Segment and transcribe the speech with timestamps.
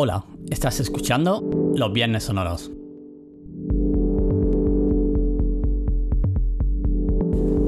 [0.00, 1.42] Hola, estás escuchando
[1.74, 2.70] Los Viernes Sonoros.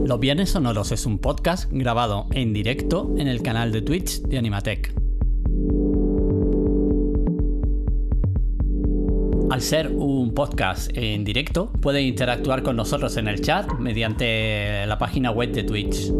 [0.06, 4.38] Los Viernes Sonoros es un podcast grabado en directo en el canal de Twitch de
[4.38, 4.99] Animatech.
[9.50, 14.96] Al ser un podcast en directo, puedes interactuar con nosotros en el chat mediante la
[14.96, 16.12] página web de Twitch.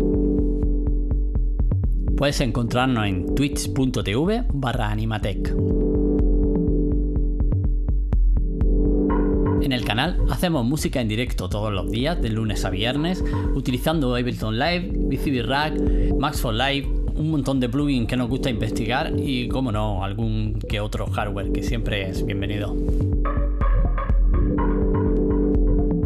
[2.16, 5.55] Puedes encontrarnos en twitch.tv barra animatech.
[9.62, 13.22] En el canal hacemos música en directo todos los días, de lunes a viernes,
[13.55, 15.80] utilizando Ableton Live, VCB Rack,
[16.19, 20.58] Max for Live, un montón de plugins que nos gusta investigar y, como no, algún
[20.69, 22.74] que otro hardware que siempre es bienvenido.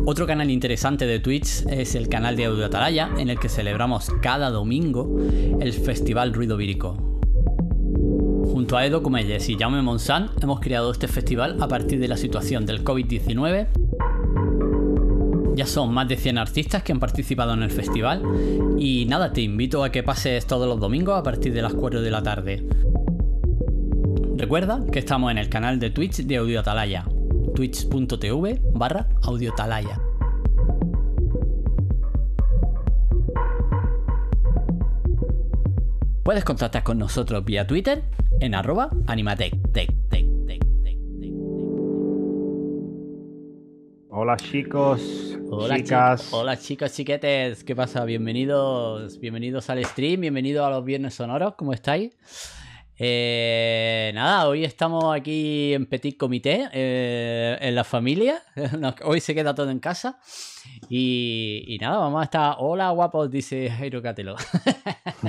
[0.06, 4.10] Otro canal interesante de Twitch es el canal de Audio Atalaya, en el que celebramos
[4.20, 5.18] cada domingo
[5.60, 6.94] el Festival Ruido Vírico.
[8.44, 12.18] Junto a Edo Comelles y Jaume Monsan hemos creado este festival a partir de la
[12.18, 13.68] situación del COVID-19.
[15.56, 18.22] Ya son más de 100 artistas que han participado en el festival
[18.78, 22.02] y nada, te invito a que pases todos los domingos a partir de las 4
[22.02, 22.66] de la tarde.
[24.36, 27.06] Recuerda que estamos en el canal de Twitch de Audio Atalaya,
[27.54, 30.00] twitch.tv barra audiotalaya.
[36.22, 38.02] Puedes contactar con nosotros vía Twitter
[38.40, 39.54] en arroba animatec.
[44.16, 46.32] Hola chicos, hola chicas.
[46.32, 47.64] hola chicos, chiquetes.
[47.64, 48.04] ¿Qué pasa?
[48.04, 51.56] Bienvenidos, bienvenidos al stream, bienvenidos a los viernes sonoros.
[51.56, 52.16] ¿Cómo estáis?
[52.96, 58.42] Eh, nada, hoy estamos aquí en Petit Comité, eh, en la familia.
[59.04, 60.20] hoy se queda todo en casa.
[60.88, 62.56] Y, nada, vamos a estar.
[62.58, 64.36] Hola, guapos, dice Jairo Catelo.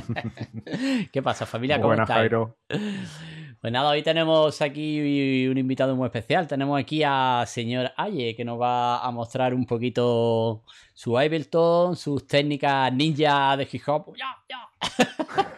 [1.12, 1.78] ¿Qué pasa, familia?
[1.78, 2.58] ¿Cómo Buenas, Jairo.
[2.68, 6.48] Pues nada, hoy tenemos aquí un invitado muy especial.
[6.48, 12.28] Tenemos aquí a señor Aye, que nos va a mostrar un poquito su Ableton, sus
[12.28, 14.14] técnicas ninja de hip hop.
[14.16, 15.50] ¡Ya, ya!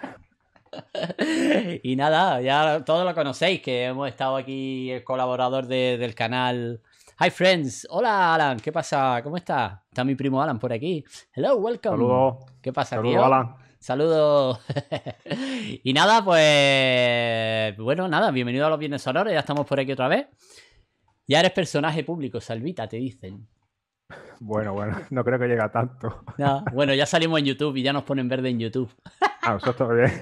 [1.83, 6.81] y nada, ya todos lo conocéis, que hemos estado aquí, el colaborador del canal
[7.19, 9.21] Hi friends, hola Alan, ¿qué pasa?
[9.23, 9.83] ¿Cómo está?
[9.89, 11.03] Está mi primo Alan por aquí.
[11.33, 11.97] Hello, welcome.
[11.97, 12.45] Saludos.
[12.61, 13.55] ¿Qué pasa, Saludos, Alan.
[13.79, 14.59] Saludos.
[15.83, 20.07] y nada, pues bueno, nada, bienvenido a los Viernes Sonores, ya estamos por aquí otra
[20.07, 20.27] vez.
[21.27, 23.47] Ya eres personaje público, Salvita, te dicen.
[24.39, 26.23] Bueno, bueno, no creo que llegue a tanto.
[26.73, 28.93] bueno, ya salimos en YouTube y ya nos ponen verde en YouTube.
[29.41, 30.11] Ah, eso está bien.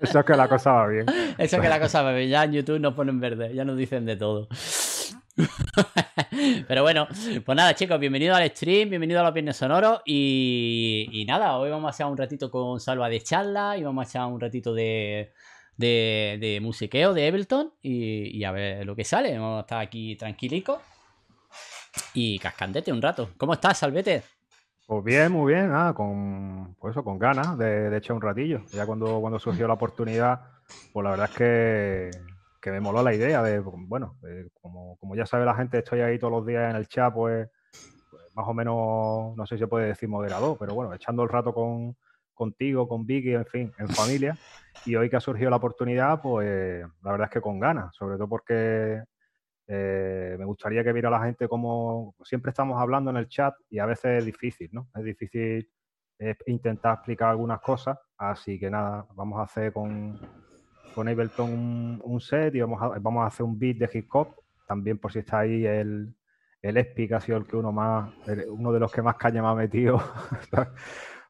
[0.00, 1.06] Eso es que la cosa va bien.
[1.38, 2.28] Eso es que la cosa va bien.
[2.28, 4.48] Ya en YouTube nos ponen verde, ya nos dicen de todo.
[6.66, 7.06] Pero bueno,
[7.44, 10.00] pues nada, chicos, bienvenido al stream, bienvenido a los Viernes Sonoros.
[10.04, 14.10] Y, nada, hoy vamos a echar un ratito con Salva de charla y vamos a
[14.10, 15.32] echar un ratito de,
[15.76, 19.38] de, musiqueo de Ableton y, a ver lo que sale.
[19.38, 20.78] Vamos a estar aquí tranquilicos
[22.14, 23.30] y cascandete un rato.
[23.36, 24.22] ¿Cómo estás, Salvete?
[24.86, 28.62] Pues bien, muy bien, nada, con, pues eso, con ganas de, echar un ratillo.
[28.72, 30.40] Ya cuando, cuando surgió la oportunidad,
[30.92, 34.16] pues la verdad es que, me moló la idea de, bueno,
[34.60, 37.48] como, como, ya sabe la gente, estoy ahí todos los días en el chat, pues,
[38.10, 41.28] pues, más o menos, no sé si se puede decir moderador, pero bueno, echando el
[41.28, 41.96] rato con,
[42.34, 44.36] contigo, con Vicky, en fin, en familia.
[44.86, 48.16] Y hoy que ha surgido la oportunidad, pues la verdad es que con ganas, sobre
[48.16, 49.04] todo porque
[49.72, 53.78] eh, me gustaría que viera la gente como siempre estamos hablando en el chat y
[53.78, 54.88] a veces es difícil, ¿no?
[54.96, 55.70] Es difícil
[56.18, 60.18] eh, intentar explicar algunas cosas, así que nada, vamos a hacer con,
[60.92, 64.34] con Ableton un, set y vamos a, vamos a hacer un beat de hip hop,
[64.66, 66.16] también por si está ahí el,
[66.62, 68.12] el Espi, que ha sido el que uno más,
[68.48, 70.02] uno de los que más caña me ha metido.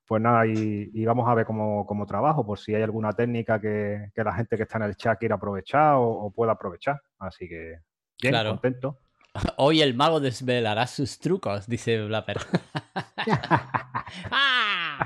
[0.09, 4.11] pues nada, y, vamos a ver cómo, cómo, trabajo, por si hay alguna técnica que,
[4.17, 7.03] la gente que está en el chat quiera aprovechar o, o pueda aprovechar.
[7.19, 7.90] Así que
[8.21, 8.51] claro.
[8.51, 8.99] contento.
[9.57, 12.39] Hoy el mago desvelará sus trucos, dice Blapper.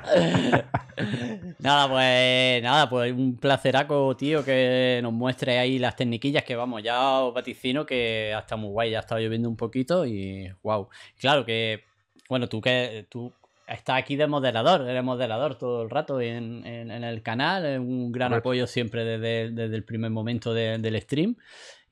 [1.59, 6.83] nada, pues nada, pues un placeraco, tío, que nos muestre ahí las tecniquillas que vamos,
[6.83, 10.89] ya os vaticino que hasta muy guay, ya ha estado lloviendo un poquito y wow.
[11.19, 11.85] Claro que,
[12.29, 13.33] bueno, tú que tú
[13.67, 18.67] estás aquí de moderador, eres moderador todo el rato en, el canal, un gran apoyo
[18.67, 21.37] siempre desde, el primer momento del stream.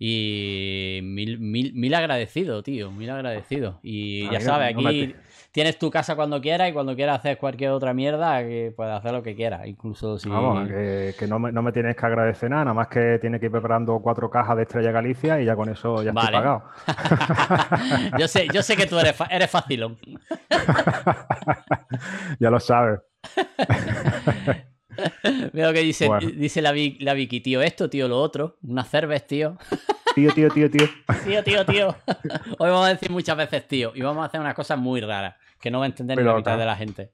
[0.04, 3.78] Y mil, mil, mil agradecido, tío, mil agradecido.
[3.84, 5.14] Y Ah, ya sabes, no aquí
[5.52, 9.12] tienes tu casa cuando quieras y cuando quieras hacer cualquier otra mierda, que puedes hacer
[9.12, 9.64] lo que quieras.
[9.66, 10.28] Incluso si...
[10.28, 13.38] Vamos, que, que no, me, no me tienes que agradecer nada, nada más que tienes
[13.38, 16.36] que ir preparando cuatro cajas de Estrella Galicia y ya con eso ya estoy Vale.
[16.36, 16.64] pagado.
[18.18, 19.96] yo, sé, yo sé que tú eres, fa- eres facilón.
[22.40, 22.98] ya lo sabes.
[25.52, 26.28] Veo que dice, Bueno.
[26.34, 28.56] dice la, la Vicky, tío, esto, tío, lo otro.
[28.62, 29.58] Una cerveza, tío.
[30.14, 30.86] Tío, tío, tío, tío.
[31.24, 31.96] Tío, tío, tío.
[32.58, 33.92] Hoy vamos a decir muchas veces tío.
[33.94, 36.34] Y vamos a hacer unas cosas muy raras que no va a entender ni la
[36.34, 37.12] mitad de la gente.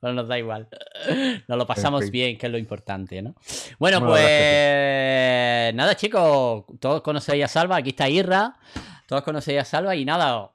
[0.00, 0.68] Pero nos da igual.
[1.48, 2.12] Nos lo pasamos fin.
[2.12, 3.34] bien, que es lo importante, ¿no?
[3.78, 6.64] Bueno, Bueno, pues nada, chicos.
[6.78, 7.76] Todos conocéis a Salva.
[7.76, 8.56] Aquí está Irra.
[9.06, 9.96] Todos conocéis a Salva.
[9.96, 10.50] Y nada,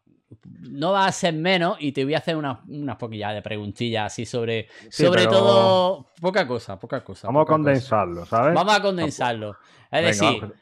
[0.62, 1.78] no va a ser menos.
[1.80, 5.31] Y te voy a hacer unas, unas poquillas de preguntillas así sobre, Sí, sobre pero-
[5.31, 6.06] todo.
[6.22, 7.28] Poca cosa, poca cosa.
[7.28, 7.54] Vamos a cosa.
[7.56, 8.54] condensarlo, ¿sabes?
[8.56, 9.56] Vamos a condensarlo.
[9.92, 10.54] Es decir,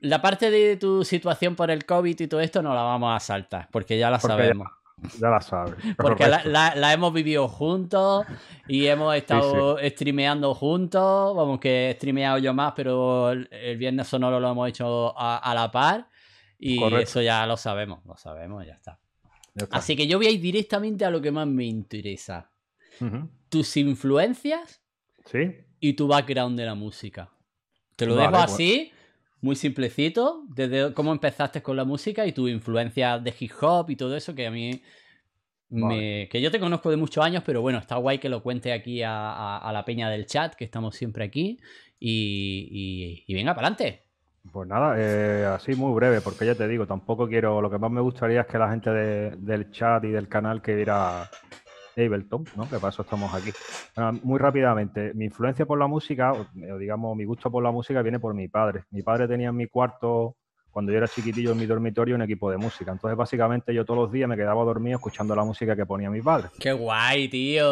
[0.00, 3.20] la parte de tu situación por el COVID y todo esto no la vamos a
[3.20, 4.68] saltar, porque ya la Porque sabemos.
[5.20, 5.74] Ya la sabes.
[5.98, 8.24] Porque la, la- la hemos vivido juntos
[8.68, 11.34] y hemos estado streameando juntos.
[11.36, 15.36] Vamos, que he streameado yo más, pero el, el viernes sonoro lo hemos hecho a,
[15.38, 16.08] a la par.
[16.58, 17.02] Y Correcto.
[17.02, 18.98] eso ya lo sabemos, lo sabemos, ya está.
[19.70, 22.50] Así que yo voy a ir directamente a lo que más me interesa.
[23.48, 24.82] Tus influencias
[25.26, 25.50] ¿Sí?
[25.80, 27.30] y tu background de la música.
[27.96, 28.52] Te lo Vale, dejo pues.
[28.52, 28.92] así,
[29.40, 33.96] muy simplecito, desde cómo empezaste con la música y tu influencia de hip hop y
[33.96, 34.82] todo eso que a mí...
[35.68, 38.72] me- que yo te conozco de muchos años, pero bueno, está guay que lo cuente
[38.72, 41.58] aquí a, a- a la peña del chat, que estamos siempre aquí.
[41.98, 44.03] Y, y- y venga, para adelante.
[44.52, 47.90] Pues nada, eh, así muy breve, porque ya te digo, tampoco quiero, lo que más
[47.90, 51.28] me gustaría es que la gente de- del chat y del canal que viera
[51.96, 52.64] Ableton, ¿no?
[52.68, 53.50] Que para eso estamos aquí.
[54.22, 58.02] Muy rápidamente, mi influencia por la música, o o digamos, mi gusto por la música
[58.02, 58.84] viene por mi padre.
[58.90, 60.36] Mi padre tenía en mi cuarto,
[60.70, 62.90] cuando yo era chiquitillo en mi dormitorio, un equipo de música.
[62.92, 66.20] Entonces, básicamente, yo todos los días me quedaba dormido escuchando la música que ponía mi
[66.20, 66.48] padre.
[66.58, 67.64] ¡Qué guay, tío!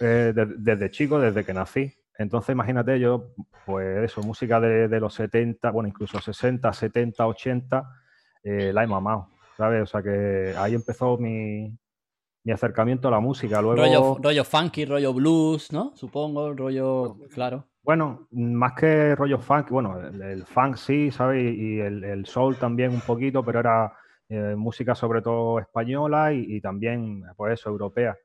[0.00, 1.92] Eh, de- desde chico, desde que nací.
[2.18, 3.34] Entonces, imagínate, yo,
[3.64, 7.84] pues eso, música de, de los 70, bueno, incluso 60, 70, 80,
[8.42, 9.82] eh, la he mamado, ¿sabes?
[9.82, 11.76] O sea que ahí empezó mi,
[12.44, 13.60] mi acercamiento a la música.
[13.60, 15.92] Luego, Rollo, rollo funky, rollo blues, ¿no?
[15.94, 17.16] Supongo, rollo...
[17.34, 17.66] Claro.
[17.82, 21.54] bueno, más que rollo funk, bueno, el, el funk sí, ¿sabes?
[21.54, 23.92] Y el, el soul también un poquito, pero era
[24.28, 28.16] eh, música sobre todo española y, y también, pues eso, europea.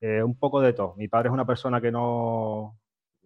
[0.00, 0.94] Eh, un poco de todo.
[0.96, 2.78] Mi padre es una persona que no,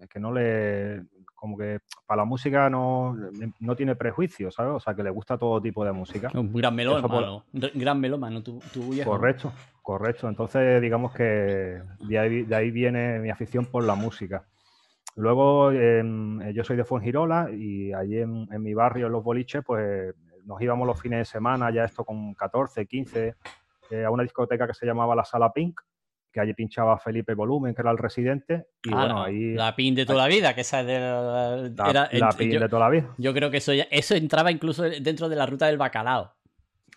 [0.09, 1.03] que no le,
[1.35, 3.17] como que para la música no,
[3.61, 4.73] no tiene prejuicios, ¿sabes?
[4.75, 6.31] O sea, que le gusta todo tipo de música.
[6.35, 7.45] Un gran por- melómano.
[7.53, 8.91] un Gran melómano, tu, tu.
[9.05, 9.53] Correcto,
[9.83, 10.29] correcto.
[10.29, 14.45] Entonces, digamos que de ahí, de ahí viene mi afición por la música.
[15.17, 19.25] Luego, em, eh, yo soy de Fuengirola y allí en, en mi barrio, en los
[19.25, 20.15] boliches, pues
[20.47, 23.35] nos íbamos los fines de semana, ya esto con 14, 15,
[23.91, 25.81] eh, a una discoteca que se llamaba La Sala Pink,
[26.33, 28.67] que allí pinchaba Felipe Volumen, que era el residente.
[28.85, 31.57] Y Ah, bueno, ahí La pin de toda la vida, que esa es de la,
[31.77, 33.09] la, era- la pin yo, de toda la vida.
[33.19, 36.33] yo creo que eso ya- eso entraba incluso dentro de la ruta del bacalao.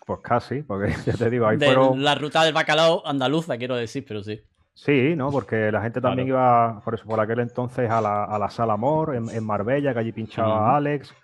[0.06, 2.02] Pues casi, porque ya te digo, ahí De fueron...
[2.04, 4.40] la ruta del bacalao andaluza, quiero decir, pero sí.
[4.74, 5.30] Sí, ¿no?
[5.30, 8.72] Porque la gente también iba, por eso, por aquel entonces a la, a la Sala
[8.72, 10.76] Amor en, en Marbella, que allí pinchaba.
[10.76, 11.14] Alex.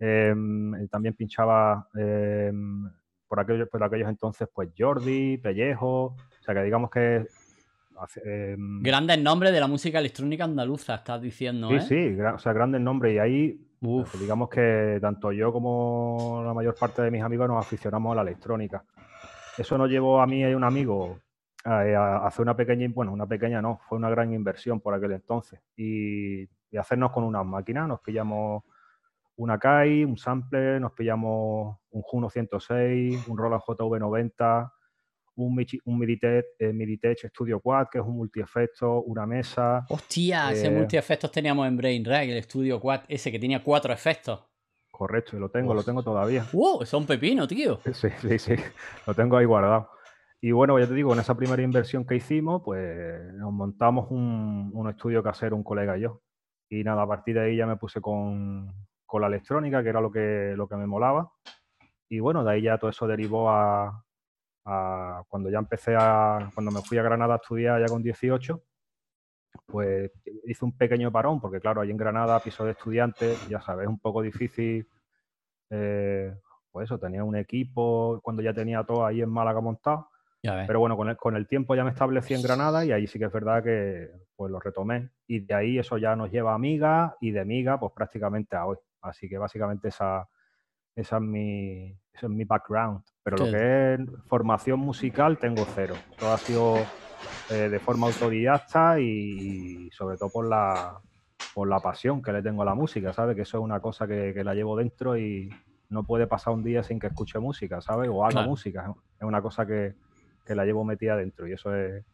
[0.00, 2.90] em, también pinchaba em,
[3.28, 6.04] por, aquellos, por aquellos entonces, pues Jordi, Pellejo.
[6.16, 7.26] O sea, que digamos que.
[8.24, 11.80] Em, Grandes nombres de la música electrónica andaluza, estás diciendo, sí, ¿eh?
[11.80, 13.14] sí, o sea, grandes nombres.
[13.14, 14.10] Y ahí, Uf.
[14.10, 18.16] pues, digamos que tanto yo como la mayor parte de mis amigos nos aficionamos a
[18.16, 18.84] la electrónica.
[19.58, 21.18] Eso nos llevó a mí y a un amigo
[21.64, 25.12] a, a hacer una pequeña, bueno, una pequeña no, fue una gran inversión por aquel
[25.12, 25.60] entonces.
[25.76, 28.64] Y, y hacernos con unas máquinas, nos pillamos
[29.36, 34.72] una KAI, un sampler, nos pillamos un Juno 106, un Roland JV90,
[35.36, 39.84] un, un Miditech, eh, Miditech Studio Quad, que es un multiefecto, una mesa.
[39.88, 44.44] Hostia, ese Eh, multi-efectos teníamos en Brainrag, el estudio 4, ese que tenía cuatro efectos.
[44.90, 46.46] Correcto, y lo tengo, lo tengo todavía.
[46.52, 46.82] ¡Wow!
[46.82, 47.80] Es un pepino, tío.
[47.92, 48.54] Sí, sí, sí,
[49.06, 49.90] lo tengo ahí guardado.
[50.40, 54.70] Y bueno, ya te digo, en esa primera inversión que hicimos, pues nos montamos un,
[54.72, 56.22] un estudio casero, un colega y yo.
[56.68, 58.72] Y nada, a partir de ahí ya me puse con,
[59.04, 61.30] con la electrónica, que era lo que, lo que me molaba.
[62.08, 64.04] Y bueno, de ahí ya todo eso derivó a,
[64.66, 68.62] a cuando ya empecé a, cuando me fui a Granada a estudiar ya con 18,
[69.66, 70.10] pues
[70.44, 73.88] hice un pequeño parón, porque claro, ahí en Granada, piso de estudiantes, ya sabes, es
[73.88, 74.86] un poco difícil
[75.70, 76.34] eh,
[76.70, 80.10] pues eso, tenía un equipo cuando ya tenía todo ahí en Málaga montado.
[80.42, 83.18] Pero bueno, con el, con el tiempo ya me establecí en Granada y ahí sí
[83.18, 85.10] que es verdad que pues lo retomé.
[85.26, 88.66] Y de ahí eso ya nos lleva a Miga y de Miga pues prácticamente a
[88.66, 88.76] hoy.
[89.00, 90.28] Así que básicamente esa,
[90.94, 93.02] esa es mi, ese es mi background.
[93.22, 95.94] Pero lo que es formación musical tengo cero.
[96.18, 96.76] Todo ha sido
[97.50, 100.98] eh, de forma autodidacta y, sobre todo por la,
[101.54, 103.36] por la pasión que le tengo a la música, ¿sabes?
[103.36, 105.50] Que eso es una cosa que, la llevo dentro y
[105.88, 108.08] no puede pasar un día sin que escuche música, ¿sabes?
[108.12, 108.94] O haga música.
[109.18, 109.94] Es una cosa que,
[110.48, 112.04] la llevo metida dentro y eso es,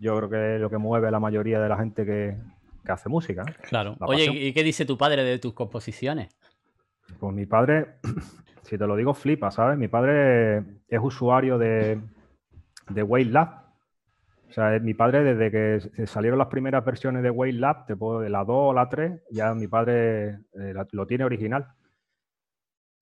[0.00, 2.36] yo creo que es lo que mueve a la mayoría de la gente que,
[2.88, 3.44] hace música.
[3.62, 3.96] Claro.
[3.98, 6.36] Oye, ¿y qué dice tu padre de tus composiciones?
[7.18, 7.96] Pues mi padre,
[8.66, 9.78] si te lo digo, flipa, ¿sabes?
[9.78, 10.58] Mi padre
[10.88, 12.00] es usuario de,
[12.88, 13.66] de Wave Lab.
[14.48, 18.20] O sea, mi padre, desde que salieron las primeras versiones de Wave Lab, te puedo,
[18.20, 21.66] de la 2 o la 3, ya mi padre eh, lo tiene original.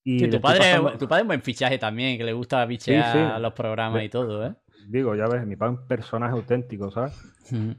[0.07, 4.05] Y tu, padre, tu padre es buen fichaje también, que le gusta bichear los programas
[4.05, 4.55] y todo, ¿eh?
[4.87, 7.19] Digo, ya ves, mi padre es un personaje auténtico, ¿sabes?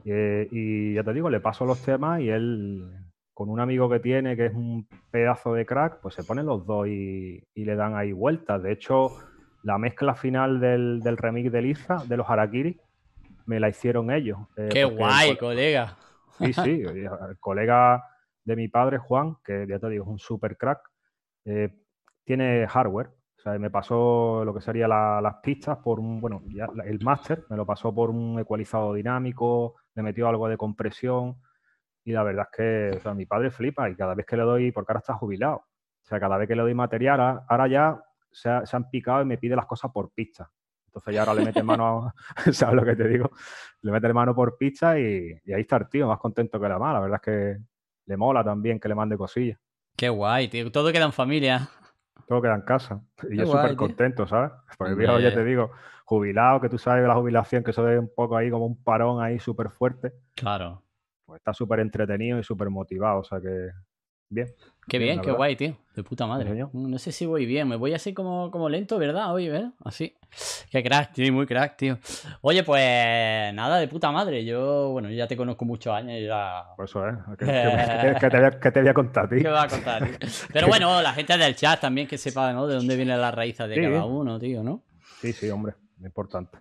[0.04, 3.05] Eh, y ya te digo, le paso los temas y él
[3.36, 6.64] con un amigo que tiene que es un pedazo de crack, pues se ponen los
[6.64, 8.62] dos y, le dan ahí vueltas.
[8.62, 9.10] De hecho,
[9.62, 12.80] la mezcla final del, remix de Lisa, de los Harakiri,
[13.44, 14.38] me la hicieron ellos.
[14.56, 15.98] Eh, ¡Qué guay, colega!
[16.38, 16.82] Sí, sí,
[17.28, 18.02] el colega
[18.42, 20.80] de mi padre, Juan, que ya te digo, es un super crack,
[21.44, 21.68] eh,
[22.24, 23.08] tiene hardware.
[23.36, 27.44] O sea, me pasó lo que sería las pistas por un, bueno, ya el máster
[27.50, 31.36] me lo pasó por un ecualizado dinámico, le metió algo de compresión
[32.06, 34.44] y la verdad es que o sea, mi padre flipa y cada vez que le
[34.44, 38.00] doy, porque ahora está jubilado, o sea, cada vez que le doy material, ahora ya
[38.30, 40.48] se, han picado y me pide las cosas por pista.
[40.86, 42.14] Entonces ya ahora le mete mano,
[42.52, 43.32] ¿sabes lo que te digo?
[43.82, 46.94] Le mete mano por pista y, ahí está el tío, más contento que la mala.
[46.94, 47.58] La verdad es que
[48.06, 49.58] le mola también que le mande cosillas.
[49.96, 50.70] Qué guay, tío.
[50.70, 51.68] Todo queda en familia.
[52.28, 53.02] Todo queda en casa.
[53.28, 54.52] Y yo súper contento, ¿sabes?
[54.78, 55.72] Porque el viejo, ya te digo,
[56.04, 58.80] jubilado, que tú sabes de la jubilación, que eso es un poco ahí como un
[58.80, 60.12] parón ahí súper fuerte.
[60.36, 60.85] Claro
[61.26, 63.70] pues está súper entretenido y súper motivado, o sea que
[64.28, 64.48] bien.
[64.88, 65.76] Qué bien, qué guay, tío.
[65.96, 66.64] De puta madre.
[66.72, 69.34] No sé si voy bien, me voy así como, como lento, ¿verdad?
[69.34, 69.72] Oye, ¿verdad?
[69.84, 70.16] Así.
[70.70, 71.98] Qué crack, tío, muy crack, tío.
[72.42, 74.44] Oye, pues nada, de puta madre.
[74.44, 76.66] Yo, bueno, ya te conozco muchos años y ya.
[76.76, 77.14] Por eso, ¿eh?
[77.38, 79.40] ¿Qué, te, voy a, contar, tío?
[79.40, 80.18] ¿Qué va a contar, tío?
[80.52, 82.68] Pero bueno, la gente del chat también que sepa, ¿no?
[82.68, 84.84] De dónde viene la raíz de cada uno, tío, ¿no?
[85.20, 86.58] Sí, sí, hombre, importante.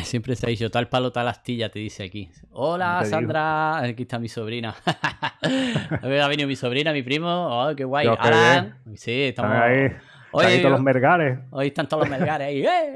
[0.00, 2.30] Siempre se ha dicho tal palo, tal astilla, te dice aquí.
[2.52, 3.78] Hola, Sandra.
[3.78, 4.74] Aquí está mi sobrina.
[6.02, 7.28] ha venido mi sobrina, mi primo.
[7.28, 8.06] Oh, qué guay.
[8.18, 8.78] Alan.
[8.94, 9.56] Sí, estamos.
[9.56, 9.90] Ahí.
[10.34, 11.38] Hoy, todos los mergares.
[11.50, 12.64] Hoy están todos los mergares ahí.
[12.64, 12.94] ¡Eh!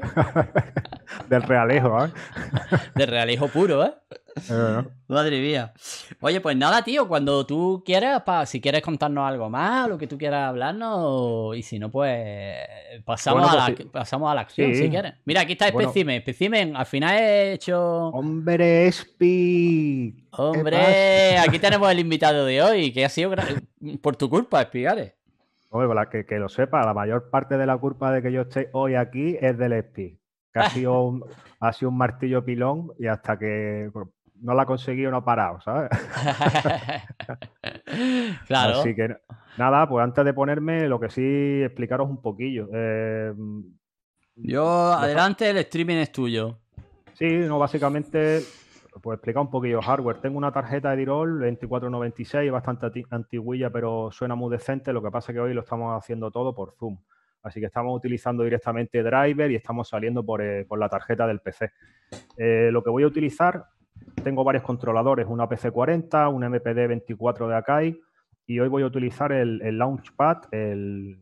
[1.29, 2.09] Del realejo, ¿eh?
[2.95, 3.93] Del realejo puro, ¿eh?
[5.07, 5.73] Madre mía.
[6.19, 10.17] Oye, pues nada, tío, cuando tú quieras, si quieres contarnos algo más, lo que tú
[10.17, 12.57] quieras hablarnos, y si no, pues
[13.05, 15.13] pasamos, a, la, pues pasamos a la acción, si quieres.
[15.25, 16.21] Mira, aquí está Specimen.
[16.21, 18.07] Specimen, al final he hecho.
[18.07, 20.27] ¡Hombre, Espi!
[20.31, 21.37] ¡Hombre!
[21.39, 23.31] Aquí tenemos el invitado de hoy, que ha sido
[24.01, 25.13] por tu culpa, Espigales.
[25.69, 28.69] Hombre, que, que lo sepa, la mayor parte de la culpa de que yo esté
[28.73, 30.17] hoy aquí es del Espi.
[30.53, 31.23] Que ha sido un,
[31.59, 33.89] ha sido un martillo pilón y hasta que
[34.41, 35.89] no la ha conseguido, no ha parado, ¿sabes?
[38.47, 38.79] claro.
[38.79, 39.17] Así que
[39.57, 42.69] nada, pues antes de ponerme, lo que sí, explicaros un poquillo.
[42.73, 43.33] Eh,
[44.35, 46.59] Yo, adelante, el streaming es tuyo.
[47.13, 48.41] Sí, no, básicamente,
[49.01, 50.21] pues explicar un poquillo hardware.
[50.21, 54.93] Tengo una tarjeta de Dirol 2496, bastante antiguilla, pero suena muy decente.
[54.93, 56.97] Lo que pasa es que hoy lo estamos haciendo todo por Zoom.
[57.43, 61.71] Así que estamos utilizando directamente driver y estamos saliendo por, eh, la tarjeta del PC.
[62.37, 63.65] Eh, lo que voy a utilizar
[64.23, 68.01] tengo varios controladores, una PC40, un MPD24 de Akai
[68.49, 71.21] y hoy voy a utilizar el, Launchpad, el,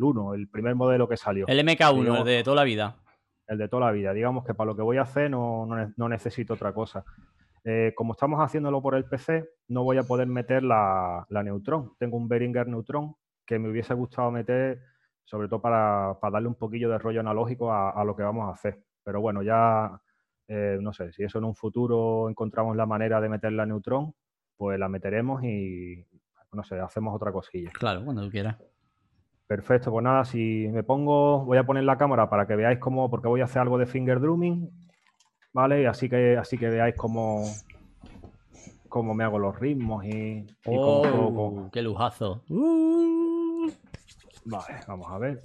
[0.00, 1.46] 1, el primer modelo que salió.
[1.48, 2.96] El MK1, el de toda la vida.
[3.48, 4.12] El de toda la vida.
[4.12, 5.66] Digamos que para lo que voy a hacer no,
[6.08, 7.04] necesito otra cosa.
[7.64, 11.92] Eh, como estamos haciéndolo por el PC, no voy a poder meter la, Neutron.
[11.98, 14.80] Tengo un Behringer Neutron que me hubiese gustado meter,
[15.24, 18.80] sobre todo para, darle un poquillo de rollo analógico a, lo que vamos a hacer.
[19.02, 20.00] Pero bueno, ya
[20.52, 24.12] eh, no sé, si eso en un futuro encontramos la manera de meter la Neutron,
[24.56, 26.04] pues la meteremos y,
[26.52, 27.70] no sé, hacemos otra cosilla.
[27.70, 28.56] Claro, cuando tú quieras.
[29.46, 33.08] Perfecto, pues nada, si me pongo, voy a poner la cámara para que veáis cómo,
[33.08, 34.68] porque voy a hacer algo de finger drumming,
[35.52, 35.86] ¿vale?
[35.86, 37.44] Así que, así que veáis cómo,
[38.88, 42.42] cómo me hago los ritmos y, oh, ¡Qué lujazo!
[44.46, 45.38] Vale, vamos a ver.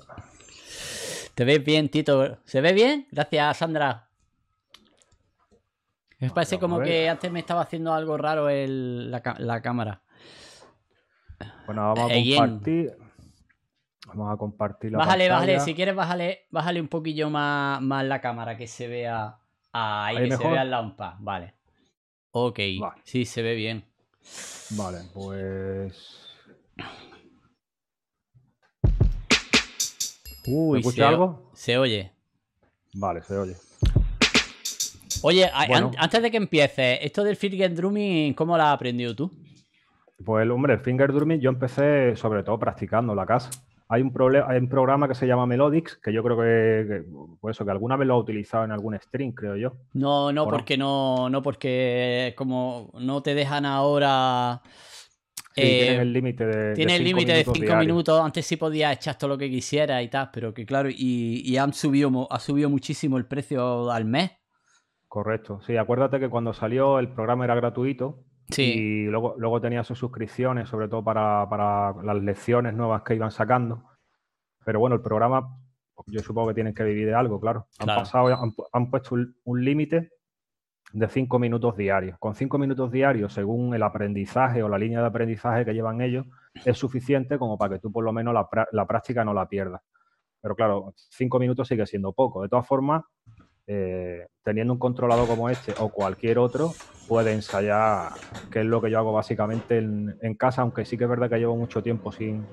[1.36, 2.40] ¿Te ves bien, Tito?
[2.44, 3.08] ¿Se ve bien?
[3.12, 4.05] Gracias, Sandra.
[6.20, 10.02] Me parece como que antes me estaba haciendo algo raro el, la, la, cámara.
[11.66, 12.98] Bueno, vamos a eh, compartir.
[14.08, 15.60] Vamos a compartir la Bájale, bájale.
[15.60, 19.38] Si quieres, bájale, bájale un poquillo más, más la cámara que se vea.
[19.74, 21.18] Ahí, ahí que se vea el lampa.
[21.20, 21.56] Vale.
[22.32, 22.60] Ok.
[22.80, 23.02] Vale.
[23.04, 23.86] Sí, se ve bien.
[24.72, 26.22] Vale, pues.
[30.48, 31.52] Uy, escucha algo?
[31.54, 32.12] Se oye.
[32.94, 33.56] Vale, se oye.
[35.27, 39.32] Oye, antes de que empiece, esto del finger drumming, ¿cómo lo has aprendido tú?
[40.24, 43.50] Pues, hombre, el finger drumming yo empecé sobre todo practicando en la casa.
[43.88, 44.13] Hay un,
[44.48, 47.03] hay un programa que se llama Melodics, que yo creo que,
[47.41, 49.74] pues eso, que alguna vez lo ha utilizado en algún stream, creo yo.
[49.94, 51.27] No, no, porque no?
[51.27, 54.62] no, porque como no te dejan ahora.
[55.55, 56.74] Sí, tienen eh, el límite de.
[56.75, 58.22] Tiene el límite de 5 minutos.
[58.22, 61.58] Antes sí podías echar todo lo que quisieras y tal, pero que claro, y, y
[61.58, 64.29] han subido, ha subido muchísimo el precio al mes.
[65.16, 65.62] Correcto.
[65.62, 68.26] Sí, acuérdate que cuando salió el programa era gratuito
[68.58, 73.86] y luego, luego tenía sus suscripciones, sobre todo para, las lecciones nuevas que iban sacando.
[74.66, 75.58] Pero bueno, el programa,
[76.08, 77.68] yo supongo que tienen que vivir de algo, claro.
[77.80, 78.28] Han, pasado,
[78.74, 80.12] han, puesto un, límite
[80.92, 82.20] de cinco minutos diarios.
[82.20, 86.26] Con cinco minutos diarios, según el aprendizaje o la línea de aprendizaje que llevan ellos,
[86.66, 89.82] es suficiente como para que tú por lo menos la, la práctica no la pierdas.
[90.42, 92.42] Pero claro, cinco minutos sigue siendo poco.
[92.42, 93.02] De todas formas,
[93.68, 96.74] eh, teniendo un controlador como este o cualquier otro,
[97.08, 98.12] puede ensayar,
[98.52, 101.38] que es lo que yo hago básicamente en, casa, aunque sí que es verdad que
[101.38, 102.46] llevo mucho tiempo sin,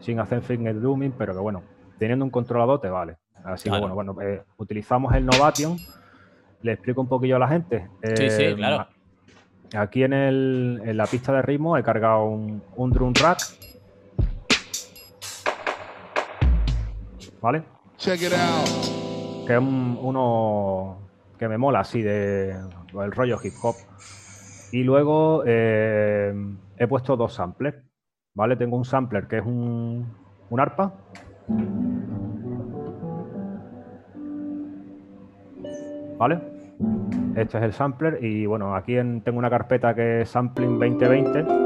[0.00, 1.62] sin hacer finger dooming, pero que bueno,
[1.98, 3.16] teniendo un controlador te vale.
[3.42, 5.78] Así que bueno, bueno eh, utilizamos el Novation.
[6.62, 7.88] Le explico un poquillo a la gente.
[8.02, 8.86] sí, sí, eh, claro.
[9.74, 13.38] Aquí en, el, en, la pista de ritmo he cargado un, un drum track.
[17.40, 17.62] ¿Vale?
[17.98, 19.03] Check it out
[19.46, 20.98] que es uno
[21.38, 23.74] que me mola así de el rollo hip hop.
[24.72, 26.34] Y luego eh,
[26.76, 27.76] he puesto dos samplers,
[28.34, 28.56] ¿vale?
[28.56, 30.06] Tengo un sampler que es un,
[30.50, 30.94] un arpa.
[36.18, 36.40] ¿Vale?
[37.36, 41.63] Este es el sampler y bueno, aquí tengo una carpeta que es Sampling 2020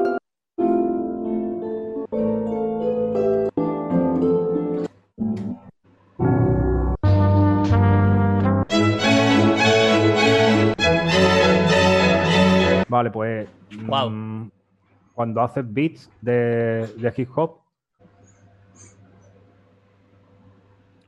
[15.18, 17.58] cuando haces beats de, hip hop,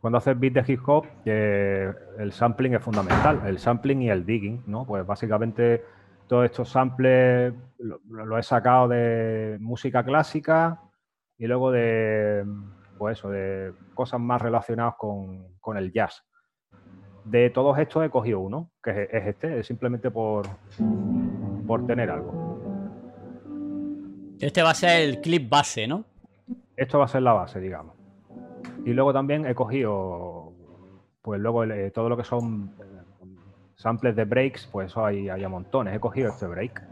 [0.01, 4.65] cuando haces beats de hip hop, el sampling es fundamental, el sampling y el digging,
[4.67, 4.85] ¿no?
[4.85, 5.85] Pues básicamente
[6.27, 10.81] todos estos samples lo, he sacado de música clásica
[11.39, 12.45] y luego de,
[12.99, 16.25] pues eso, de cosas más relacionadas con, con el jazz.
[17.25, 20.49] De todos estos he cogido uno, que es este, es simplemente por,
[21.65, 22.40] por tener algo.
[24.41, 26.05] Este va a ser el clip base, ¿no?
[26.75, 27.95] Esto va a ser la base, digamos.
[28.87, 30.55] Y luego también he cogido,
[31.21, 32.85] pues luego eh, todo lo que son eh,
[33.77, 35.95] samples de breaks, pues eso hay, hay a montones.
[35.95, 36.83] He cogido este break.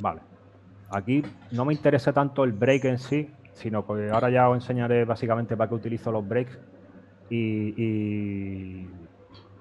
[0.00, 0.20] Vale.
[0.90, 5.06] Aquí no me interesa tanto el break en sí, sino que ahora ya os enseñaré
[5.06, 6.58] básicamente para qué utilizo los breaks
[7.30, 8.86] y,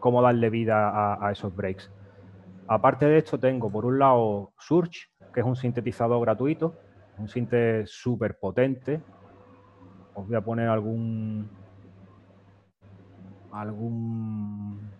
[0.05, 1.91] cómo darle vida a, esos breaks.
[2.67, 6.75] Aparte de esto, tengo por un lado Surge, que es un sintetizador gratuito,
[7.17, 9.01] un sinte súper potente.
[10.13, 11.49] Os voy a poner algún
[13.51, 14.91] algún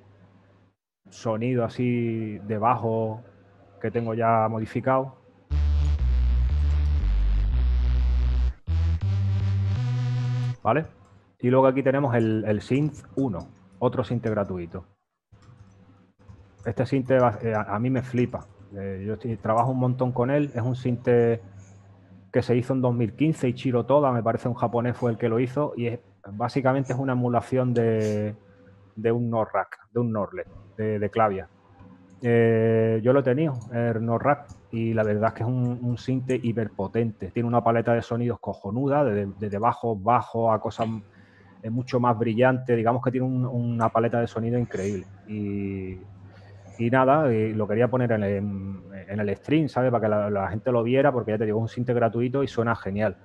[1.12, 3.22] sonido así de bajo
[3.80, 5.18] que tengo ya modificado.
[10.63, 10.88] ¿Vale?
[11.41, 13.38] Y luego aquí tenemos el, el Synth 1,
[13.78, 14.95] otro synth gratuito.
[16.65, 18.47] Este synth eh, a, mí me flipa.
[18.75, 20.51] Eh, yo trabajo un montón con él.
[20.56, 24.97] Es un synth que se hizo en 2015 y Chiro Toda, me parece un japonés
[24.97, 25.99] fue el que lo hizo y es,
[26.34, 28.36] básicamente es una emulación de,
[28.97, 30.43] un Norrack, de un Norle,
[30.75, 31.47] de, de Clavia.
[32.21, 35.97] Eh, yo lo he tenido, el Norrack, y la verdad es que es un, un
[35.97, 37.32] synth hiperpotente.
[37.32, 40.89] Tiene una paleta de sonidos cojonuda, desde de, de bajo, bajo a cosas
[41.69, 45.06] mucho más brillante, digamos que tiene una paleta de sonido increíble.
[45.28, 45.99] Y,
[46.80, 48.24] nada, eh, lo quería poner en
[49.20, 49.92] el, stream, ¿sabes?
[49.92, 52.48] Para que la, gente lo viera, porque ya te digo, es un sinte gratuito y
[52.48, 53.18] suena genial.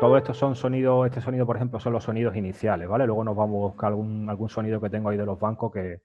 [0.00, 3.06] Todo esto son sonidos, este sonido, por ejemplo, son los sonidos iniciales, ¿vale?
[3.06, 6.00] Luego nos vamos a buscar algún, algún sonido que tengo ahí de los bancos que,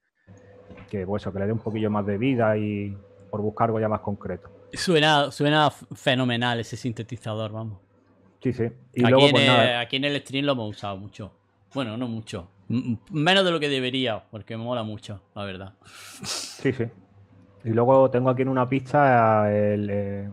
[0.89, 2.95] que, pues que le dé un poquillo más de vida y
[3.31, 4.49] por buscar algo ya más concreto.
[4.73, 7.79] Suena, suena fenomenal ese sintetizador, vamos.
[8.41, 8.63] Sí, sí.
[8.93, 11.31] Y aquí, luego, en pues el, aquí en el stream lo hemos usado mucho.
[11.73, 12.49] Bueno, no mucho.
[12.69, 15.73] Menos de lo que debería, porque me mola mucho, la verdad.
[16.23, 16.85] Sí, sí.
[17.63, 20.29] Y luego tengo aquí en una pista el, eh,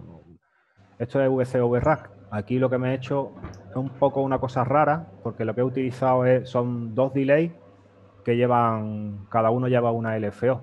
[0.99, 2.11] esto es VCV Rack.
[2.31, 3.33] Aquí lo que me he hecho
[3.71, 7.53] es un poco una cosa rara, porque lo que he utilizado es, son dos delays
[8.25, 10.63] que llevan, cada uno lleva una LFO.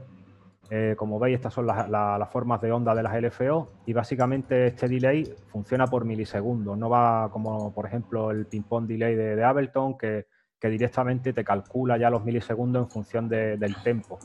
[0.69, 4.87] Eh, como veis, estas son las, formas de onda de las LFO y básicamente este
[4.87, 10.27] delay funciona por milisegundos, no va como por ejemplo el ping-pong delay de, Ableton que,
[10.69, 14.19] directamente te calcula ya los milisegundos en función del tempo.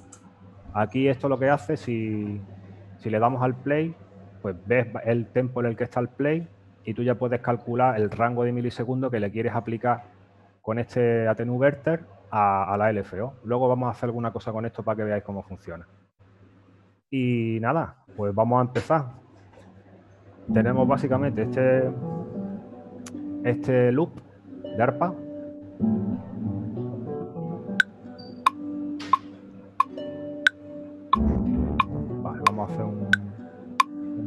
[0.75, 2.41] Aquí esto lo que hace, si,
[2.99, 3.95] si le damos al play,
[4.43, 6.47] pues ves el tempo en el que está el play
[6.85, 10.05] y tú ya puedes calcular el rango de milisegundos que le quieres aplicar
[10.61, 13.35] con este atenuverter a, a la LFO.
[13.45, 15.87] Luego vamos a hacer alguna cosa con esto para que veáis cómo funciona.
[17.11, 19.05] Y nada, pues vamos a empezar.
[20.53, 21.91] Tenemos básicamente este,
[23.45, 24.21] este loop
[24.63, 25.15] de arpa.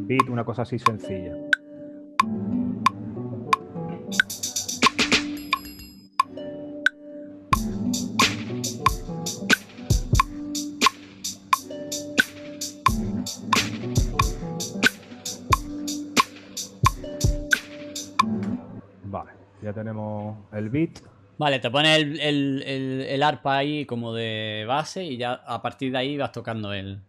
[0.09, 1.35] Beat, una cosa así sencilla.
[19.73, 20.99] tenemos el beat.
[21.37, 26.17] Vale, te pones el, arpa ahí como de base y ya a partir de ahí
[26.17, 27.01] vas tocando el.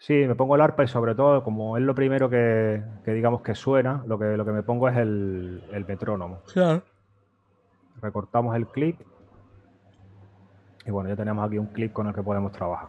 [0.00, 3.54] Sí, me pongo el arpa y sobre todo, como es lo primero que, digamos que
[3.54, 6.40] suena, lo que, lo que me pongo es el, el metrónomo.
[6.50, 6.82] Claro.
[8.00, 8.98] Recortamos el clip.
[10.86, 12.88] Y bueno, ya tenemos aquí un clip con el que podemos trabajar.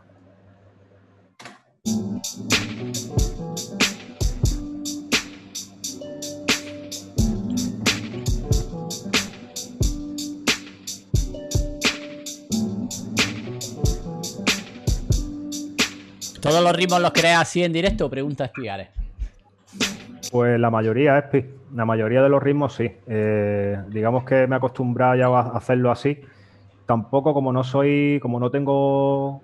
[16.41, 18.09] ¿Todos los ritmos los creas así en directo?
[18.09, 18.89] Pregunta Espigares.
[20.31, 21.45] Pues la mayoría, Espi.
[21.75, 22.91] La mayoría de los ritmos sí.
[23.05, 26.19] Eh, digamos que me he acostumbrado ya a hacerlo así.
[26.87, 29.43] Tampoco como no soy, como no tengo,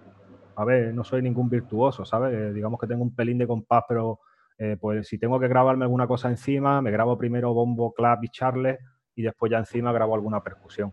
[0.56, 2.34] a ver, no soy ningún virtuoso, ¿sabes?
[2.34, 4.20] Eh, digamos que tengo un pelín de compás, pero
[4.58, 8.30] eh, pues si tengo que grabarme alguna cosa encima, me grabo primero bombo, clap y
[8.30, 8.80] charles
[9.16, 10.92] y después ya encima grabo alguna percusión.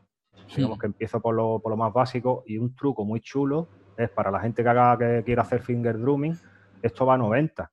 [0.54, 4.10] Digamos que empiezo por lo, por lo más básico y un truco muy chulo es
[4.10, 6.36] para la gente que, haga, que quiera hacer finger drumming,
[6.82, 7.70] esto va a 90.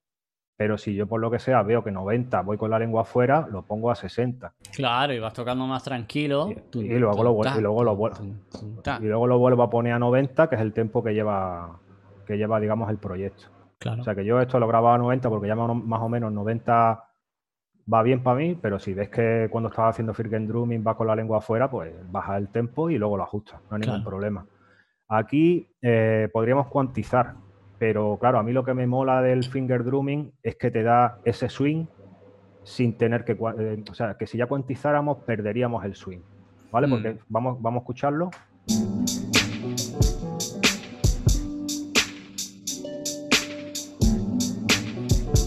[0.58, 3.48] Pero si yo por lo que sea veo que 90 voy con la lengua afuera,
[3.52, 4.54] lo pongo a 60.
[4.76, 6.50] Claro, y vas tocando más tranquilo.
[6.74, 8.12] Y, luego, lo, y luego, lo,
[9.00, 11.80] y luego lo vuelvo a poner a 90, que es el tiempo que lleva,
[12.28, 13.46] que lleva digamos, el proyecto.
[13.80, 14.02] Claro.
[14.02, 17.06] O sea que yo esto lo grababa a 90 porque ya más o menos 90
[17.92, 21.08] va bien para mí, pero si ves que cuando estaba haciendo finger drumming va con
[21.08, 24.46] la lengua afuera, pues baja el tempo y luego lo ajusta, no hay ningún problema.
[25.14, 27.34] Aquí eh, podríamos cuantizar,
[27.78, 31.20] pero claro, a mí lo que me mola del finger drumming es que te da
[31.26, 31.86] ese swing
[32.64, 33.34] sin tener que...
[33.34, 36.22] Eh, o sea, que si ya cuantizáramos perderíamos el swing,
[36.72, 36.88] ¿vale?
[36.88, 37.18] Porque mm.
[37.28, 38.30] vamos, vamos a escucharlo.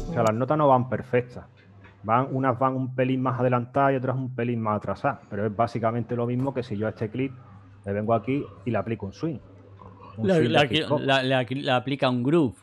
[0.08, 1.46] O sea, las notas no van perfectas.
[2.02, 5.20] Van, unas van un pelín más adelantadas y otras un pelín más atrasadas.
[5.30, 7.32] Pero es básicamente lo mismo que si yo a este clip
[7.86, 9.38] le vengo aquí y le aplico un swing.
[10.22, 12.56] Le aplica un groove.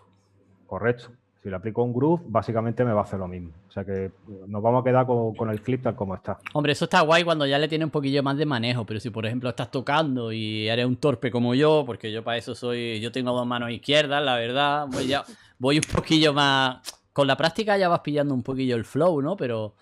[0.68, 1.12] Correcto.
[1.44, 3.50] Si le aplico un groove, básicamente me va a hacer lo mismo.
[3.68, 4.12] O sea que
[4.48, 6.38] nos vamos a quedar con, el clip tal como está.
[6.54, 8.86] Hombre, eso está guay cuando ya le tiene un poquillo más de manejo.
[8.86, 12.38] Pero si, por ejemplo, estás tocando y eres un torpe como yo, porque yo para
[12.38, 13.00] eso soy.
[13.00, 14.86] Yo tengo dos manos izquierdas, la verdad.
[14.92, 15.24] Voy, ya,
[15.58, 16.78] voy un poquillo más.
[17.12, 19.36] Con la práctica ya vas pillando un poquillo el flow, ¿no?
[19.36, 19.74] Pero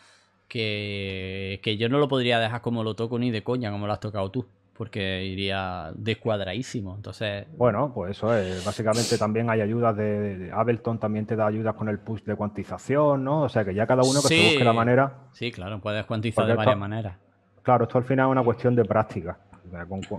[0.47, 3.91] que, que yo no lo podría dejar como lo toco ni de coña, como lo
[3.91, 4.45] has tocado tú
[4.79, 6.95] porque iría descuadradísimo.
[6.95, 7.47] Entonces.
[7.57, 8.63] Bueno, pues eso es.
[8.63, 13.25] Básicamente también hay ayudas de, Ableton, también te da ayudas con el push de cuantización,
[13.25, 13.41] ¿no?
[13.41, 15.27] O sea que ya cada uno que se busque la manera.
[15.33, 17.17] Sí, claro, puedes cuantizar de varias maneras.
[17.61, 19.37] Claro, esto al final es una cuestión de práctica.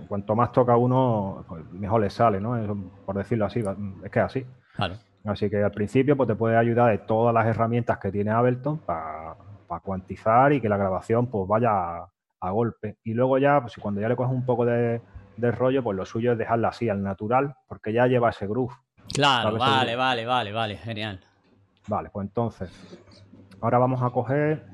[0.07, 2.53] cuanto más toca uno, pues mejor le sale, ¿no?
[3.03, 3.61] por decirlo así,
[4.03, 4.45] es que es así.
[4.75, 4.93] Claro.
[5.25, 8.77] Así que al principio pues te puede ayudar de todas las herramientas que tiene Ableton
[8.77, 9.35] para
[9.83, 12.05] cuantizar y que la grabación pues vaya
[12.41, 12.97] a golpe.
[13.03, 15.01] Y luego ya, pues cuando ya le coges un poco de,
[15.37, 18.73] rollo, pues lo suyo es dejarla así, al natural, porque ya lleva ese groove.
[19.13, 21.19] Claro, vale, vale, vale, vale, genial.
[21.87, 22.71] Vale, pues entonces,
[23.59, 24.65] ahora vamos a coger,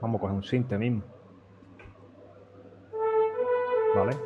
[0.00, 1.02] vamos a coger un sinte mismo.
[3.94, 4.16] Vale.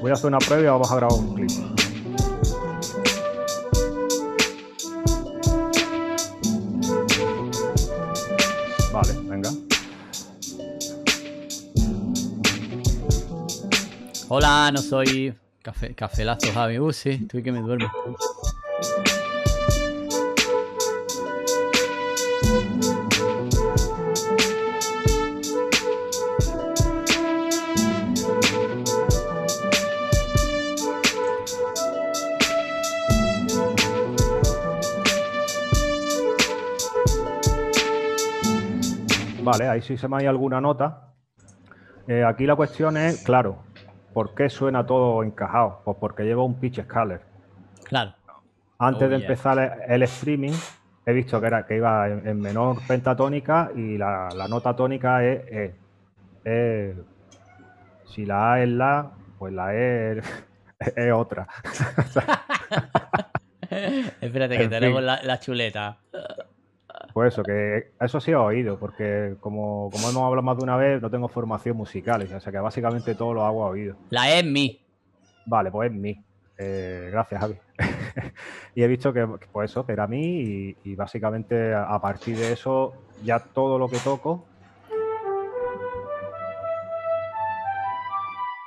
[0.00, 1.85] Voy a hacer una prueba y vamos a grabar un clip.
[14.28, 16.80] Hola, no soy Café, cafelazo Javi.
[16.80, 17.88] Uh, sí, estoy que me duermo.
[39.44, 41.14] Vale, ahí sí se me hay alguna nota.
[42.08, 43.65] Eh, aquí la cuestión es, claro,
[44.16, 45.82] ¿por qué suena todo encajado?
[45.84, 47.20] Pues porque lleva un pitch scaler.
[47.84, 48.14] Claro.
[48.78, 50.54] Antes de empezar el streaming,
[51.04, 55.74] he visto que, era, que iba en, menor pentatónica y la, nota tónica es,
[56.46, 56.94] E.
[58.06, 60.22] Si la A es la, pues la E
[60.78, 61.46] es, otra.
[64.22, 65.98] Espérate, que tenemos la, chuleta.
[67.16, 70.76] Pues eso, que eso sí he oído, porque como, como hemos hablado más de una
[70.76, 73.96] vez, no tengo formación musical, o sea que básicamente todo lo hago a oído.
[74.10, 74.84] La es mi.
[75.46, 76.22] Vale, pues es mi.
[76.58, 77.54] Eh, gracias, Javi.
[78.74, 82.92] y he visto que, pues eso, que era mí y, básicamente a, partir de eso
[83.24, 84.44] ya todo lo que toco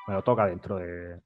[0.07, 1.19] me lo toca dentro de,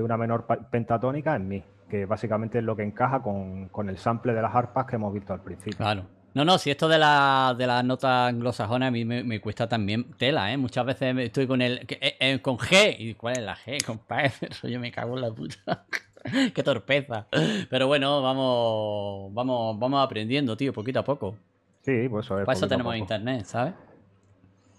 [0.00, 4.42] una menor pentatónica en mí, que básicamente es lo que encaja con, el sample de
[4.42, 5.78] las arpas que hemos visto al principio.
[5.78, 6.21] Claro.
[6.34, 10.04] No, no, si esto de, la, de las notas anglosajonas a mí me, cuesta también
[10.14, 10.56] tela, ¿eh?
[10.56, 12.96] Muchas veces estoy con el eh, eh, con G.
[12.98, 14.32] ¿Y cuál es la G, compadre?
[14.62, 15.84] Yo me cago en la puta.
[16.54, 17.26] Qué torpeza.
[17.68, 21.36] Pero bueno, vamos, vamos, vamos aprendiendo, tío, poquito a poco.
[21.82, 22.46] Sí, pues eso es.
[22.46, 23.74] Para eso tenemos internet, ¿sabes?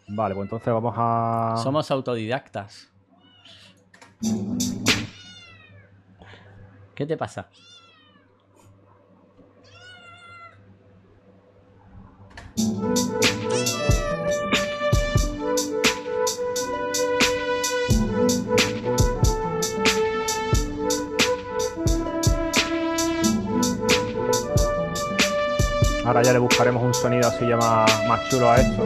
[0.08, 1.56] Vale, pues entonces vamos a.
[1.62, 2.90] Somos autodidactas.
[6.96, 7.48] ¿Qué te pasa?
[26.06, 28.84] Ahora ya le buscaremos un sonido así ya más, chulo a esto.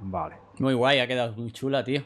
[0.00, 0.36] Vale.
[0.58, 2.02] Muy guay, ha quedado muy chula, tío.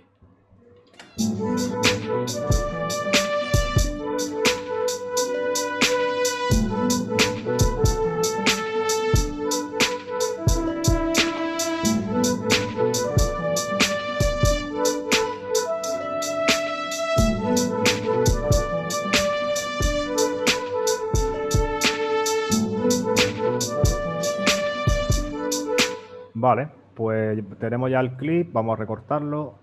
[27.03, 29.59] Pues tenemos ya el clip, vamos a recortarlo.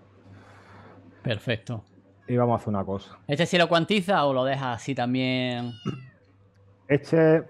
[1.22, 1.82] Perfecto.
[2.28, 3.18] Y vamos a hacer una cosa.
[3.26, 5.72] ¿Este sí lo cuantiza o lo deja así también?
[6.86, 7.42] Este,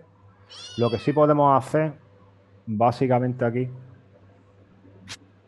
[0.78, 1.94] lo que sí podemos hacer,
[2.66, 3.68] básicamente aquí,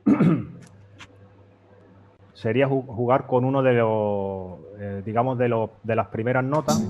[2.34, 6.82] sería jugar con uno de los, eh, digamos, de, los, de las primeras notas.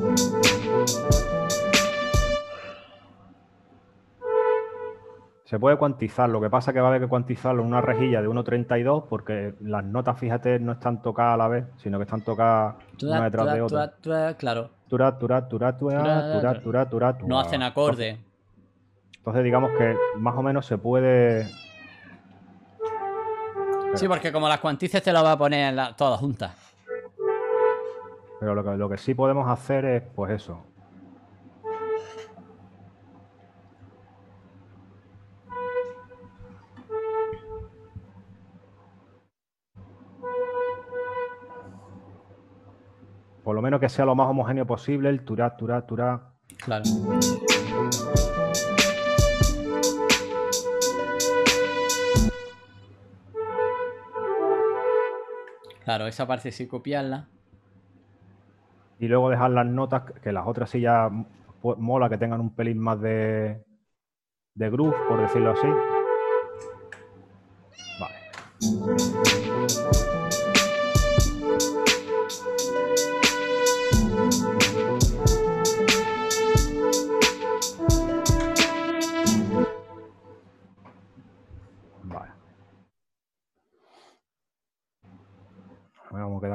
[5.53, 7.83] Se puede cuantizar, lo que pasa es que va a haber que cuantizarlo en una
[7.83, 12.05] rejilla de 1.32 porque las notas, fíjate, no están tocadas a la vez, sino que
[12.05, 13.93] están tocadas una detrás de otra.
[14.39, 14.71] claro.
[17.29, 18.19] No hacen acorde.
[19.19, 21.47] Entonces, digamos que más o menos se puede...
[23.93, 26.57] Sí, porque como las cuantices te las va a poner todas juntas.
[28.41, 30.65] Pero lo que, lo que sí podemos hacer es, pues eso,
[43.53, 46.33] por lo menos que sea lo más homogéneo posible, el turá, turá, turá.
[46.57, 46.85] Claro.
[55.85, 57.29] Claro, esa parte sí copiarla.
[58.99, 61.11] Y luego dejar las notas, que las otras sí ya
[61.63, 63.63] mola que tengan un pelín más de,
[64.55, 65.69] de groove, por decirlo así.
[68.01, 68.17] Vale.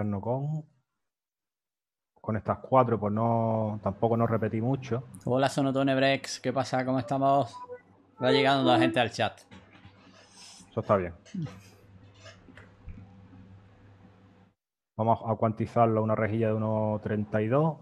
[0.08, 0.66] Quedarnos con
[2.22, 5.06] con estas cuatro, pues no tampoco nos repetí mucho.
[5.24, 6.84] Hola Sonotone Brex, ¿qué pasa?
[6.84, 7.56] ¿Cómo estamos?
[8.22, 9.40] Va llegando la gente al chat.
[10.70, 11.14] Eso está bien.
[14.98, 17.78] Vamos a cuantizarlo a una rejilla de 1.32.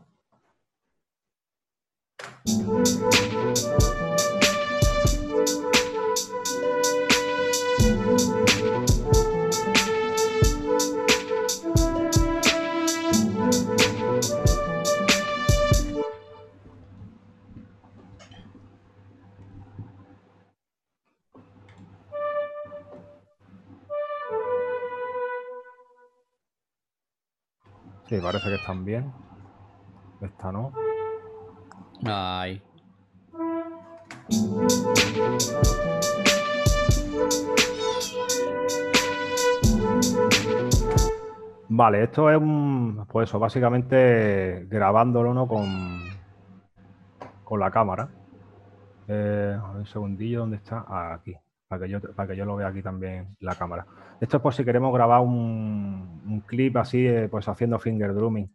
[28.21, 29.11] Parece que están bien.
[30.21, 30.71] Esta no.
[32.05, 32.61] Ay.
[41.67, 45.47] Vale, esto es un, pues eso, básicamente grabándolo ¿no?
[45.47, 46.01] con,
[47.43, 48.09] con la cámara.
[49.07, 50.85] Eh, a ver, un segundillo, ¿dónde está?
[50.87, 51.35] Ah, aquí,
[51.67, 53.85] para que, yo, para que yo lo vea aquí también la cámara.
[54.21, 58.51] Esto es por si queremos grabar un, clip así, eh, pues haciendo finger drumming.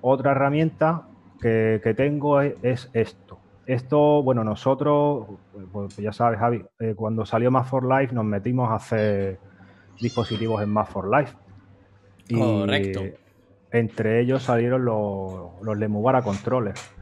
[0.00, 1.08] Otra herramienta
[1.40, 3.38] que, tengo es, esto.
[3.66, 5.26] Esto, bueno, nosotros,
[5.72, 9.38] pues ya sabes, Javi, eh, cuando salió Más for Life nos metimos a hacer
[10.00, 11.36] dispositivos en Más for Life.
[12.34, 13.02] Correcto.
[13.70, 16.94] entre ellos salieron los, los Lemubara Controllers.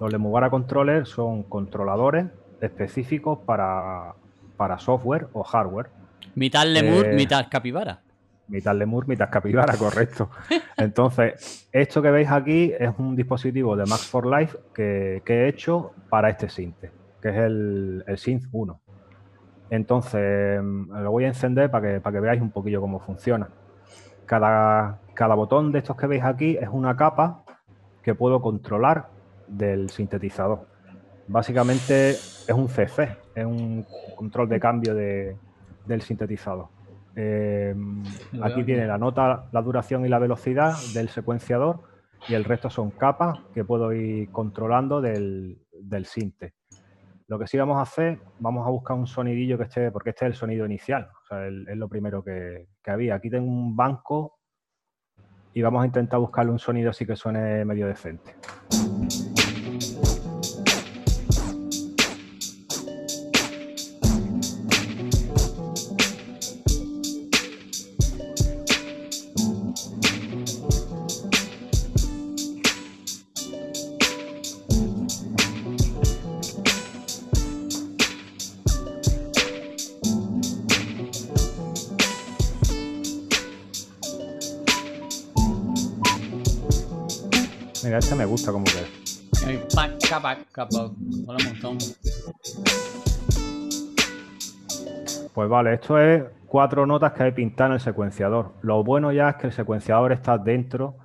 [0.00, 2.26] Los Lemubara Controllers son controladores
[2.60, 4.14] específicos para,
[4.60, 5.88] para software o hardware.
[6.34, 8.02] Mitad Lemur, eh, mitad capibara.
[8.48, 10.28] Mitad Lemur, mitad capibara, correcto.
[10.76, 15.92] Entonces, esto que veis aquí es un dispositivo de Max for Life que, he hecho
[16.10, 16.90] para este synth,
[17.22, 18.80] que es el, el Synth 1.
[19.70, 23.48] Entonces, mm, lo voy a encender para que, para que veáis un poquillo cómo funciona.
[24.26, 27.44] Cada, cada botón de estos que veis aquí es una capa
[28.02, 29.08] que puedo controlar
[29.48, 30.69] del sintetizador.
[31.30, 36.66] Básicamente es un CC, es un control de cambio del sintetizador.
[37.14, 37.72] Eh,
[38.42, 41.82] aquí tiene la nota, la duración y la velocidad del secuenciador
[42.28, 46.54] y el resto son capas que puedo ir controlando del, del sinte.
[47.28, 50.24] Lo que sí vamos a hacer, vamos a buscar un sonidillo que esté, porque este
[50.24, 53.14] es el sonido inicial, es lo primero que, había.
[53.14, 54.40] Aquí tengo un banco
[55.54, 58.34] y vamos a intentar buscarle un sonido así que suene medio decente.
[88.00, 88.72] Este me gusta como que
[95.34, 98.54] Pues vale, esto es cuatro notas que hay pintadas en el secuenciador.
[98.62, 100.96] Lo bueno ya es que el secuenciador está dentro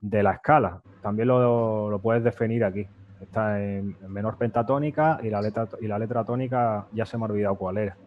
[0.00, 0.80] de la escala.
[1.02, 2.88] También lo, puedes definir aquí.
[3.20, 7.28] Está en, menor pentatónica y la, letra, y la letra tónica ya se me ha
[7.28, 7.98] olvidado cuál era.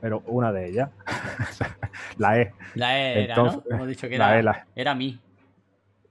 [0.00, 0.90] Pero una de ellas,
[2.18, 2.52] la E.
[2.74, 3.62] La E era, ¿no?
[3.70, 4.44] Hemos dicho que era, e,
[4.74, 5.20] era mi.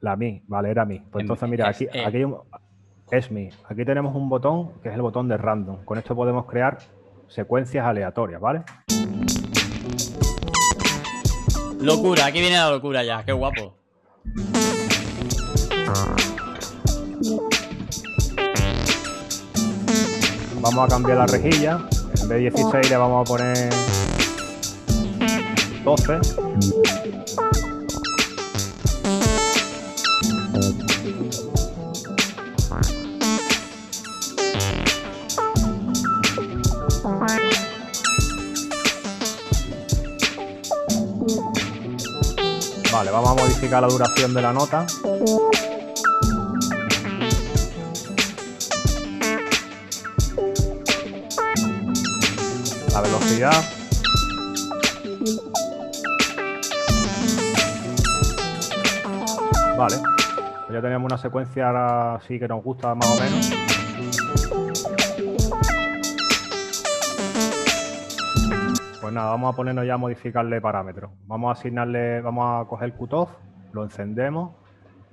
[0.01, 0.99] La Mi, vale, era Mi.
[0.99, 2.37] Pues entonces, mira, aquí, aquí hay un,
[3.11, 3.49] es Mi.
[3.69, 5.83] Aquí tenemos un botón que es el botón de random.
[5.85, 6.77] Con esto podemos crear
[7.27, 8.63] secuencias aleatorias, ¿vale?
[11.81, 13.75] Locura, aquí viene la locura ya, qué guapo.
[20.61, 21.79] Vamos a cambiar la rejilla.
[22.21, 23.69] En vez de 16 le vamos a poner
[25.83, 26.19] 12.
[43.55, 44.85] Vale, vamos a modificar la duración de la nota.
[52.93, 53.63] La velocidad.
[59.77, 63.74] Vale, pues ya tenemos una secuencia así que nos gusta más o menos.
[69.23, 71.11] Vamos a ponernos ya a modificarle parámetros.
[71.25, 73.29] Vamos a asignarle, vamos a coger cutoff,
[73.71, 74.55] lo encendemos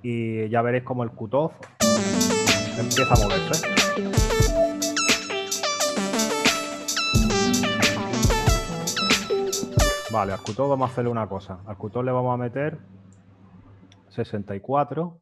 [0.02, 1.52] y ya veréis como el cutoff
[2.78, 3.68] empieza a moverse.
[10.12, 11.60] Vale, al cutoff vamos a hacerle una cosa.
[11.66, 12.78] Al cutoff le vamos a meter
[14.08, 15.18] 64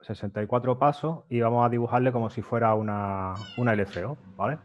[0.00, 4.58] 64 pasos y vamos a dibujarle como si fuera una, una LFO, ¿vale?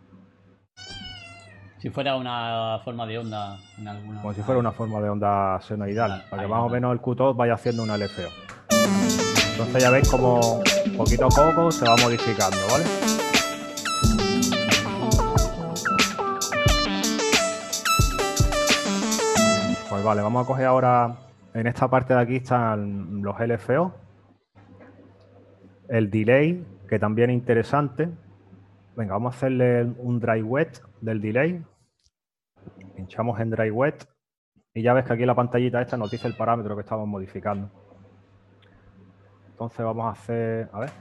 [1.85, 4.19] Si fuera una forma de onda en alguna.
[4.19, 7.35] Como si fuera una forma de onda senoidal, para que más o menos el Q2
[7.35, 8.23] vaya haciendo un LFO.
[9.51, 10.63] Entonces ya veis como
[10.97, 12.85] poquito a poco se va modificando, ¿vale?
[19.87, 21.17] Pues vale, vamos a coger ahora,
[21.53, 23.93] en esta parte de aquí están los LFO,
[25.89, 28.09] el delay, que también es interesante.
[28.95, 31.63] Venga, vamos a hacerle un dry wet del delay
[32.95, 34.07] pinchamos en Dry Wet
[34.73, 37.69] y ya ves que aquí la pantallita esta nos dice el parámetro que estamos modificando.
[39.47, 40.91] Entonces vamos a hacer, a ver.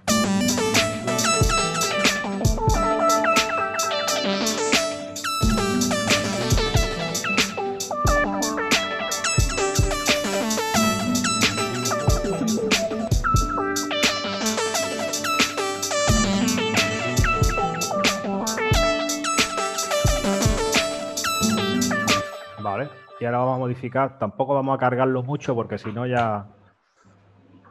[23.25, 24.19] Ahora vamos a modificar.
[24.19, 26.47] Tampoco vamos a cargarlo mucho porque si no ya...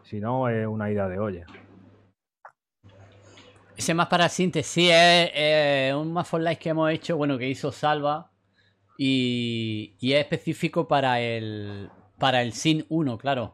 [0.04, 1.46] Si no es una idea de olla.
[3.76, 7.50] Ese más para síntesis, sí, es, un más for life que hemos hecho, bueno, que
[7.50, 8.30] hizo Salva.
[8.98, 11.90] Y, y es específico para el,
[12.20, 13.54] para el SIN 1, claro.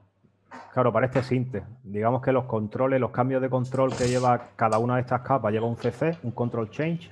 [0.74, 1.64] Claro, para este sinte.
[1.84, 5.52] Digamos que los controles, los cambios de control que lleva cada una de estas capas,
[5.52, 7.12] lleva un CC, un control change,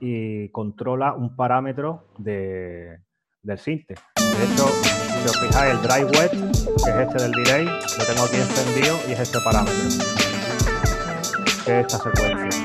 [0.00, 2.98] y controla un parámetro de,
[3.42, 3.94] del sinte.
[4.38, 8.24] De hecho, si os fijáis, el dry wet, que es este del delay, lo tengo
[8.24, 9.74] aquí encendido y es este parámetro.
[11.64, 12.64] Que es esta secuencia.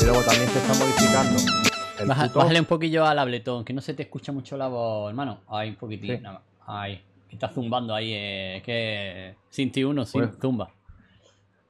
[0.00, 1.66] Y luego también se está modificando.
[1.98, 5.40] El Bájale un poquillo al abletón, que no se te escucha mucho la voz, hermano.
[5.48, 6.42] Ahí, un poquitín, nada más.
[6.66, 7.02] Ahí.
[7.30, 10.70] Está zumbando ahí, eh, que Sinti 1 sin pues, zumba.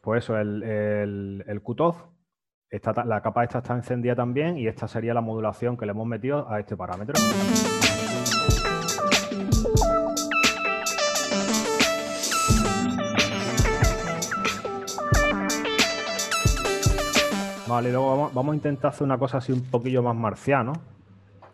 [0.01, 1.63] Pues eso, el, el, el
[3.07, 6.49] la capa esta está encendida también y esta sería la modulación que le hemos metido
[6.51, 7.15] a este parámetro.
[17.77, 20.73] Vale, luego vamos, vamos, a intentar hacer una cosa así un poquillo más marciano.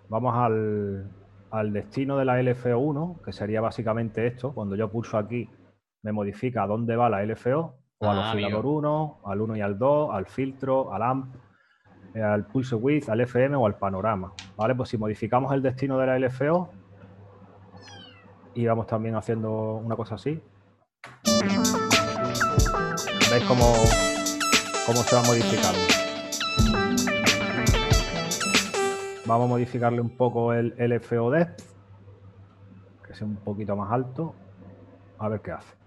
[0.09, 1.11] Vamos al,
[1.51, 4.53] al destino de la LFO1, que sería básicamente esto.
[4.53, 5.51] Cuando yo pulso aquí,
[6.03, 9.61] me modifica a dónde va la LFO, o al ah, oscilador 1, al 1 y
[9.63, 11.35] al 2, al filtro, al AMP,
[12.15, 14.33] eh, al pulse width, al FM o al panorama.
[14.57, 14.77] ¿Vale?
[14.77, 16.71] Pues si modificamos el destino de la LFO,
[18.55, 20.41] y vamos también haciendo una cosa así.
[23.29, 23.75] ¿Veis cómo,
[24.87, 26.03] cómo se va modificando?
[29.25, 31.31] Vamos a modificarle un poco el LFO
[33.07, 34.35] que sea un poquito más alto.
[35.19, 35.83] A ver qué hace.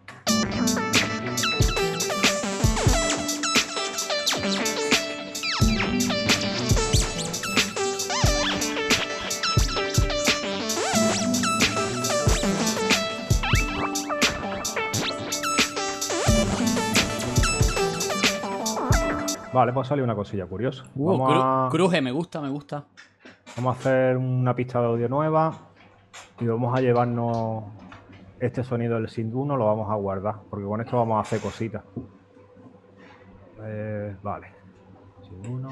[19.55, 20.83] Vale, pues sale una cosilla curiosa.
[20.95, 22.85] Uh, cruje, me gusta, me gusta.
[23.55, 25.53] Vamos a hacer una pista de audio nueva
[26.41, 27.63] y vamos a llevarnos
[28.37, 31.39] este sonido del Sind 1, lo vamos a guardar, porque con esto vamos a hacer
[31.39, 31.81] cositas.
[33.63, 34.47] Eh, vale.
[35.21, 35.69] Sind 1.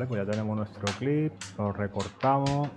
[0.00, 2.68] Pues ya tenemos nuestro clip, lo recortamos.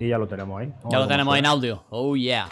[0.00, 0.72] Y ya lo tenemos ahí.
[0.90, 1.84] ya lo tenemos en audio.
[1.90, 2.48] Oh yeah.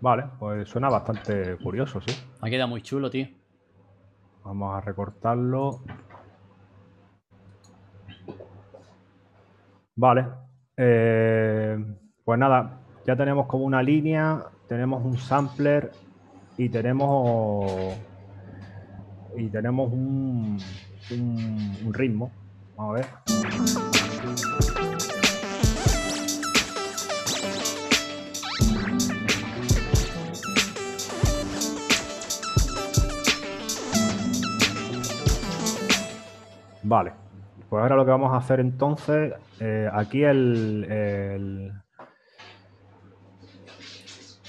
[0.00, 2.14] Vale, pues suena bastante curioso, sí.
[2.42, 3.28] Me queda muy chulo, tío.
[4.44, 5.82] Vamos a recortarlo.
[9.96, 10.26] Vale.
[10.76, 11.76] Eh,
[12.24, 15.90] pues nada, ya tenemos como una línea, tenemos un sampler
[16.56, 17.70] y tenemos
[19.36, 20.58] y tenemos un,
[21.10, 22.30] un ritmo.
[22.76, 24.69] Vamos a ver.
[36.90, 37.12] Vale,
[37.68, 41.72] pues ahora lo que vamos a hacer entonces, eh, aquí el,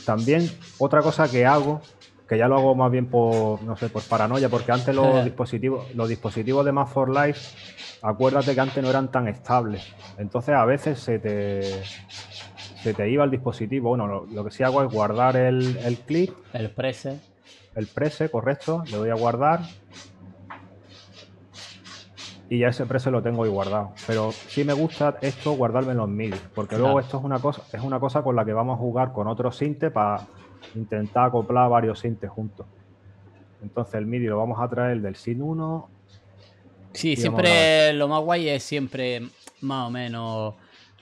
[0.08, 1.82] También otra cosa que hago,
[2.28, 5.94] que ya lo hago más bien por, no sé, por paranoia, porque antes los dispositivos,
[5.94, 7.56] los dispositivos de Math for Life,
[8.02, 9.94] acuérdate que antes no eran tan estables.
[10.18, 11.62] Entonces a veces se te,
[12.82, 13.90] se te iba el dispositivo.
[13.90, 16.34] Bueno, lo, que sí hago es guardar el, el clip.
[16.54, 17.20] El prese.
[17.76, 18.84] El prese, correcto.
[18.90, 19.60] Le doy a guardar
[22.52, 23.94] y ya ese precio lo tengo ahí guardado.
[24.06, 27.62] Pero sí me gusta esto guardarme en los MIDI, porque luego esto es una cosa,
[27.72, 30.28] es una cosa con la que vamos a jugar con otro sinte para
[30.76, 32.66] intentar acoplar varios sintes juntos.
[33.64, 35.90] Entonces el MIDI lo vamos a traer del SIN 1.
[36.92, 39.22] Sí, siempre lo más guay es siempre
[39.62, 40.56] más o menos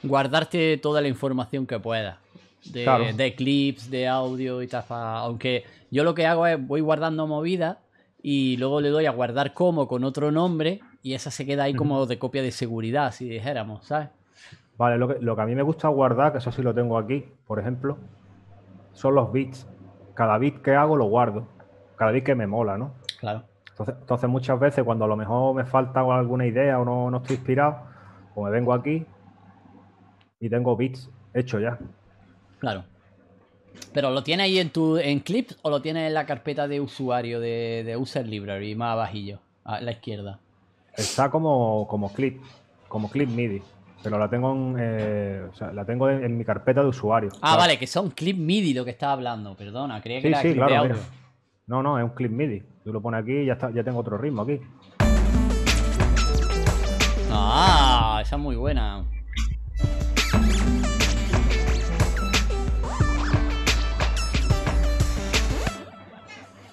[0.04, 2.20] guardarte toda la información que puedas.
[2.66, 4.84] De, de clips, de audio y tal.
[4.90, 7.78] Aunque yo lo que hago es voy guardando movidas
[8.22, 11.74] y luego le doy a guardar como con otro nombre y esa se queda ahí
[11.74, 14.10] como de copia de seguridad, si dijéramos, ¿sabes?
[14.78, 16.98] Vale, lo que, lo que a mí me gusta guardar, que eso sí lo tengo
[16.98, 17.98] aquí, por ejemplo,
[18.94, 19.68] son los bits.
[20.14, 21.48] Cada bit que hago lo guardo.
[21.96, 22.94] Cada bit que me mola, ¿no?
[23.20, 23.44] Claro.
[23.70, 27.18] Entonces, entonces muchas veces cuando a lo mejor me falta alguna idea o no, no
[27.18, 27.82] estoy inspirado,
[28.34, 29.06] pues me vengo aquí
[30.40, 31.78] y tengo bits hechos ya.
[32.60, 32.84] Claro.
[33.94, 36.82] Pero ¿lo tienes ahí en tu en clips o lo tienes en la carpeta de
[36.82, 40.40] usuario de, de User Library, más abajillo, a la izquierda?
[40.96, 42.42] Está como, como clip,
[42.88, 43.62] como clip MIDI.
[44.02, 47.32] Pero la tengo en, eh, o sea, la tengo en, mi carpeta de usuario.
[47.42, 50.56] Ah, vale, que son clip MIDI lo que estaba hablando, perdona, creía que era clip
[50.56, 50.96] de audio.
[51.68, 52.64] No, no, es un clip MIDI.
[52.84, 54.60] Tú lo pones aquí y ya está, ya tengo otro ritmo aquí.
[57.32, 59.04] Ah, esa es muy buena.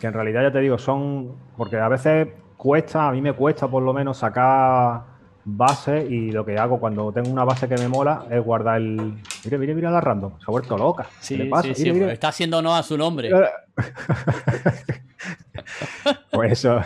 [0.00, 1.36] Que en realidad ya te digo, son.
[1.56, 5.16] Porque a veces cuesta, a mí me cuesta por lo menos sacar
[5.48, 9.14] base y lo que hago cuando tengo una base que me mola es guardar el.
[9.44, 10.32] Mire, mire, mire la random.
[10.38, 11.06] Se ha vuelto loca.
[11.20, 11.90] Sí, sí, sí.
[11.90, 13.30] Está haciendo no a su nombre.
[16.32, 16.80] pues eso.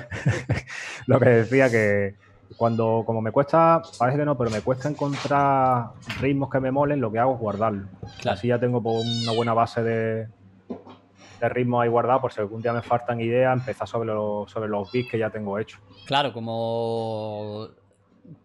[1.06, 2.16] lo que decía que
[2.56, 7.00] cuando, como me cuesta, parece que no, pero me cuesta encontrar ritmos que me molen,
[7.00, 7.86] lo que hago es guardarlo.
[8.28, 10.28] Así ya tengo una buena base de,
[11.40, 14.68] de ritmo ahí guardado por si algún día me faltan ideas, empezar sobre los, sobre
[14.68, 15.80] los beats que ya tengo hechos.
[16.06, 17.68] Claro, como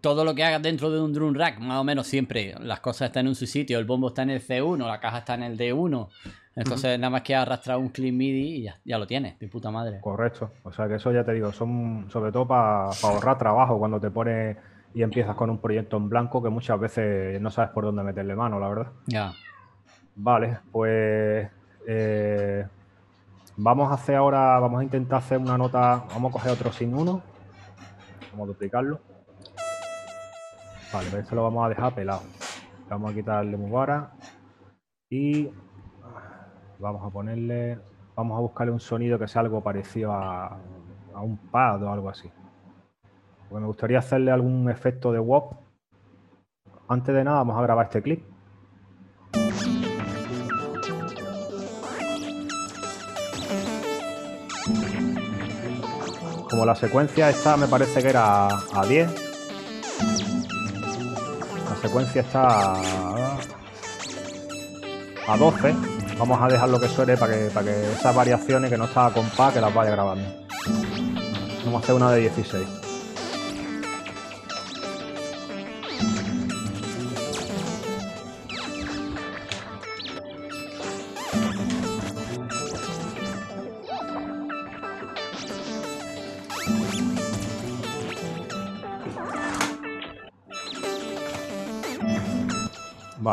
[0.01, 3.07] todo lo que hagas dentro de un drum rack, más o menos siempre las cosas
[3.07, 5.57] están en su sitio, el bombo está en el C1, la caja está en el
[5.57, 6.09] D1.
[6.55, 9.71] Entonces, nada más que arrastrar un clip MIDI y ya, ya, lo tienes, de puta
[9.71, 9.99] madre.
[9.99, 10.51] Correcto.
[10.63, 14.09] O sea, que eso ya te digo, son sobre todo para ahorrar trabajo cuando te
[14.09, 14.55] pones
[14.93, 18.35] y empiezas con un proyecto en blanco que muchas veces no sabes por dónde meterle
[18.35, 18.87] mano, la verdad.
[19.07, 19.33] Ya.
[20.15, 21.49] Vale, pues
[21.85, 22.65] eh,
[23.57, 26.93] vamos a hacer ahora, vamos a intentar hacer una nota, vamos a coger otro sin
[26.93, 27.21] uno,
[28.31, 28.99] vamos a duplicarlo.
[30.93, 32.21] Vale, esto lo vamos a dejar pelado.
[32.89, 34.11] Vamos a quitarle Mubara
[35.09, 35.51] y
[36.79, 37.79] vamos a ponerle,
[38.15, 40.57] vamos a buscarle un sonido que sea algo parecido a,
[41.15, 42.29] un pad o algo así.
[43.49, 45.53] Porque me gustaría hacerle algún efecto de WOP.
[46.87, 48.34] Antes de nada vamos a grabar este clip.
[56.55, 59.09] Como la secuencia esta me parece que era a 10,
[61.81, 62.75] secuencia está
[65.27, 65.75] a 12.
[66.17, 69.07] Vamos a dejar lo que suene para que, para que esas variaciones que no está
[69.07, 70.25] a compás, que las vaya grabando.
[71.65, 72.84] Vamos a hacer una de 16.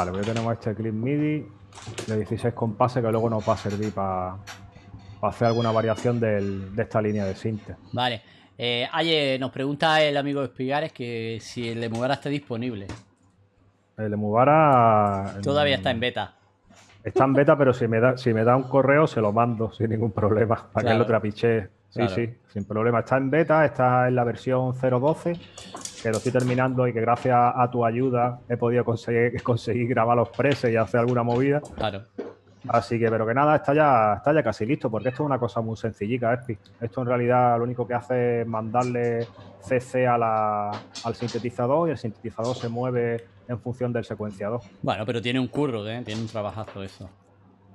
[0.03, 1.47] Vale, pues ya tenemos este clip MIDI
[2.09, 4.37] de 16 compases que luego nos va a servir para
[5.23, 7.77] hacer alguna variación de esta línea de sinte.
[7.93, 8.21] Vale.
[8.59, 12.89] Eh, Aye, nos pregunta el amigo Espigares que si el Emubara está disponible.
[13.97, 15.37] El Emubara...
[15.41, 16.35] Todavía está en beta.
[17.05, 19.73] Está en beta, pero si me da, si me da un correo se lo mando
[19.73, 21.69] sin ningún problema para que lo trapiche.
[21.89, 23.01] Sí, sí, sin problema.
[23.01, 25.39] Está en beta, está en la versión 0.12
[26.03, 30.17] que lo estoy terminando y que gracias a tu ayuda he podido conseguir, conseguir grabar
[30.17, 31.61] los preses y hacer alguna movida.
[31.77, 32.03] Claro.
[32.69, 35.39] Así que, pero que nada, está ya, está ya casi listo, porque esto es una
[35.39, 36.57] cosa muy sencillita, Espi.
[36.81, 39.27] Esto en realidad lo único que hace es mandarle
[39.61, 44.61] CC al sintetizador y el sintetizador se mueve en función del secuenciador.
[44.83, 46.03] Bueno, pero tiene un curro, ¿eh?
[46.05, 47.11] tiene un trabajazo eso.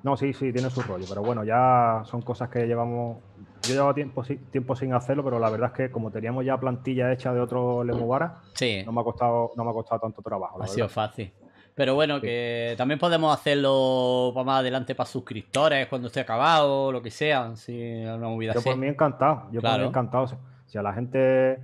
[0.03, 3.17] No, sí, sí, tiene su rollo, pero bueno, ya son cosas que llevamos
[3.63, 7.11] yo llevaba tiempo, tiempo sin hacerlo, pero la verdad es que como teníamos ya plantilla
[7.11, 8.83] hecha de otro Lemubara, sí.
[8.85, 10.61] no me ha costado, no me ha costado tanto trabajo.
[10.61, 11.31] Ha sido fácil.
[11.77, 17.03] Pero bueno, que también podemos hacerlo para más adelante para suscriptores cuando esté acabado, lo
[17.03, 20.25] que sea, si una movida Yo por mí encantado, yo por mí encantado.
[20.65, 21.59] Si a la gente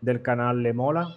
[0.00, 1.08] del canal le mola,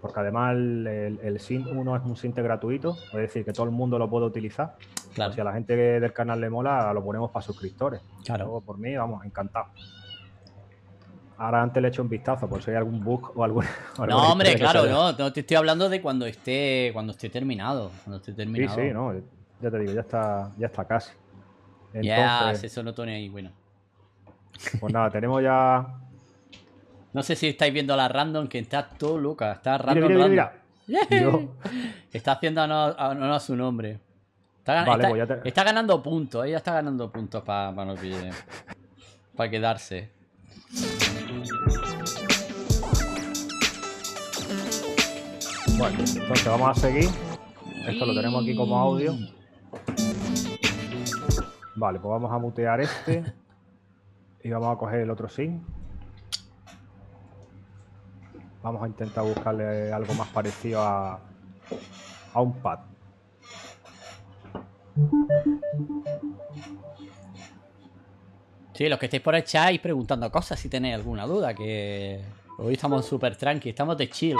[0.00, 3.72] porque además el, el, SIN 1 es un SINTE gratuito, es decir, que todo el
[3.72, 4.76] mundo lo puede utilizar.
[5.14, 5.32] Claro.
[5.32, 8.00] Si a la gente del canal le mola, lo ponemos para suscriptores.
[8.24, 8.62] Claro.
[8.64, 9.66] por mí, vamos, encantado.
[11.38, 13.64] Ahora antes le echo un vistazo por si hay algún bug o algún.
[14.08, 17.90] No, hombre, claro, no, no, te estoy hablando de cuando esté, cuando esté terminado.
[18.04, 18.74] Cuando esté terminado.
[18.74, 19.14] Sí, sí, no.
[19.60, 21.12] Ya te digo, ya está, ya está casi.
[22.02, 23.50] ya, eso no tiene ahí, bueno.
[24.80, 25.86] Pues nada, tenemos ya
[27.12, 29.52] no sé si estáis viendo la random que está todo loca.
[29.52, 30.08] Está random.
[30.08, 30.28] Mira,
[30.86, 31.38] mira, mira.
[32.12, 33.98] Está haciendo honor a, su nombre.
[34.58, 34.84] Está,
[35.42, 37.74] pues ganando puntos, ella está ganando puntos para
[39.34, 40.10] para quedarse.
[45.78, 47.08] Bueno, entonces vamos a seguir.
[47.86, 49.14] Esto lo tenemos aquí como audio.
[51.76, 53.24] Vale, pues vamos a mutear este.
[54.42, 55.64] Y vamos a coger el otro sin.
[58.62, 61.20] Vamos a intentar buscarle algo más parecido a,
[62.34, 62.80] a un pad.
[68.78, 72.22] Sí, los que estéis por el chat y preguntando cosas si tenéis alguna duda, que
[72.58, 74.36] hoy estamos súper tranqui, estamos de chill.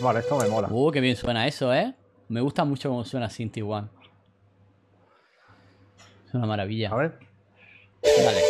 [0.00, 0.68] Vale, esto me mola.
[0.70, 1.92] Uh, qué bien suena eso, ¿eh?
[2.28, 3.88] Me gusta mucho cómo suena Cinti One.
[6.28, 6.92] Es una maravilla.
[6.92, 7.18] A ver.
[8.04, 8.42] Dale.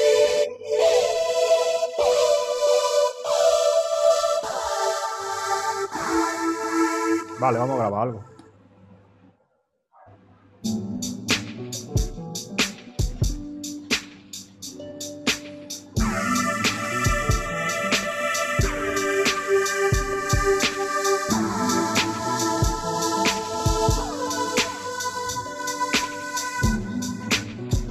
[7.41, 8.36] Vale, vamos a grabar algo.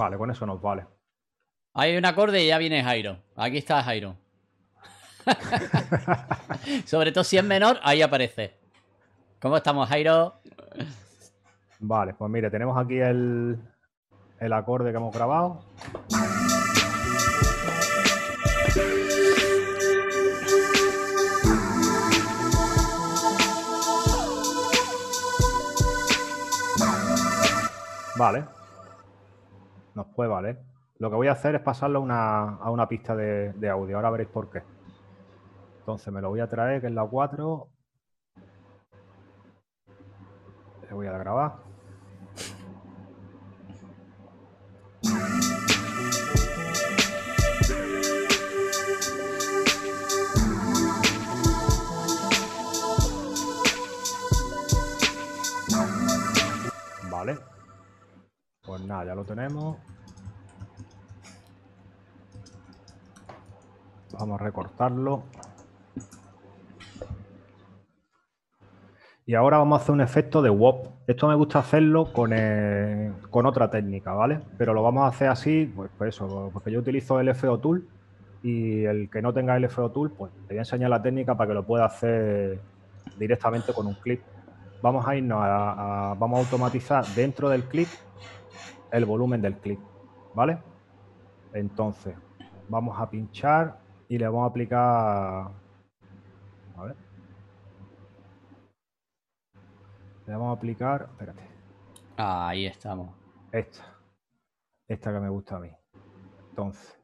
[0.05, 0.85] Vale, con eso nos vale.
[1.73, 3.17] Hay un acorde y ya viene Jairo.
[3.35, 4.15] Aquí está Jairo.
[6.85, 8.53] Sobre todo si es menor, ahí aparece.
[9.41, 10.35] ¿Cómo estamos, Jairo?
[11.79, 13.57] Vale, pues mire, tenemos aquí el,
[14.39, 15.65] el acorde que hemos grabado.
[28.17, 28.43] Vale,
[29.95, 30.61] nos puede valer.
[30.99, 33.97] Lo que voy a hacer es pasarlo a una, pista de, de, audio.
[33.97, 34.61] Ahora veréis por qué.
[35.79, 37.67] Entonces me lo voy a traer, que es la 4.
[40.87, 41.64] Le voy a grabar.
[58.75, 59.77] Pues nada, ya lo tenemos.
[64.19, 65.23] Vamos a recortarlo.
[69.25, 70.87] Y ahora vamos a hacer un efecto de WOP.
[71.07, 72.33] Esto me gusta hacerlo con,
[73.29, 74.41] con otra técnica, ¿vale?
[74.57, 77.87] Pero lo vamos a hacer así, pues, pues eso, porque yo utilizo el FO Tool
[78.43, 81.37] y el que no tenga el FO Tool, pues te voy a enseñar la técnica
[81.37, 82.59] para que lo pueda hacer
[83.17, 84.19] directamente con un clip.
[84.81, 87.87] Vamos a irnos vamos a automatizar dentro del clip
[88.95, 89.79] el volumen del clip,
[90.33, 90.57] ¿vale?
[91.53, 92.15] Entonces,
[92.69, 93.77] vamos a pinchar
[94.07, 95.51] y le vamos a aplicar...
[96.77, 96.95] A ver.
[100.25, 101.09] Le vamos a aplicar...
[101.11, 101.41] Espérate.
[102.15, 103.09] Ahí estamos.
[103.51, 103.83] Esta.
[104.87, 105.71] Esta que me gusta a mí.
[106.51, 106.97] Entonces.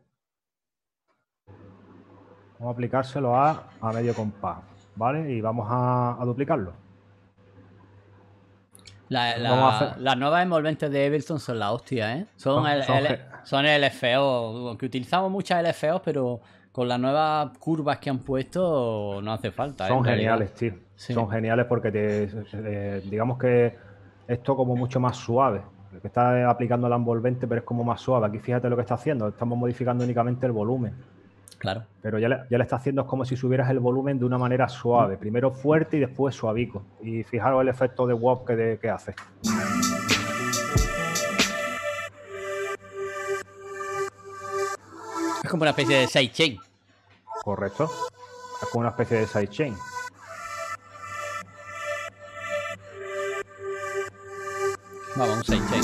[2.53, 4.63] Vamos a aplicárselo a, a medio compás,
[4.95, 5.29] ¿vale?
[5.29, 6.73] Y vamos a duplicarlo.
[9.11, 12.25] Las nuevas envolventes de Ableton son la hostia, ¿eh?
[12.37, 12.83] Son, el,
[13.43, 16.39] son, LFO, que utilizamos muchas LFO, pero
[16.71, 19.85] con las nuevas curvas que han puesto no hace falta.
[19.85, 19.89] ¿eh?
[19.89, 20.73] Son geniales, tío.
[20.95, 23.75] Son geniales porque te, digamos que
[24.27, 25.61] esto como mucho más suave.
[26.01, 28.27] que está aplicando la envolvente, pero es como más suave.
[28.27, 29.27] Aquí fíjate lo que está haciendo.
[29.27, 30.93] Estamos modificando únicamente el volumen.
[31.61, 31.85] Claro.
[32.01, 35.15] Pero ya le, está haciendo es como si subieras el volumen de una manera suave.
[35.15, 36.81] Primero fuerte y después suavico.
[37.03, 39.13] Y fijaros el efecto de WOP que, que hace.
[45.43, 46.57] Es como una especie de sidechain.
[47.43, 47.91] Correcto.
[48.63, 49.75] Es como una especie de sidechain.
[55.15, 55.83] Vamos, un sidechain.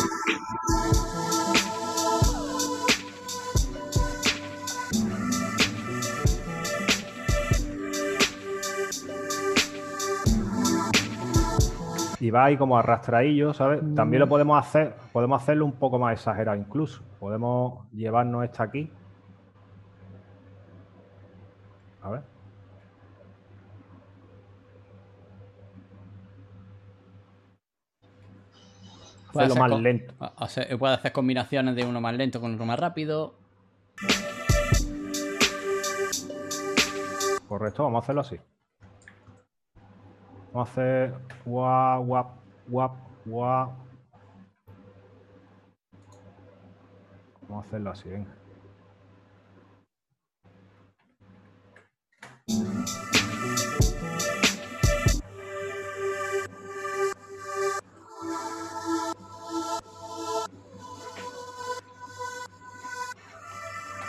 [12.28, 13.80] Y va ahí como arrastradillo, ¿sabes?
[13.96, 14.30] También lo mm.
[14.30, 17.02] podemos hacer, podemos hacerlo un poco más exagerado incluso.
[17.22, 18.92] Podemos llevarnos esta aquí.
[22.02, 22.22] A ver.
[29.30, 30.14] Hacerlo más lento.
[30.78, 33.36] puede hacer combinaciones de uno más lento con otro más rápido.
[37.48, 38.38] Correcto, vamos a hacerlo así.
[40.58, 41.14] Vamos a hacer
[41.46, 42.28] guap, guap,
[42.68, 42.92] guap,
[43.26, 43.72] guap.
[47.48, 48.36] Vamos a hacerlo así, venga.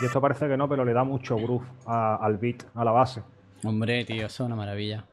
[0.01, 3.21] Y esto parece que no, pero le da mucho groove al beat, a la base.
[3.63, 5.05] Hombre, tío, eso es una maravilla.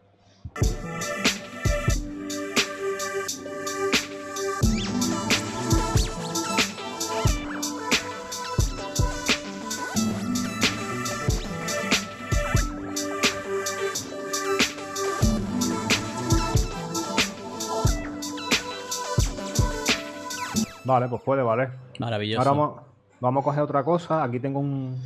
[20.87, 21.73] Vale, pues puede valer.
[21.99, 22.49] Maravilloso.
[22.49, 22.81] Ahora
[23.21, 24.23] vamos, a coger otra cosa.
[24.23, 24.97] Aquí tengo un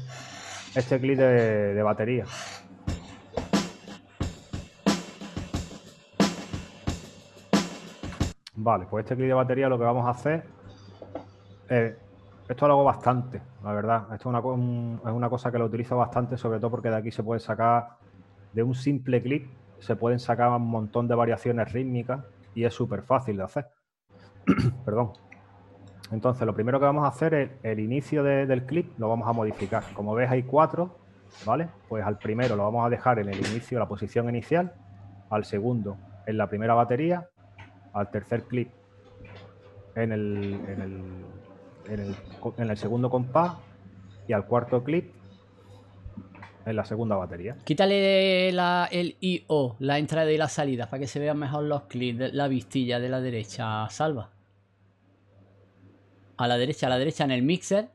[0.75, 2.27] este clip de, batería.
[8.55, 10.45] Vale, pues este clip de batería lo que vamos a hacer
[12.51, 14.03] esto lo hago bastante, la verdad.
[14.13, 17.13] Esto es una, es una cosa que lo utilizo bastante, sobre todo porque de aquí
[17.13, 17.91] se puede sacar,
[18.53, 22.25] de un simple clip, se pueden sacar un montón de variaciones rítmicas
[22.55, 23.69] y es súper fácil de hacer.
[24.85, 25.13] Perdón.
[26.13, 29.33] Entonces, lo primero que vamos a hacer es el inicio del clip, lo vamos a
[29.33, 29.85] modificar.
[29.95, 30.97] Como ves, hay cuatro,
[31.45, 31.69] ¿vale?
[31.89, 34.73] Pues al primero lo vamos a dejar en el inicio, la posición inicial,
[35.31, 35.97] al segundo
[36.27, 37.29] en la primera batería,
[37.93, 38.71] al tercer clip
[39.95, 40.61] en el,
[41.89, 43.55] en el, segundo compás
[44.27, 45.13] y al cuarto clip
[46.67, 47.57] en la segunda batería.
[47.65, 52.33] Quítale el I-O, la entrada y la salida, para que se vean mejor los clips,
[52.33, 54.40] la vistilla de la derecha, salva
[56.41, 57.91] a la derecha, a la derecha en el mixer.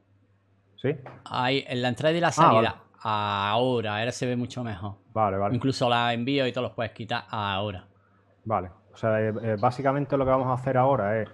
[0.75, 0.95] Sí.
[1.25, 2.75] Ahí, en la entrada y la ah, salida.
[3.01, 4.93] Ahora, ahora se ve mucho mejor.
[5.13, 5.55] Vale, vale.
[5.55, 7.87] Incluso la envío y todos los puedes quitar ahora.
[8.43, 8.69] Vale.
[8.93, 11.29] O sea, eh, eh, básicamente lo que vamos a hacer ahora es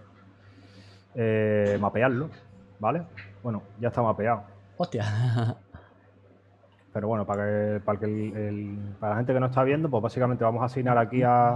[1.16, 2.30] eh, mapearlo,
[2.80, 3.04] ¿vale?
[3.44, 4.44] Bueno, ya está mapeado.
[4.78, 5.04] Hostia.
[6.94, 10.46] Pero bueno, para, que, para, que para la gente que no está viendo, pues básicamente
[10.46, 11.56] vamos a asignar aquí a,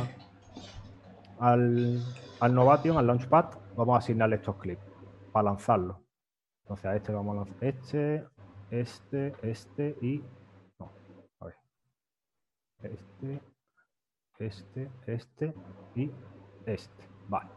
[1.40, 2.02] al,
[2.42, 3.46] al Novation, al Launchpad,
[3.76, 4.95] vamos a asignarle estos clips
[5.36, 6.00] para lanzarlo.
[6.62, 8.26] Entonces a este vamos a lanzar este,
[8.72, 10.24] este, este y...
[10.80, 10.90] No,
[11.42, 11.56] a ver.
[12.84, 13.42] Este,
[14.40, 15.54] este, este
[15.94, 16.10] y
[16.66, 17.04] este.
[17.28, 17.50] Vale.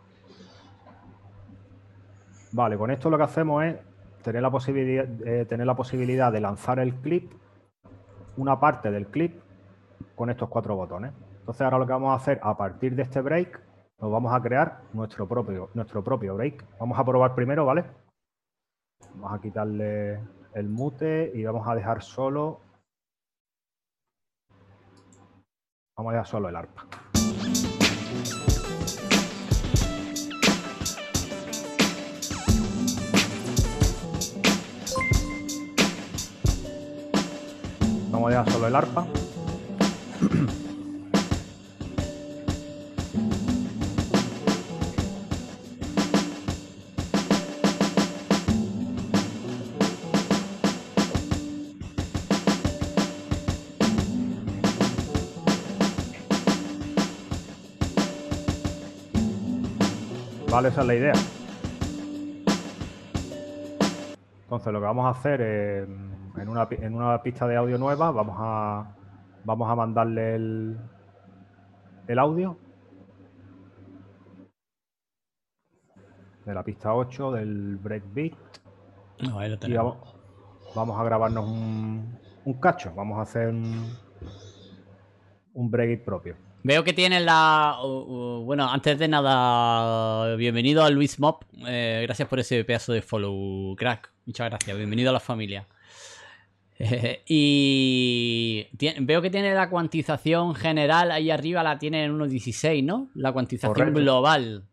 [2.50, 3.76] Vale, con esto lo que hacemos es
[4.24, 7.30] tener la posibilidad, eh, tener la posibilidad de lanzar el clip,
[8.38, 9.40] una parte del clip,
[10.16, 11.12] con estos cuatro botones.
[11.38, 13.67] Entonces ahora lo que vamos a hacer a partir de este break
[14.00, 16.64] nos vamos a crear nuestro propio, nuestro propio break.
[16.78, 17.84] Vamos a probar primero, ¿vale?
[19.14, 20.20] Vamos a quitarle
[20.54, 22.60] el mute y vamos a dejar solo...
[25.96, 26.86] Vamos a dejar solo el arpa.
[38.12, 39.06] Vamos a dejar solo el arpa.
[60.58, 61.12] Vale, esa es la idea.
[64.42, 68.96] Entonces lo que vamos a hacer en, una, pista de audio nueva, vamos a,
[69.44, 70.76] vamos a mandarle el,
[72.08, 72.58] el audio
[76.44, 78.34] de la pista 8 del breakbeat.
[79.28, 79.96] No, ahí lo tenemos.
[80.74, 83.92] vamos, a grabarnos un, un, cacho, vamos a hacer un,
[85.52, 86.47] un breakbeat propio.
[86.62, 87.76] Veo que tiene la.
[87.82, 91.44] bueno, antes de nada, bienvenido a Luis Mop.
[91.66, 94.10] Eh, gracias por ese pedazo de follow, crack.
[94.26, 94.76] Muchas gracias.
[94.76, 95.66] Bienvenido a la familia.
[97.26, 98.66] y
[99.00, 103.08] veo que tiene la cuantización general ahí arriba, la tiene en 1.16, ¿no?
[103.14, 104.64] La cuantización global.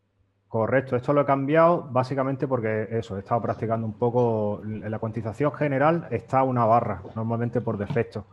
[0.47, 4.61] Correcto, esto lo he cambiado básicamente porque eso, he estado practicando un poco.
[4.63, 8.25] La cuantización general está una barra, normalmente por defecto.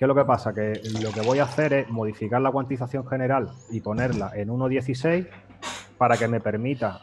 [0.00, 0.54] ¿Qué es lo que pasa?
[0.54, 5.28] Que lo que voy a hacer es modificar la cuantización general y ponerla en 1.16
[5.98, 7.02] para que me permita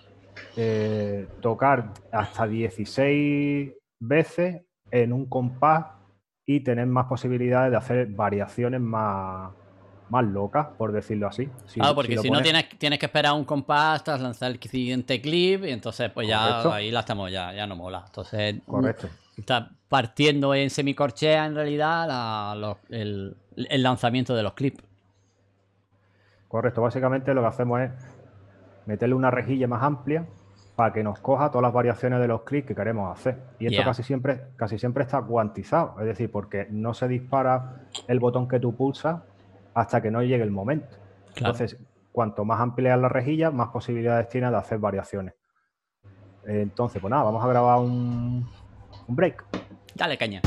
[0.56, 5.86] eh, tocar hasta 16 veces en un compás
[6.43, 9.52] y tener más posibilidades de hacer variaciones más,
[10.10, 11.48] más locas, por decirlo así.
[11.76, 15.66] claro, porque si, no tienes, tienes que esperar un compás hasta lanzar el siguiente clip
[15.66, 18.06] y entonces pues ya ahí la estamos, ya, ya no mola.
[18.08, 24.84] Entonces, Correcto está partiendo en semicorchea en realidad el, lanzamiento de los clips.
[26.48, 27.92] Correcto, básicamente lo que hacemos es
[28.86, 30.26] meterle una rejilla más amplia
[30.76, 33.38] para que nos coja todas las variaciones de los clics que queremos hacer.
[33.60, 38.20] Y esto casi, siempre, casi siempre está cuantizado, es decir, porque no se dispara el
[38.20, 39.22] botón que tú pulsas
[39.74, 40.96] hasta que no llegue el momento.
[41.36, 41.78] Entonces,
[42.12, 45.34] cuanto más amplias la rejilla, más posibilidades tiene de hacer variaciones.
[46.46, 48.48] Entonces, pues nada, vamos a grabar un,
[49.08, 49.66] un break.
[49.98, 50.41] Dale caña.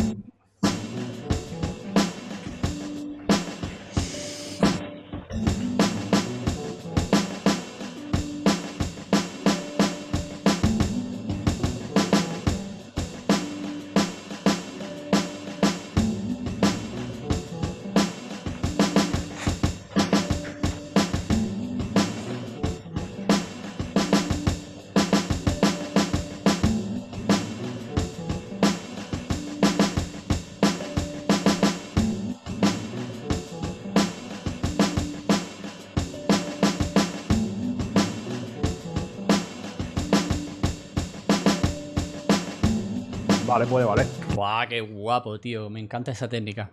[43.61, 44.07] Vale, puede valer.
[44.35, 45.69] ¡Guau, qué guapo, tío!
[45.69, 46.71] Me encanta esa técnica.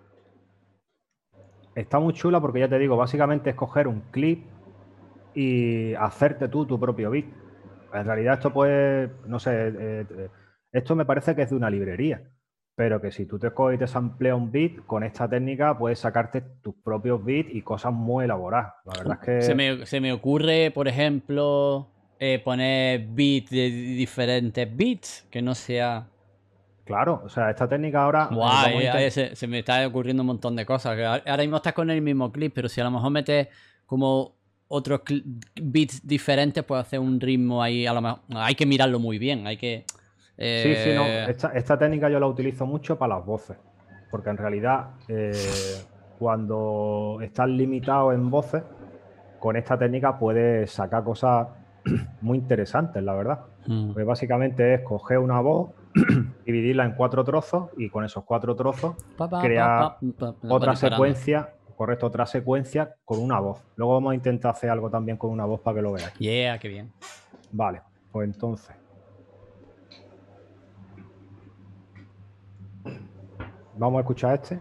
[1.75, 4.45] Está muy chula porque ya te digo, básicamente es coger un clip
[5.35, 7.25] y hacerte tú tu propio beat.
[7.93, 10.29] En realidad esto puede, no sé, eh, eh,
[10.71, 12.21] esto me parece que es de una librería,
[12.73, 15.99] pero que si tú te coges y te samplea un beat, con esta técnica puedes
[15.99, 18.75] sacarte tus propios beats y cosas muy elaboradas.
[18.85, 19.85] La verdad es que...
[19.85, 26.07] Se me, ocurre, por ejemplo, eh, poner beats de diferentes beats, que no sea
[26.87, 28.29] Claro, o sea, esta técnica ahora.
[28.31, 30.97] Guay, se, me está ocurriendo un montón de cosas.
[30.97, 33.49] Ahora mismo estás con el mismo clip, pero si a lo mejor metes
[33.85, 34.37] como
[34.69, 35.01] otros
[35.61, 37.85] beats diferentes, puedes hacer un ritmo ahí.
[37.85, 39.83] A lo mejor hay que mirarlo muy bien, hay que.
[40.37, 41.03] Sí, sí, no.
[41.03, 43.57] Eh, esta, técnica yo la utilizo mucho para las voces.
[44.09, 45.33] Porque en realidad, eh,
[46.17, 48.63] cuando estás limitado en voces,
[49.39, 51.49] con esta técnica puedes sacar cosas
[52.21, 53.39] muy interesantes, la verdad.
[53.65, 53.91] Mm.
[53.91, 55.71] Pues básicamente es coger una voz
[56.45, 58.95] dividirla en cuatro trozos y con esos cuatro trozos
[59.41, 59.97] crear
[60.49, 63.63] otra secuencia, correcto, otra secuencia con una voz.
[63.75, 66.13] Luego vamos a intentar hacer algo también con una voz para que lo veáis.
[66.15, 66.91] Yeah, qué bien.
[67.51, 67.81] Vale,
[68.11, 68.75] pues entonces.
[73.77, 74.59] Vamos a escuchar este.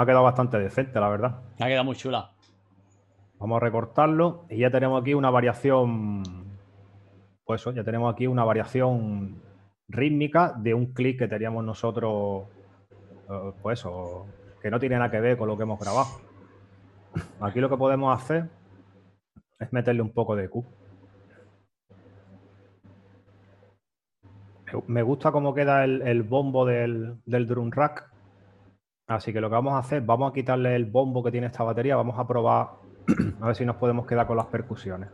[0.00, 1.40] Ha quedado bastante decente, la verdad.
[1.58, 2.30] Me ha quedado muy chula.
[3.38, 6.22] Vamos a recortarlo y ya tenemos aquí una variación.
[7.44, 9.42] Pues eso, ya tenemos aquí una variación
[9.88, 12.44] rítmica de un clic que teníamos nosotros.
[13.28, 14.26] Eh, pues eso,
[14.60, 16.06] que no tiene nada que ver con lo que hemos grabado.
[17.40, 18.48] Aquí lo que podemos hacer
[19.58, 20.64] es meterle un poco de Q.
[24.86, 28.11] Me gusta cómo queda el, bombo del, del drum rack
[29.16, 31.62] Así que lo que vamos a hacer, vamos a quitarle el bombo que tiene esta
[31.62, 32.68] batería, vamos a probar
[33.40, 35.08] a ver si nos podemos quedar con las percusiones.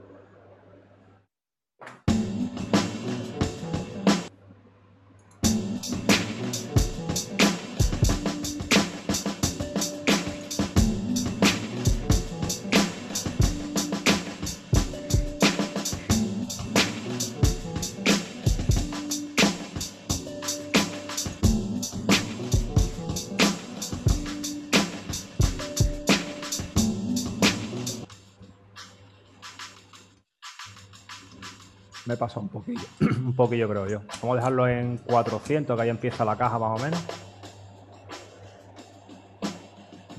[32.18, 34.00] Pasa un poquillo, un poquillo creo yo.
[34.20, 37.00] Vamos a dejarlo en 400, que ahí empieza la caja más o menos.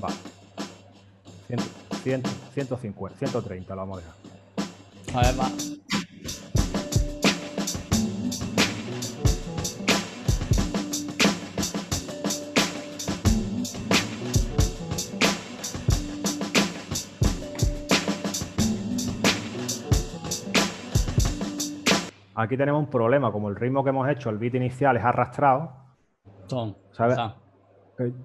[0.02, 0.08] Va.
[2.02, 2.22] 100,
[2.54, 5.36] 150, 130 lo vamos a dejar.
[5.40, 5.89] A
[22.40, 25.72] Aquí tenemos un problema, como el ritmo que hemos hecho, el beat inicial es arrastrado.
[26.90, 27.18] ¿Sabes?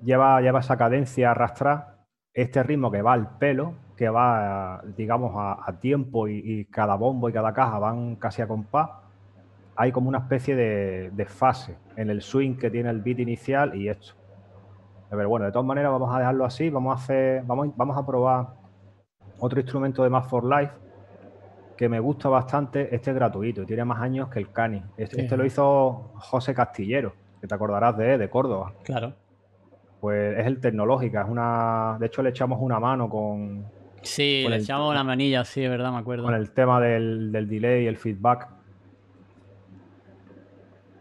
[0.03, 1.97] Lleva, lleva esa cadencia arrastrada.
[2.33, 7.33] Este ritmo que va al pelo, que va, digamos, a, tiempo y, cada bombo y
[7.33, 8.89] cada caja van casi a compás,
[9.75, 13.89] hay como una especie de, fase en el swing que tiene el beat inicial y
[13.89, 14.13] esto.
[15.09, 18.05] Pero bueno, de todas maneras vamos a dejarlo así, vamos a hacer, vamos, vamos a
[18.05, 18.47] probar
[19.39, 20.84] otro instrumento de Math for Life
[21.77, 24.81] que me gusta bastante, este es gratuito, tiene más años que el Cani.
[24.97, 28.73] Este, este lo hizo José Castillero, que te acordarás de, de Córdoba.
[28.83, 29.13] Claro.
[29.99, 31.97] Pues es el Tecnológica, es una.
[31.99, 33.65] De hecho, le echamos una mano con.
[34.01, 36.25] Sí, le echamos una manilla, sí, es verdad, me acuerdo.
[36.25, 38.49] Con el tema del, del delay y el feedback.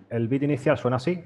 [0.09, 1.22] El bit inicial suena así.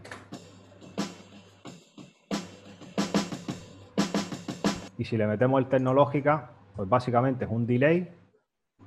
[4.99, 8.11] Y si le metemos el Tecnológica, pues básicamente es un delay,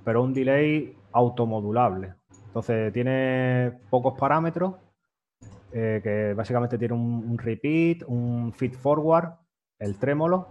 [0.04, 2.14] pero un delay automodulable.
[2.48, 4.76] Entonces tiene pocos parámetros,
[5.72, 9.30] eh, que básicamente tiene un, repeat, un feed forward,
[9.80, 10.50] el trémolo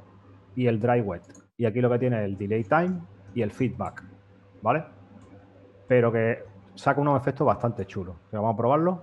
[0.56, 1.22] y el dry wet.
[1.58, 3.00] Y aquí lo que tiene es el delay time
[3.34, 4.02] y el feedback,
[4.62, 4.84] ¿vale?
[5.86, 6.38] Pero que
[6.74, 8.16] saca unos efectos bastante chulos.
[8.32, 9.02] Vamos a probarlo.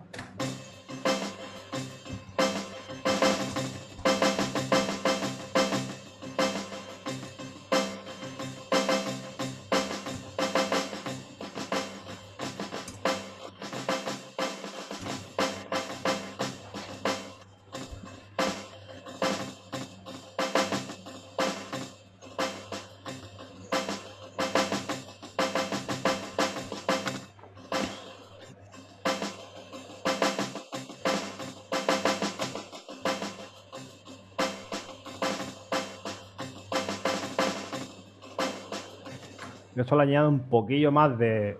[40.07, 41.57] Añade un poquillo más de,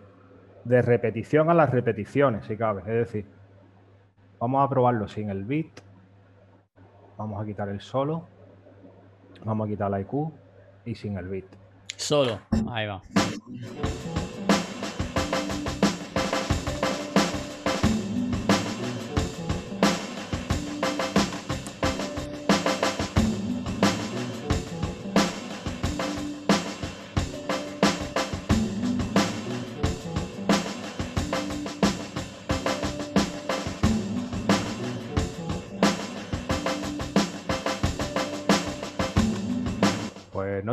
[0.65, 2.81] repetición a las repeticiones, si cabe.
[2.81, 3.25] Es decir,
[4.39, 5.67] vamos a probarlo sin el beat.
[7.17, 8.27] Vamos a quitar el solo.
[9.43, 10.31] Vamos a quitar la IQ
[10.85, 11.45] y sin el beat.
[11.95, 12.39] Solo,
[12.69, 13.01] ahí va.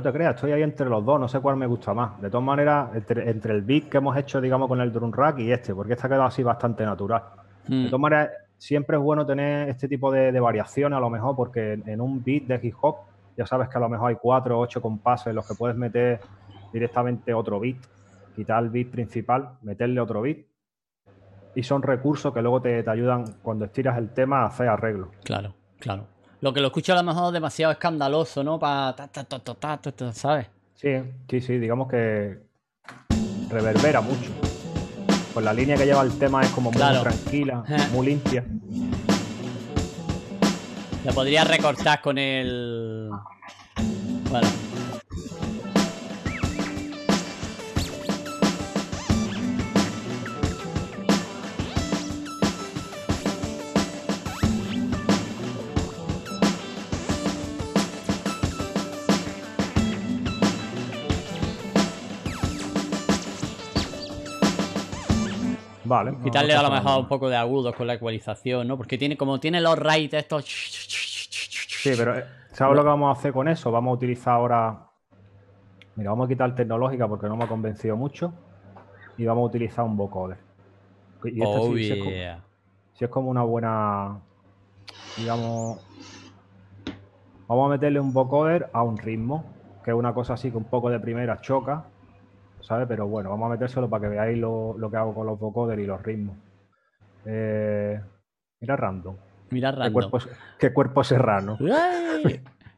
[0.04, 2.20] Te creas, estoy ahí entre los dos, no sé cuál me gusta más.
[2.20, 5.50] De todas maneras, entre, el beat que hemos hecho, digamos, con el drum rack y
[5.50, 7.22] este, porque este ha quedado así bastante natural.
[7.66, 7.86] De hmm.
[7.86, 12.00] todas maneras, siempre es bueno tener este tipo de, variaciones a lo mejor, porque en
[12.00, 12.96] un beat de hip hop,
[13.36, 15.76] ya sabes que a lo mejor hay cuatro o ocho compases en los que puedes
[15.76, 16.20] meter
[16.72, 17.78] directamente otro beat,
[18.36, 20.38] quitar el beat principal, meterle otro beat.
[21.56, 25.08] Y son recursos que luego te, te ayudan cuando estiras el tema a hacer arreglos.
[25.24, 26.13] Claro, claro.
[26.44, 28.58] Lo que lo escucho a lo mejor demasiado escandaloso, ¿no?
[28.58, 28.94] Para.
[30.12, 30.46] ¿Sabes?
[30.74, 30.90] Sí,
[31.30, 32.38] sí, sí, digamos que
[33.48, 34.30] reverbera mucho.
[35.32, 38.44] Pues la línea que lleva el tema es como muy tranquila, muy limpia.
[41.06, 43.08] La podría recortar con el.
[44.30, 44.73] Bueno.
[65.84, 66.16] Vale.
[66.22, 68.76] Quitarle a lo mejor un poco de agudos con la ecualización, ¿no?
[68.76, 70.44] Porque tiene, como tiene los raíces estos.
[70.46, 73.70] Sí, pero eh, ¿sabes lo que vamos a hacer con eso?
[73.70, 74.88] Vamos a utilizar ahora.
[75.96, 78.32] Mira, vamos a quitar tecnológica porque no me ha convencido mucho.
[79.16, 80.38] Y vamos a utilizar un vocoder.
[81.24, 82.10] Y oh, sí, es como,
[82.94, 84.20] si es como una buena.
[85.16, 85.86] Digamos.
[87.46, 89.44] Vamos a meterle un vocoder a un ritmo,
[89.84, 91.84] que es una cosa así que un poco de primera choca
[92.64, 92.88] ¿sabes?
[92.88, 95.86] Pero bueno, vamos a metérselo para que veáis lo, que hago con los vocoders y
[95.86, 96.36] los ritmos.
[97.26, 98.00] Eh,
[98.60, 99.16] mira random.
[99.50, 100.10] Mira random.
[100.58, 101.58] Qué cuerpo, serrano.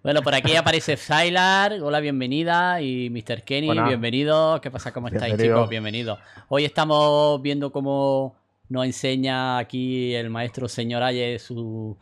[0.03, 3.43] Bueno, por aquí aparece Sylar, hola, bienvenida, y Mr.
[3.43, 4.61] Kenny, bienvenido.
[4.61, 4.93] ¿Qué pasa?
[4.93, 5.68] ¿Cómo estáis, chicos?
[5.68, 6.20] Bienvenidos.
[6.49, 8.37] Hoy estamos viendo cómo
[8.68, 11.99] nos enseña aquí el maestro señor Aye su,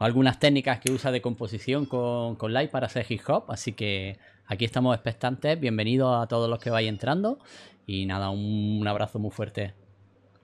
[0.00, 4.18] algunas técnicas que usa de composición con, con Live para hacer hip hop, así que
[4.46, 5.58] Aquí estamos expectantes.
[5.58, 7.38] Bienvenidos a todos los que vais entrando.
[7.86, 9.72] Y nada, un, abrazo muy fuerte.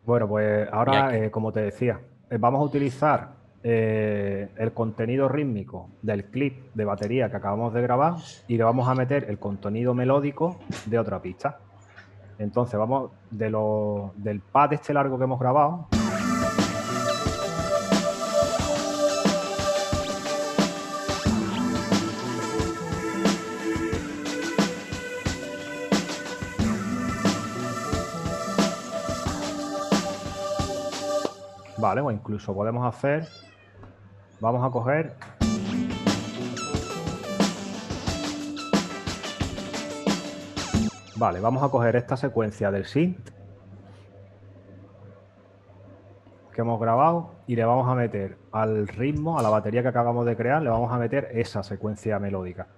[0.06, 3.32] Bueno, pues ahora, eh, como te decía, eh, vamos a utilizar
[3.62, 8.14] eh, el contenido rítmico del clip de batería que acabamos de grabar
[8.48, 11.58] y le vamos a meter el contenido melódico de otra pista.
[12.38, 15.88] Entonces vamos de lo, del pad este largo que hemos grabado,
[31.98, 33.26] O incluso podemos hacer,
[34.40, 35.16] vamos a coger
[41.16, 43.28] Vale, vamos a coger esta secuencia del synth,
[46.54, 50.24] que hemos grabado y le vamos a meter al ritmo, a la batería que acabamos
[50.24, 52.68] de crear, le vamos a meter esa secuencia melódica.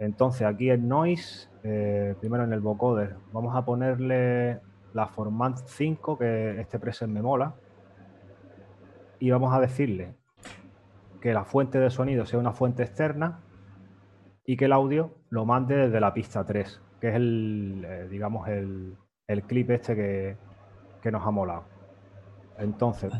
[0.00, 4.58] Entonces aquí en Noise, eh, primero en el vocoder, vamos a ponerle
[4.92, 7.54] la Formant 5, que este preset me mola,
[9.20, 10.14] y vamos a decirle
[11.20, 13.40] que la fuente de sonido sea una fuente externa
[14.44, 18.48] y que el audio lo mande desde la pista 3, que es el, eh, digamos,
[18.48, 18.96] el,
[19.46, 20.36] clip este que,
[21.02, 21.64] que nos ha molado.
[22.58, 23.12] Entonces...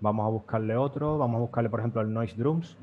[0.00, 2.76] Vamos a buscarle otro, vamos a buscarle por ejemplo el Noise Drums.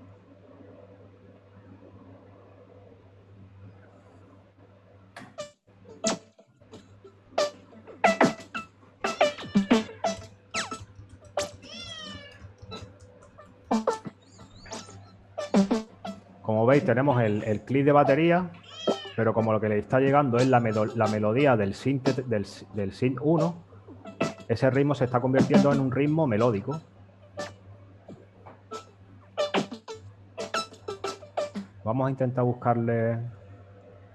[16.72, 18.50] Veis tenemos el, clip de batería,
[19.16, 23.20] pero como lo que le está llegando es la, melodía del synth, del, del synth
[23.22, 23.56] 1,
[24.48, 26.80] ese ritmo se está convirtiendo en un ritmo melódico.
[31.84, 33.20] Vamos a intentar buscarle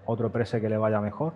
[0.07, 1.35] otro preset que le vaya mejor.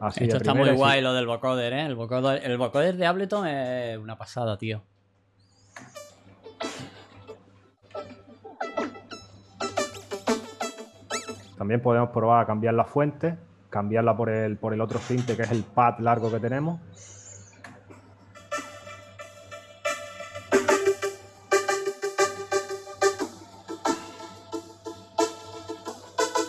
[0.00, 1.86] Así Esto está muy guay lo del vocoder, ¿eh?
[1.86, 4.82] El vocoder, el vocoder de Ableton es una pasada, tío.
[11.60, 13.36] También podemos probar a cambiar la fuente,
[13.68, 16.80] cambiarla por el, por el otro cinte que es el pad largo que tenemos.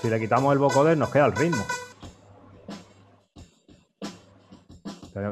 [0.02, 1.66] Si le quitamos el vocoder nos queda el ritmo.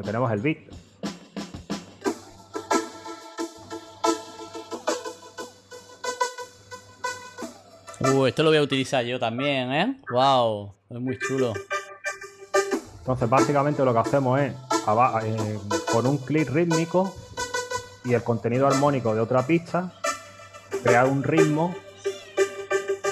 [0.04, 0.79] Tenemos el beat.
[8.12, 10.02] Uh, esto lo voy a utilizar yo también, ¿eh?
[10.10, 10.74] ¡Wow!
[10.90, 11.54] Es muy chulo.
[13.00, 15.60] Entonces, básicamente lo que hacemos es, eh,
[15.92, 17.14] con un clic rítmico
[18.06, 19.92] y el contenido armónico de otra pista,
[20.84, 21.76] crear un ritmo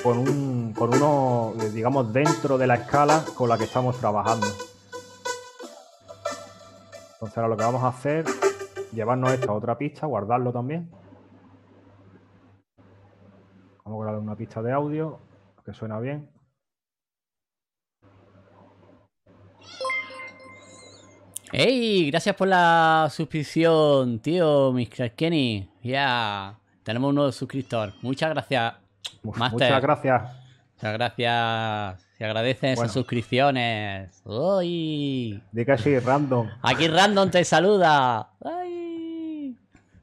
[0.03, 4.47] con, un, con uno, digamos, dentro de la escala con la que estamos trabajando.
[7.13, 8.25] Entonces ahora lo que vamos a hacer,
[8.93, 10.89] llevarnos esto a otra pista, guardarlo también.
[13.87, 15.17] Vamos a grabar una pista de audio
[15.63, 16.29] que suena bien.
[21.53, 22.11] ¡Hey!
[22.11, 25.11] Gracias por la suscripción, tío, Mr.
[25.11, 25.69] Kenny.
[25.81, 27.93] Ya, tenemos un nuevo suscriptor.
[28.01, 28.75] Muchas gracias.
[29.23, 30.21] Muchas gracias.
[30.75, 32.09] Muchas gracias.
[32.17, 34.21] Se agradecen esas suscripciones.
[34.25, 35.41] ¡Uy!
[35.53, 36.49] De casi random.
[36.61, 38.31] Aquí random te saluda.
[38.43, 39.55] ¡Ay!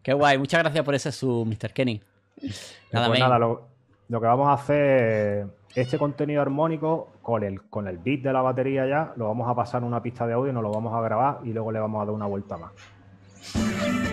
[0.03, 0.39] Qué guay.
[0.39, 1.75] Muchas gracias por ese su Mr.
[1.75, 2.01] Kenny.
[2.91, 3.74] Nada, pues nada lo,
[4.15, 8.43] lo, que vamos a hacer, este contenido armónico con el, con el beat de la
[8.43, 11.01] batería ya, lo vamos a pasar en una pista de audio, nos lo vamos a
[11.01, 14.04] grabar y luego le vamos a dar una vuelta más.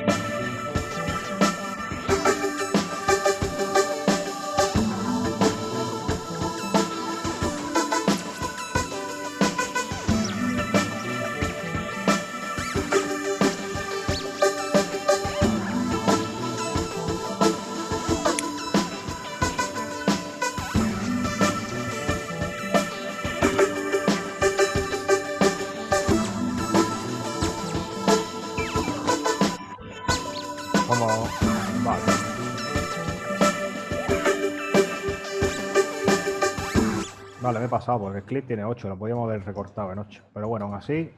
[37.81, 40.23] Pasado porque el clip tiene 8, lo podíamos haber recortado en 8.
[40.33, 41.09] Pero bueno, aún así,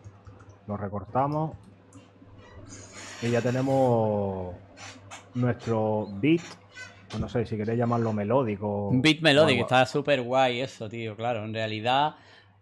[0.67, 1.57] lo recortamos.
[3.21, 4.55] Y ya tenemos
[5.33, 6.41] nuestro beat.
[7.09, 8.87] Pues no sé si queréis llamarlo melódico.
[8.87, 11.15] Un beat melódico, está súper guay eso, tío.
[11.15, 12.15] Claro, en realidad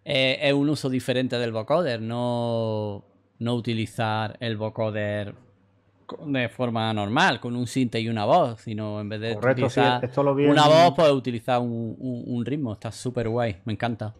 [0.03, 3.05] eh, es un uso diferente del vocoder, no,
[3.39, 5.35] no utilizar el vocoder
[6.25, 10.67] de forma normal, con un sinte y una voz, sino en vez de utilizar una
[10.67, 12.73] voz, puedes utilizar un, ritmo.
[12.73, 14.13] Está súper guay, me encanta.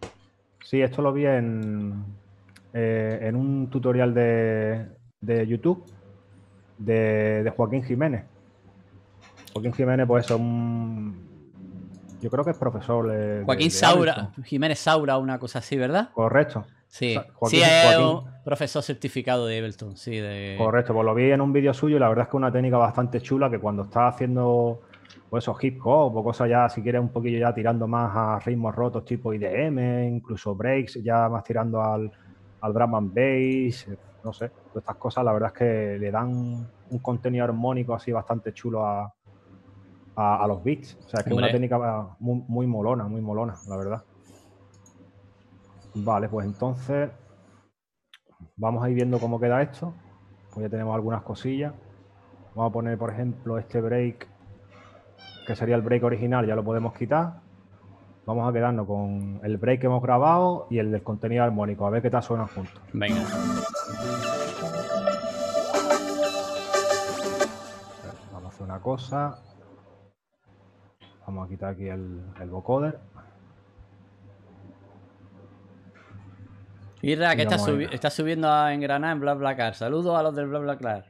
[0.64, 2.04] Sí, esto lo vi en,
[2.72, 4.86] eh, en un tutorial de,
[5.20, 5.84] de YouTube
[6.78, 8.24] de, Joaquín Jiménez.
[9.52, 11.30] Joaquín Jiménez, pues es un.
[12.20, 13.08] Yo creo que es profesor.
[13.08, 16.10] De, Joaquín Saura, Jiménez Saura, una cosa así, ¿verdad?
[16.12, 16.64] Correcto.
[16.92, 17.16] Sí,
[17.46, 20.18] sí es un profesor certificado de Ableton, sí.
[20.18, 20.56] De...
[20.58, 22.52] Correcto, pues lo vi en un vídeo suyo y la verdad es que es una
[22.52, 24.82] técnica bastante chula que cuando estás haciendo
[25.30, 28.38] pues eso, hip hop o cosas ya, si quieres un poquillo ya tirando más a
[28.40, 32.12] ritmos rotos tipo IDM, incluso breaks, ya más tirando al,
[32.60, 33.88] al drum and bass,
[34.22, 38.12] no sé, todas estas cosas la verdad es que le dan un contenido armónico así
[38.12, 39.10] bastante chulo a,
[40.14, 40.98] a, los beats.
[41.06, 44.04] O sea, es que es una técnica muy, muy molona, muy molona, la verdad.
[45.94, 47.10] Vale, pues entonces
[48.56, 49.94] vamos a ir viendo cómo queda esto.
[50.52, 51.74] Pues ya tenemos algunas cosillas.
[52.54, 54.28] Vamos a poner, por ejemplo, este break,
[55.46, 57.40] que sería el break original, ya lo podemos quitar.
[58.26, 61.90] Vamos a quedarnos con el break que hemos grabado y el del contenido armónico, a
[61.90, 62.80] ver qué tal suenan juntos.
[62.92, 63.22] Venga.
[68.32, 69.38] Vamos a hacer una cosa.
[71.26, 73.00] Vamos a quitar aquí el, el vocoder.
[77.02, 79.74] Irra, que estás, subiendo en Granada en BlaBlaCar.
[79.74, 81.06] Saludos a los del BlaBlaCar.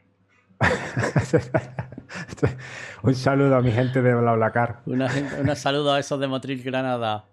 [3.03, 4.81] un saludo a mi gente de BlaBlaCar.
[4.87, 7.27] Un saludo a esos de Motril Granada.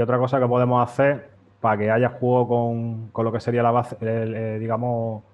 [0.00, 1.28] Y otra cosa que podemos hacer
[1.60, 2.48] para que haya juego
[3.12, 5.24] con, lo que sería la base, eh, digamos,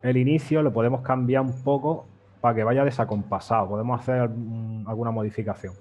[0.00, 2.06] el inicio, lo podemos cambiar un poco
[2.40, 3.68] para que vaya desacompasado.
[3.68, 4.22] Podemos hacer
[4.84, 5.74] alguna modificación.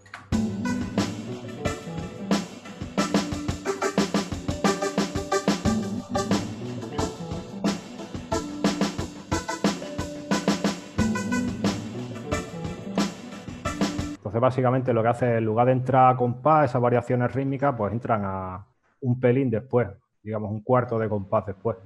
[14.39, 18.21] Básicamente lo que hace, en lugar de entrar a compás, esas variaciones rítmicas, pues entran
[18.25, 18.65] a
[19.01, 19.87] un pelín después,
[20.23, 21.77] digamos un cuarto de compás después.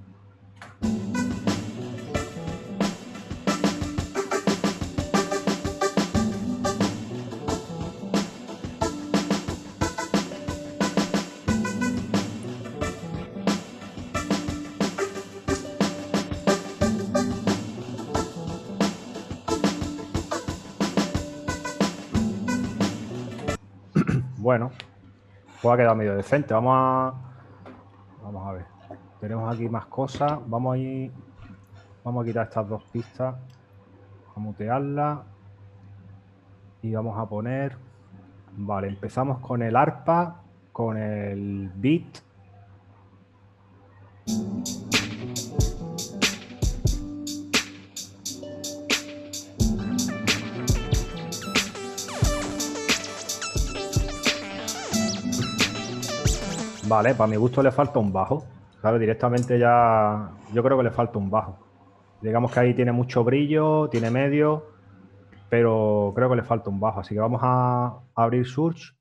[25.69, 26.51] Pues ha quedado medio decente.
[26.51, 27.13] Vamos a.
[28.23, 28.65] Vamos a ver.
[29.19, 30.39] Tenemos aquí más cosas.
[30.47, 31.11] Vamos a ir.
[32.03, 33.35] Vamos a quitar estas dos pistas.
[34.35, 35.19] A mutearlas.
[36.81, 37.77] Y vamos a poner.
[38.57, 40.41] Vale, empezamos con el arpa,
[40.71, 42.17] con el beat
[56.90, 58.44] Vale, para mi gusto le falta un bajo.
[58.82, 58.99] ¿Sabes?
[58.99, 60.32] Directamente ya.
[60.53, 61.60] Yo creo que le falta un bajo.
[62.20, 64.66] Digamos que ahí tiene mucho brillo, tiene medio,
[65.49, 67.02] pero creo que le falta un bajo.
[67.02, 68.94] Así que vamos a abrir Surge.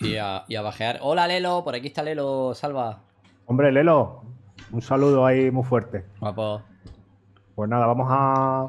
[0.00, 0.98] Y a, bajear.
[1.00, 3.04] Hola Lelo, por aquí está Lelo, salva.
[3.46, 4.22] Hombre, Lelo,
[4.70, 6.04] un saludo ahí muy fuerte.
[6.20, 6.62] Guapo.
[7.54, 8.68] Pues nada, vamos a,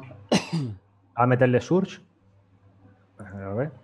[1.14, 2.00] a meterle Surge.
[3.18, 3.81] A ver.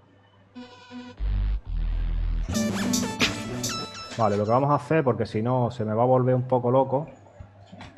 [4.18, 6.42] Vale, lo que vamos a hacer, porque si no se me va a volver un
[6.42, 7.06] poco loco,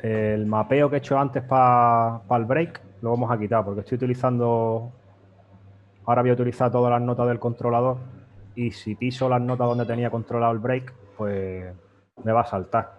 [0.03, 3.95] el mapeo que he hecho antes para el break lo vamos a quitar, porque estoy
[3.95, 4.91] utilizando...
[6.05, 7.97] Ahora voy a utilizar todas las notas del controlador
[8.53, 11.73] y si piso las notas donde tenía controlado el break, pues
[12.23, 12.91] me va a saltar.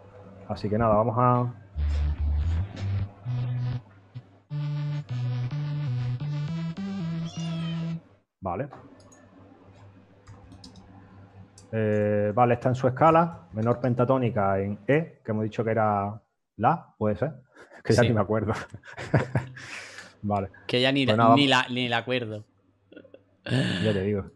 [0.49, 1.47] Así que nada, vamos a...
[8.41, 8.69] Vale.
[11.75, 16.21] Eh, vale, está en su escala, menor pentatónica en E, que hemos dicho que era
[16.59, 17.33] La, puede ser,
[17.85, 18.53] que ya ni me acuerdo.
[20.23, 20.51] vale.
[20.67, 22.45] Que ya ni, pues la, ni, la, acuerdo.
[23.45, 24.27] Ya te digo.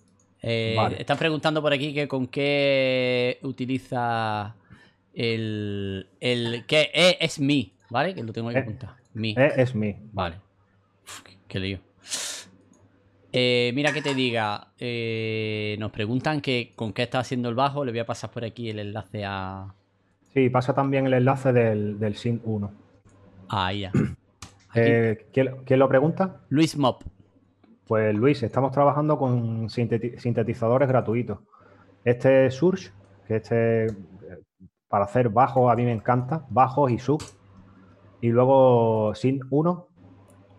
[0.41, 4.55] Eh, están preguntando por aquí que con qué utiliza
[5.13, 8.15] el, el que E es mi, ¿vale?
[8.15, 8.95] Que lo tengo que apuntar.
[9.13, 9.35] Mi.
[9.37, 9.95] E es mi.
[10.13, 10.37] Vale.
[11.49, 11.81] qué lío.
[13.39, 17.85] Eh, mira que te diga, eh, nos preguntan que con qué está haciendo el bajo,
[17.85, 19.75] le voy a pasar por aquí el enlace a...
[20.33, 22.73] Sí, pasa también el enlace del, del Sync 1.
[23.51, 23.93] Ah, ya.
[24.79, 26.43] Eh, ¿quién, lo pregunta?
[26.51, 27.03] Luis Mop.
[27.87, 31.39] Pues Luis, estamos trabajando con sintetizadores gratuitos.
[32.05, 32.91] Este Surge,
[33.27, 33.87] que este
[34.89, 37.23] para hacer bajos a mí me encanta, bajos y sub.
[38.21, 39.89] Y luego Sync 1,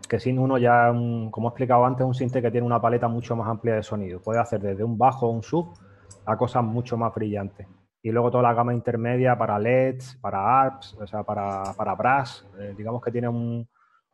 [0.07, 0.88] que sin uno ya,
[1.31, 4.21] como he explicado antes, un sinte que tiene una paleta mucho más amplia de sonido.
[4.21, 5.77] Puede hacer desde un bajo o un sub
[6.25, 7.67] a cosas mucho más brillantes.
[8.01, 12.47] Y luego toda la gama intermedia para LEDs, para ARPs, o sea, para, para brass.
[12.59, 13.27] Eh, digamos que tiene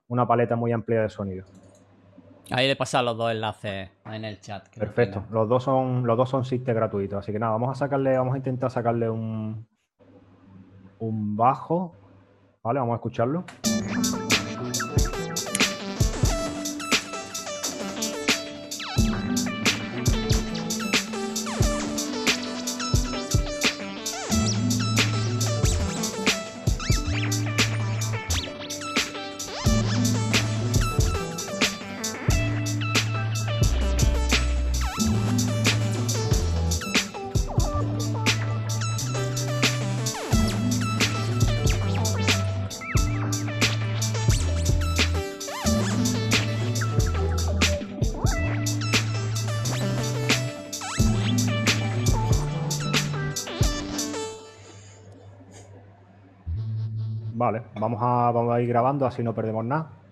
[0.07, 1.45] una paleta muy amplia de sonido.
[2.51, 4.67] Ahí le pasan los dos enlaces en el chat.
[4.77, 5.23] Perfecto.
[5.31, 7.19] Los dos son los dos son gratuitos.
[7.19, 9.67] Así que nada, vamos a sacarle, vamos a intentar sacarle un,
[10.99, 11.93] un bajo.
[12.63, 13.45] Vale, vamos a escucharlo.
[57.43, 60.02] Vale, vamos a, vamos a ir grabando así no perdemos nada.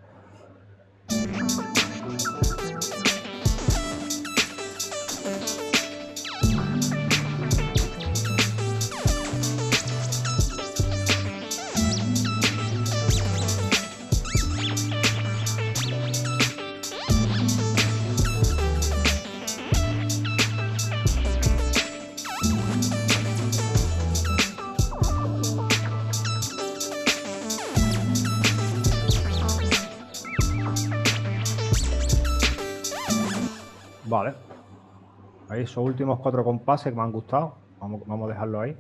[35.55, 37.55] Esos últimos cuatro compases que me han gustado.
[37.79, 38.77] Vamos, vamos a dejarlo ahí.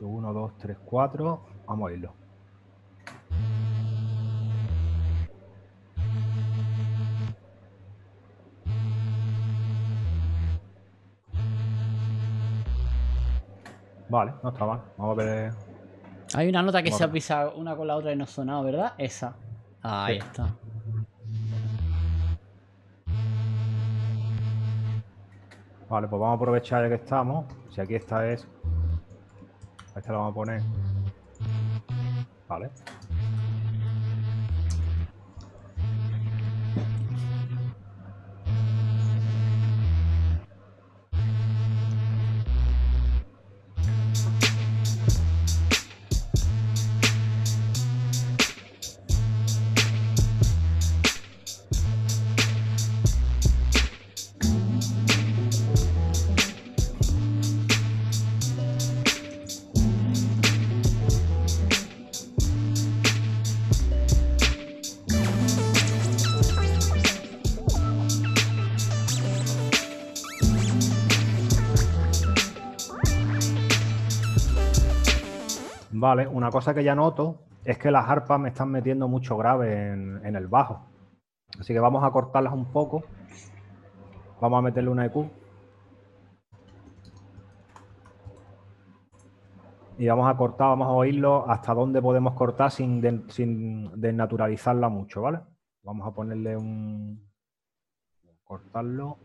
[0.00, 1.40] 1, 2, 3, 4.
[1.66, 2.12] Vamos a irlo.
[14.08, 14.80] Vale, no está mal.
[14.96, 15.52] Vamos a ver.
[16.34, 18.64] Hay una nota que se ha pisado una con la otra y no ha sonado,
[18.64, 18.92] ¿verdad?
[18.98, 19.34] Esa.
[19.82, 20.54] ahí está.
[25.88, 27.46] Vale, pues vamos a aprovechar ya que estamos.
[27.70, 28.46] Si aquí esta es...
[29.94, 30.62] Esta la vamos a poner.
[32.48, 32.70] Vale.
[76.24, 80.36] Una cosa que ya noto es que las arpas me están metiendo mucho grave en,
[80.36, 80.86] el bajo.
[81.58, 83.04] Así que vamos a cortarlas un poco.
[84.40, 85.28] Vamos a meterle una EQ.
[89.98, 95.22] Y vamos a cortar, vamos a oírlo hasta dónde podemos cortar sin, sin desnaturalizarla mucho,
[95.22, 95.40] ¿vale?
[95.82, 97.30] Vamos a ponerle un...
[98.44, 99.18] cortarlo.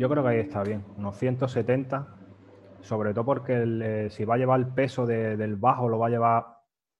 [0.00, 2.06] Yo creo que ahí está bien, unos 170,
[2.80, 6.08] sobre todo porque eh, si va a llevar el peso del bajo, lo va a
[6.08, 6.46] llevar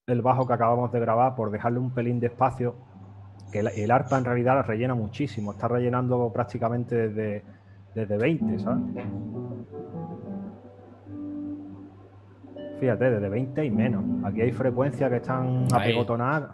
[0.06, 2.74] el bajo que acabamos de grabar por dejarle un pelín de espacio,
[3.50, 7.42] que el, arpa en realidad la rellena muchísimo, está rellenando prácticamente desde,
[7.94, 8.82] desde 20, ¿sabes?
[12.80, 14.04] Fíjate, desde 20 y menos.
[14.26, 16.50] Aquí hay frecuencias que están apegotonadas.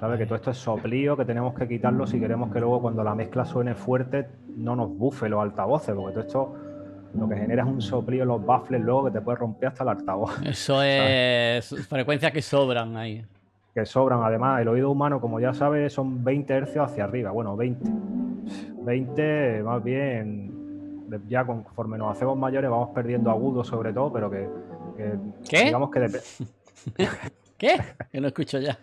[0.00, 0.18] ¿Sabes?
[0.18, 3.14] Que todo esto es soplío, que tenemos que quitarlo si queremos que luego cuando la
[3.14, 6.54] mezcla suene fuerte no nos bufe los altavoces, porque todo esto
[7.14, 9.84] lo que genera es un soplío en los baffles luego que te puede romper hasta
[9.84, 10.42] el altavoz.
[10.44, 13.24] Eso es frecuencias que sobran ahí.
[13.74, 17.30] Que sobran, además, el oído humano, como ya sabes, son 20 hercios hacia arriba.
[17.30, 17.90] Bueno, 20.
[18.84, 20.56] 20, más bien,
[21.28, 24.48] ya conforme nos hacemos mayores vamos perdiendo agudos sobre todo, pero que,
[25.48, 25.64] ¿Qué?
[25.64, 26.08] digamos que
[27.58, 27.80] ¿Qué?
[28.10, 28.78] Que no escucho ya.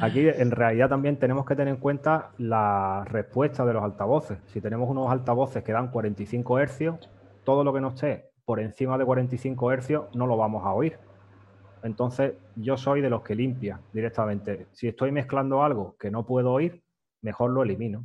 [0.00, 4.38] Aquí en realidad también tenemos que tener en cuenta la respuesta de los altavoces.
[4.46, 7.10] Si tenemos unos altavoces que dan 45 hercios,
[7.44, 10.98] todo lo que no esté por encima de 45 hercios no lo vamos a oír.
[11.82, 14.68] Entonces yo soy de los que limpia directamente.
[14.72, 16.82] Si estoy mezclando algo que no puedo oír,
[17.22, 18.00] mejor lo elimino.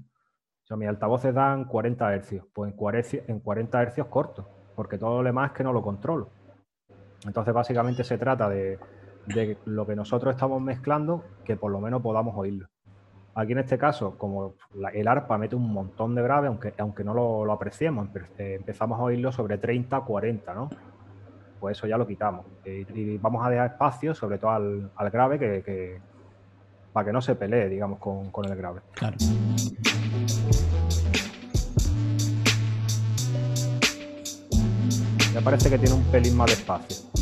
[0.63, 5.23] O sea, mis altavoces dan 40 hercios, pues en 40 hercios corto, porque todo lo
[5.23, 6.29] demás es que no lo controlo.
[7.25, 8.79] Entonces básicamente se trata de
[9.27, 12.67] de lo que nosotros estamos mezclando, que por lo menos podamos oírlo.
[13.33, 14.55] Aquí en este caso, como
[14.93, 19.03] el arpa mete un montón de grave, aunque, aunque no lo, apreciemos, eh, empezamos a
[19.03, 20.69] oírlo sobre 30, 40, ¿no?
[21.59, 22.45] Pues eso ya lo quitamos.
[22.65, 26.01] Y, vamos a dejar espacio, sobre todo al, grave, que,
[26.91, 28.81] para que no se pelee, digamos, con, con el grave.
[28.95, 29.15] Claro.
[35.33, 37.20] Me parece que tiene un pelín más de espacio.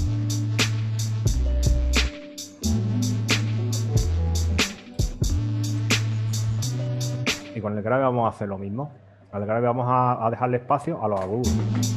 [7.59, 8.93] Y con el grave vamos a hacer lo mismo.
[9.33, 11.49] Al grave vamos a, dejarle espacio a los agudos.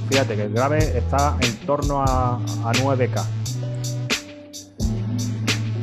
[0.08, 3.24] Fíjate que el grave está en torno a, 9K.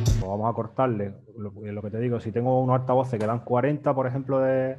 [0.04, 1.14] Pues vamos a cortarle.
[1.38, 4.76] Lo, que te digo, si tengo unos altavoces que dan 40, por ejemplo, de,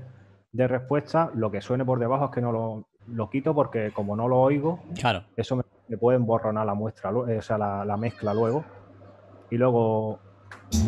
[0.52, 4.16] de respuesta, lo que suene por debajo es que no lo, lo quito porque como
[4.16, 5.24] no lo oigo, claro.
[5.36, 8.64] eso me, puede emborronar la muestra, eh, o sea, la, mezcla luego.
[9.50, 10.20] Y luego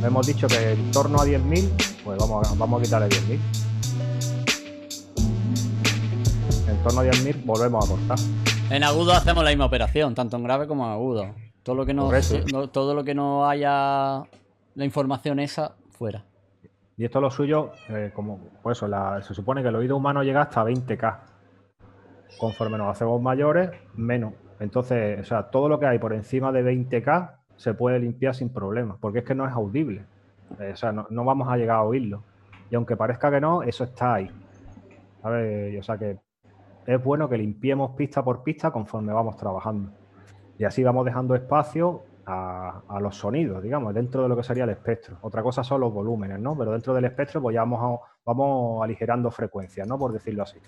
[0.05, 3.72] hemos dicho que en torno a 10.000, pues vamos a, vamos a quitarle 10.000.
[6.73, 8.17] En torno a 10.000 volvemos a cortar.
[8.71, 11.27] En agudo hacemos la misma operación, tanto en grave como en agudo.
[11.61, 12.09] Todo lo que no,
[12.69, 14.23] todo lo que no haya
[14.73, 16.25] la información esa, fuera.
[16.97, 18.89] Y esto es lo suyo, eh, como pues eso,
[19.21, 21.19] se supone que el oído humano llega hasta 20K
[22.39, 24.33] conforme nos hacemos mayores, menos.
[24.59, 28.49] Entonces, o sea, todo lo que hay por encima de 20K se puede limpiar sin
[28.49, 30.05] problemas, porque es que no es audible.
[30.59, 32.23] Eh, o sea, no, vamos a llegar a oírlo.
[32.71, 34.31] Y aunque parezca que no, eso está ahí.
[35.21, 35.79] ¿Sabes?
[35.79, 36.17] O sea que
[36.85, 39.91] es bueno que limpiemos pista por pista conforme vamos trabajando.
[40.57, 44.69] Y así vamos dejando espacio a, los sonidos, digamos, dentro de lo que sería el
[44.69, 45.17] espectro.
[45.21, 46.57] Otra cosa son los volúmenes, ¿no?
[46.57, 49.97] Pero dentro del espectro, pues ya vamos, vamos aligerando frecuencias, ¿no?
[49.97, 50.59] Por decirlo así.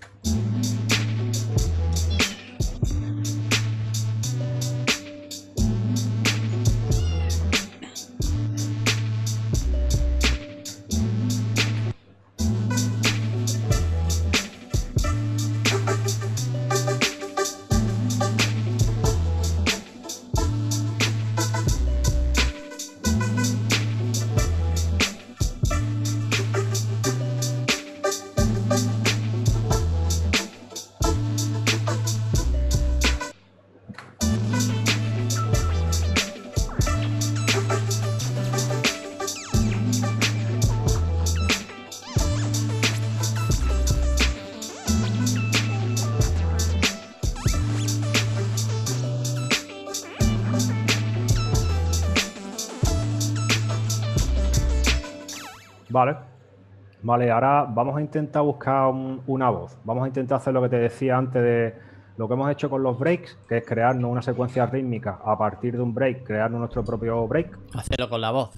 [57.06, 58.92] Vale, ahora vamos a intentar buscar
[59.28, 59.78] una voz.
[59.84, 61.76] Vamos a intentar hacer lo que te decía antes de
[62.18, 65.76] lo que hemos hecho con los breaks, que es crearnos una secuencia rítmica a partir
[65.76, 67.60] de un break, crearnos nuestro propio break.
[67.76, 68.50] Hacerlo con la voz.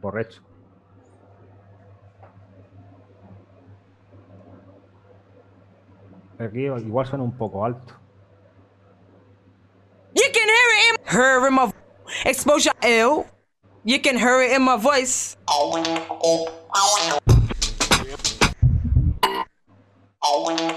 [0.00, 0.36] Correcto.
[6.38, 7.94] Aquí igual suena un poco alto.
[10.14, 11.72] You can hear it in, my
[12.24, 13.24] exposure L.
[13.82, 15.36] You can hear it in my voice.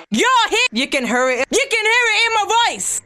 [0.09, 0.69] Yo, hit.
[0.71, 1.45] You can hear it.
[1.49, 3.01] You can hear it in my voice.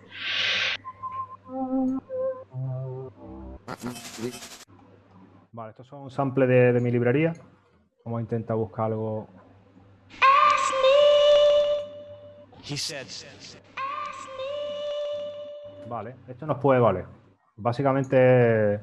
[5.51, 7.33] Vale, estos son samples de, de mi librería.
[8.05, 9.27] Vamos a intentar buscar algo.
[12.63, 13.05] He said.
[15.87, 17.05] Vale, esto nos puede valer.
[17.57, 18.75] Básicamente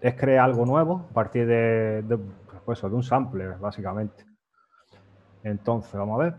[0.00, 2.18] es crear algo nuevo a partir de,
[2.64, 4.31] pues de un sampler, básicamente.
[5.44, 6.34] Entonces, vamos a ver.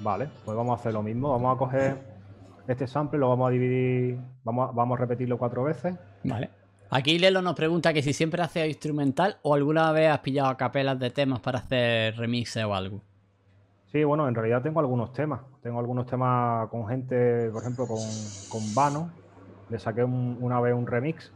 [0.00, 1.30] Vale, pues vamos a hacer lo mismo.
[1.30, 1.96] Vamos a coger
[2.68, 5.96] este sample, lo vamos a dividir, vamos vamos a repetirlo cuatro veces.
[6.24, 6.50] Vale.
[6.90, 10.98] Aquí Lelo nos pregunta que si siempre hace instrumental o alguna vez has pillado capelas
[10.98, 13.00] de temas para hacer remixes o algo.
[13.90, 15.40] Sí, bueno, en realidad tengo algunos temas.
[15.62, 17.98] Tengo algunos temas con gente, por ejemplo, con,
[18.50, 19.10] con Vano.
[19.70, 21.32] Le saqué una vez un remix.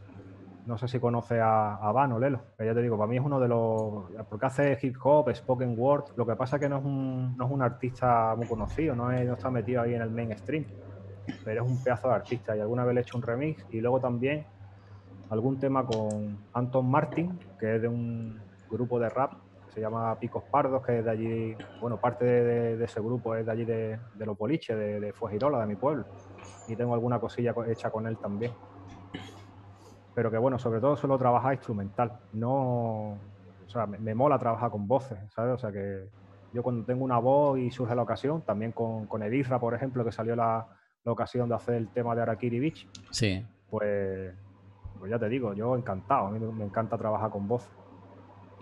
[0.69, 2.41] No sé si conoce a, a Vano, Lelo.
[2.55, 4.03] Pero ya te digo, para mí es uno de los.
[4.29, 6.11] Porque hace hip hop, spoken word.
[6.15, 9.11] Lo que pasa es que no es un, no es un artista muy conocido, no,
[9.11, 10.65] está metido ahí en el mainstream.
[11.43, 12.55] Pero es un pedazo de artista.
[12.55, 13.65] Y alguna vez le he hecho un remix.
[13.71, 14.45] Y luego también
[15.31, 18.39] algún tema con Anton Martin, que es de un
[18.69, 19.33] grupo de rap
[19.73, 23.51] se llama Picos Pardos, que es de allí, bueno, parte de, ese grupo es de
[23.51, 26.05] allí de, Los Boliches, de, de Fuegirola, de mi pueblo.
[26.67, 28.51] Y tengo alguna cosilla hecha con él también.
[30.19, 32.11] Pero que bueno, sobre todo suelo trabajar instrumental.
[32.33, 35.53] No, o sea, me, mola trabajar con voces, ¿sabes?
[35.53, 36.09] O sea que
[36.51, 40.03] yo cuando tengo una voz y surge la ocasión, también con, con Edisra, por ejemplo,
[40.03, 40.67] que salió la,
[41.05, 42.85] ocasión de hacer el tema de Arakiri Beach.
[43.11, 43.45] Sí.
[43.69, 44.35] pues,
[44.99, 46.27] pues ya te digo, yo encantado.
[46.27, 47.69] A mí me encanta trabajar con voz.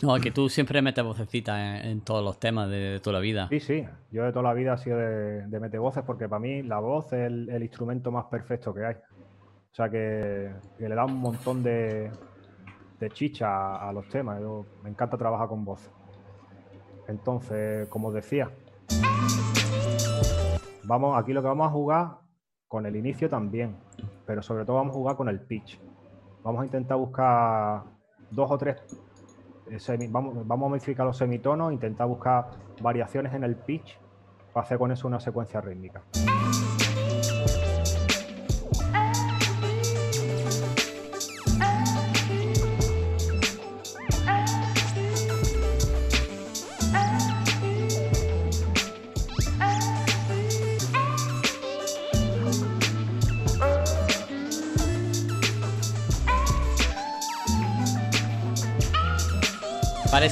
[0.03, 3.47] No, que tú siempre metes vocecitas en, en todos los temas de, toda la vida.
[3.49, 3.83] Sí, sí.
[4.11, 6.77] Yo de toda la vida he sido de, de meter voces porque para mí la
[6.77, 8.95] voz es el, el instrumento más perfecto que hay.
[9.77, 12.09] O sea que, que le da un montón de,
[12.99, 14.41] de chicha a, los temas.
[14.81, 15.91] Me encanta trabajar con voz.
[17.07, 18.49] Entonces, como os decía,
[20.83, 22.07] vamos, aquí lo que vamos a jugar
[22.67, 23.77] con el inicio también,
[24.25, 25.79] pero sobre todo vamos a jugar con el pitch.
[26.41, 27.83] Vamos a intentar buscar
[28.31, 28.77] dos o tres,
[29.69, 32.47] eh, semi- vamos, vamos a modificar los semitonos, intentar buscar
[32.81, 33.99] variaciones en el pitch
[34.53, 36.01] para hacer con eso una secuencia rítmica.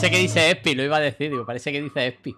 [0.05, 2.37] Parece que dice Espi, lo iba a decir, digo, parece que dice Espi.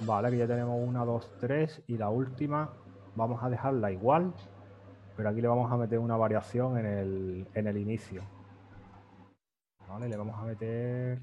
[0.00, 2.70] Vale, que ya tenemos una, dos, tres y la última
[3.14, 4.32] vamos a dejarla igual,
[5.18, 8.22] pero aquí le vamos a meter una variación en el, en el inicio.
[9.86, 11.20] Vale, le vamos a meter eh,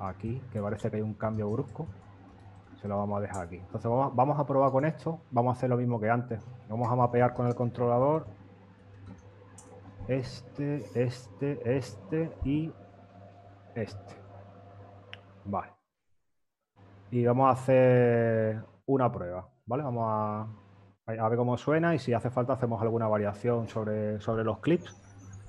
[0.00, 1.86] aquí, que parece que hay un cambio brusco.
[2.82, 3.58] Se lo vamos a dejar aquí.
[3.58, 6.44] Entonces vamos, vamos a probar con esto, vamos a hacer lo mismo que antes.
[6.68, 8.26] Vamos a mapear con el controlador
[10.08, 12.72] este, este, este y
[13.74, 14.14] este.
[15.44, 15.76] Vale
[17.10, 19.82] y vamos a hacer una prueba, ¿vale?
[19.82, 20.46] Vamos a,
[21.06, 24.94] a ver cómo suena y si hace falta hacemos alguna variación sobre, sobre los clips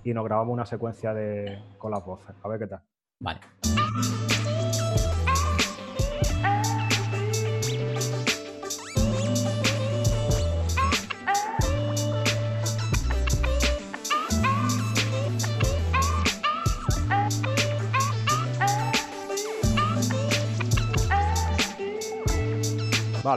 [0.04, 2.36] y nos grabamos una secuencia de, con las voces.
[2.44, 2.82] A ver qué tal.
[3.20, 3.40] Vale.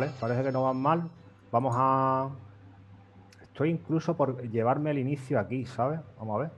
[0.01, 1.11] Vale, parece que no van mal.
[1.53, 2.31] Vamos a...
[3.43, 6.01] Estoy incluso por llevarme el inicio aquí, ¿sabes?
[6.19, 6.51] Vamos a ver.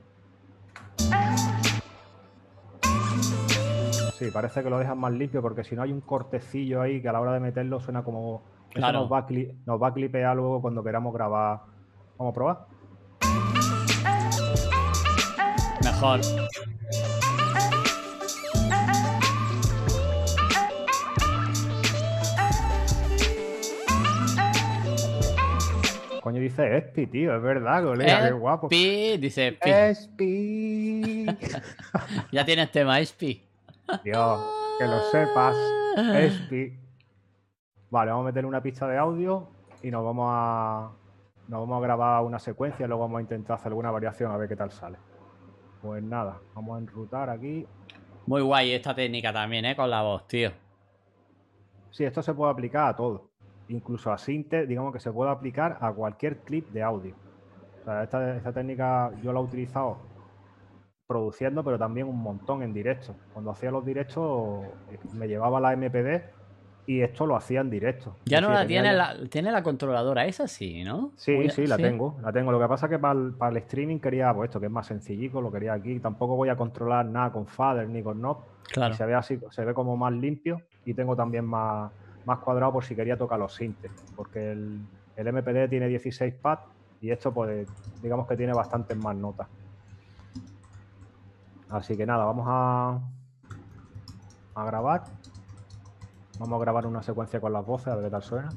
[4.16, 7.08] Sí, parece que lo dejan más limpio porque si no hay un cortecillo ahí que
[7.08, 8.42] a la hora de meterlo suena como...
[8.70, 9.00] Eso Claro.
[9.00, 11.62] nos, va a cli- nos va a clipear luego cuando queramos grabar.
[12.18, 12.66] Vamos a probar.
[15.82, 16.20] Mejor.
[26.32, 28.68] Coño, dice Espi, tío, es verdad, colega, qué guapo.
[28.70, 29.70] Espi, dice Espi.
[29.70, 31.26] Espi.
[32.32, 33.46] Ya tienes tema, Espi.
[34.02, 34.40] Dios,
[34.78, 35.54] que lo sepas.
[36.14, 36.78] Espi.
[37.90, 39.46] Vale, vamos a meterle una pista de audio
[39.82, 40.92] y nos vamos a.
[41.48, 44.38] Nos vamos a grabar una secuencia y luego vamos a intentar hacer alguna variación a
[44.38, 44.96] ver qué tal sale.
[45.82, 47.66] Pues nada, vamos a enrutar aquí.
[48.24, 49.76] Muy guay esta técnica también, ¿eh?
[49.76, 50.50] Con la voz, tío.
[51.90, 53.31] Sí, esto se puede aplicar a todo.
[53.68, 57.14] Incluso a Sinte, digamos que se puede aplicar a cualquier clip de audio.
[57.80, 59.98] O sea, esta, esta técnica yo la he utilizado
[61.06, 63.14] produciendo, pero también un montón en directo.
[63.32, 66.22] Cuando hacía los directos eh, me llevaba la MPD
[66.86, 68.16] y esto lo hacía en directo.
[68.24, 71.12] Ya no la tiene la, tiene la controladora, esa sí, ¿no?
[71.16, 72.50] Sí, sí, la tengo, la tengo.
[72.50, 74.72] Lo que pasa es que para el, para el streaming quería, pues esto que es
[74.72, 76.00] más sencillico, lo quería aquí.
[76.00, 78.38] Tampoco voy a controlar nada con fader ni con knob.
[78.72, 78.94] Claro.
[78.94, 81.92] Y se ve así, se ve como más limpio y tengo también más,
[82.24, 84.80] más cuadrado por si quería tocar los sintes, porque el,
[85.16, 86.62] el MPD tiene 16 pads
[87.00, 87.68] y esto pues
[88.02, 89.48] digamos que tiene bastantes más notas.
[91.68, 93.00] Así que nada, vamos a,
[94.54, 95.04] a grabar.
[96.38, 98.48] Vamos a grabar una secuencia con las voces, a ver qué tal suena.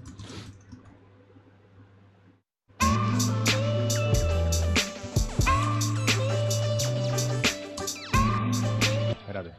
[9.11, 9.53] Espérate.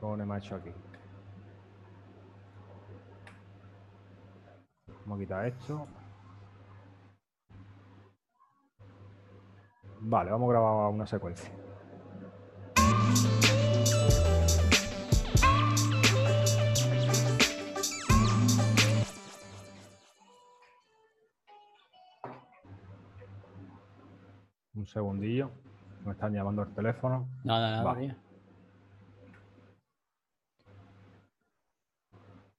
[0.00, 0.70] ¿Cómo me ha hecho aquí?
[5.06, 5.86] Vamos a quitar esto.
[10.00, 11.48] Vale, vamos a grabar una secuencia.
[24.74, 25.52] Un segundillo.
[26.04, 27.28] Me están llamando el teléfono.
[27.44, 28.16] Nada, nada, Vale.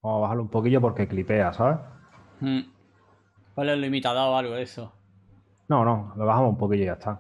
[0.02, 1.97] Vamos a bajarlo un poquillo porque clipea, ¿sabes?
[2.40, 2.60] Mm.
[3.56, 4.92] Ponle el limitador o algo de eso.
[5.68, 7.20] No, no, lo bajamos un poquillo y ya está.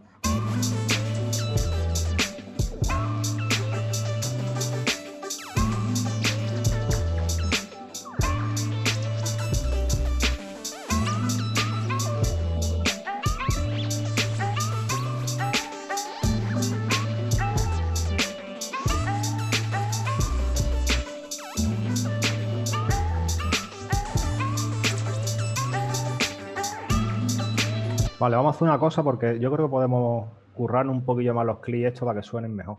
[28.27, 31.45] Vale, vamos a hacer una cosa porque yo creo que podemos currar un poquillo más
[31.45, 32.75] los clics estos para que suenen mejor.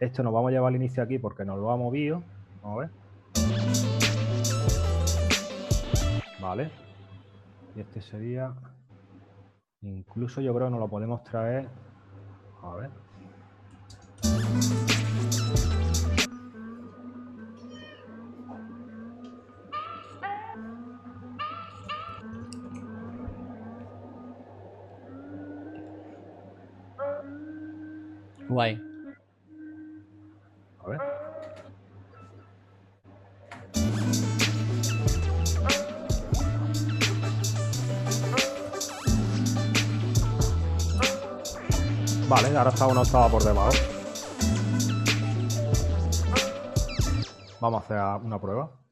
[0.00, 2.22] Esto nos vamos a llevar al inicio aquí porque nos lo ha movido.
[2.62, 2.90] Vamos a ver.
[6.40, 6.70] Vale.
[7.74, 8.54] Y este sería...
[9.82, 11.68] Incluso yo creo que nos lo podemos traer...
[12.62, 12.90] A ver.
[42.28, 43.70] Vale, ahora está una octava por debajo.
[47.60, 48.85] Vamos a hacer una prueba.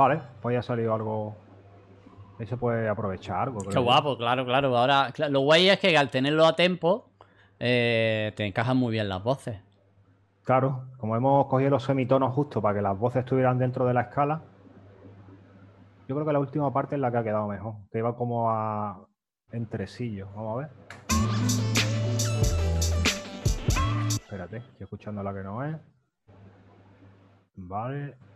[0.00, 1.36] Vale, pues ya ha salido algo.
[2.38, 3.60] Ahí se puede aprovechar algo.
[3.60, 4.74] Qué creo guapo, claro, claro.
[4.74, 7.10] Ahora, lo guay es que al tenerlo a tempo,
[7.58, 9.60] eh, te encajan muy bien las voces.
[10.42, 14.00] Claro, como hemos cogido los semitonos justo para que las voces estuvieran dentro de la
[14.00, 14.40] escala,
[16.08, 18.50] yo creo que la última parte es la que ha quedado mejor, que iba como
[18.50, 19.06] a
[19.52, 20.28] entresillo.
[20.34, 20.70] Vamos a ver.
[24.08, 25.76] Espérate, estoy escuchando la que no es.
[27.56, 28.29] Vale.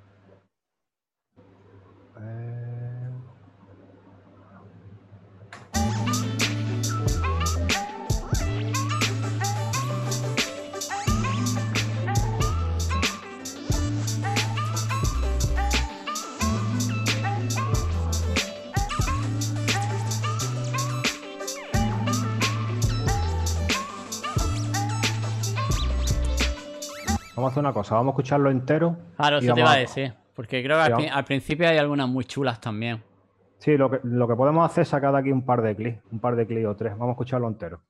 [27.44, 28.96] Vamos a hacer una cosa, vamos a escucharlo entero.
[29.16, 30.14] Claro, eso te iba a decir.
[30.32, 33.02] Porque creo que al principio hay algunas muy chulas también.
[33.58, 36.00] Sí, lo que, lo que podemos hacer es sacar de aquí un par de clics,
[36.10, 36.92] un par de clics o tres.
[36.92, 37.80] Vamos a escucharlo entero.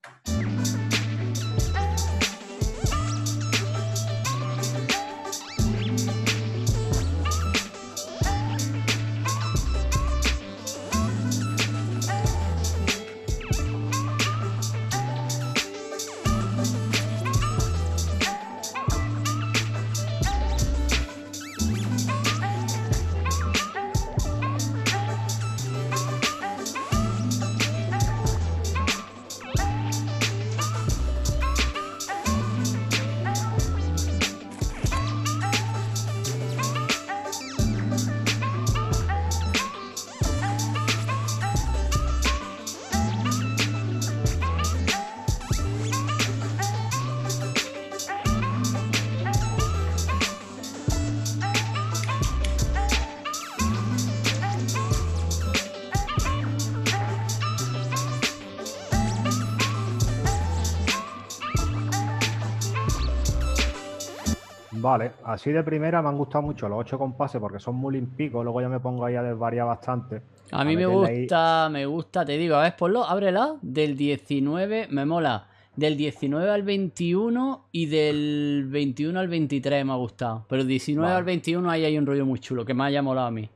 [65.35, 68.43] Así de primera me han gustado mucho los ocho compases porque son muy limpicos.
[68.45, 70.23] Luego ya me pongo ahí a desvariar bastante.
[70.53, 70.91] A mí me ahí-
[71.21, 73.57] gusta, me gusta, te digo, a ver, ponlo, ábrela.
[73.63, 75.49] Del 19, me mola.
[75.77, 80.47] Del 19 al 21 y del 21 al 23 me ha gustado.
[80.49, 81.19] Pero del 19 Vale.
[81.19, 83.51] al 21 ahí hay un rollo muy chulo que me haya molado a mí.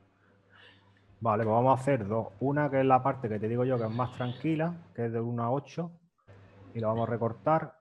[1.21, 2.27] Vale, pues vamos a hacer dos.
[2.41, 5.13] Una que es la parte que te digo yo que es más tranquila, que es
[5.13, 5.91] de 1 a 8.
[6.75, 7.73] Y lo vamos a recortar.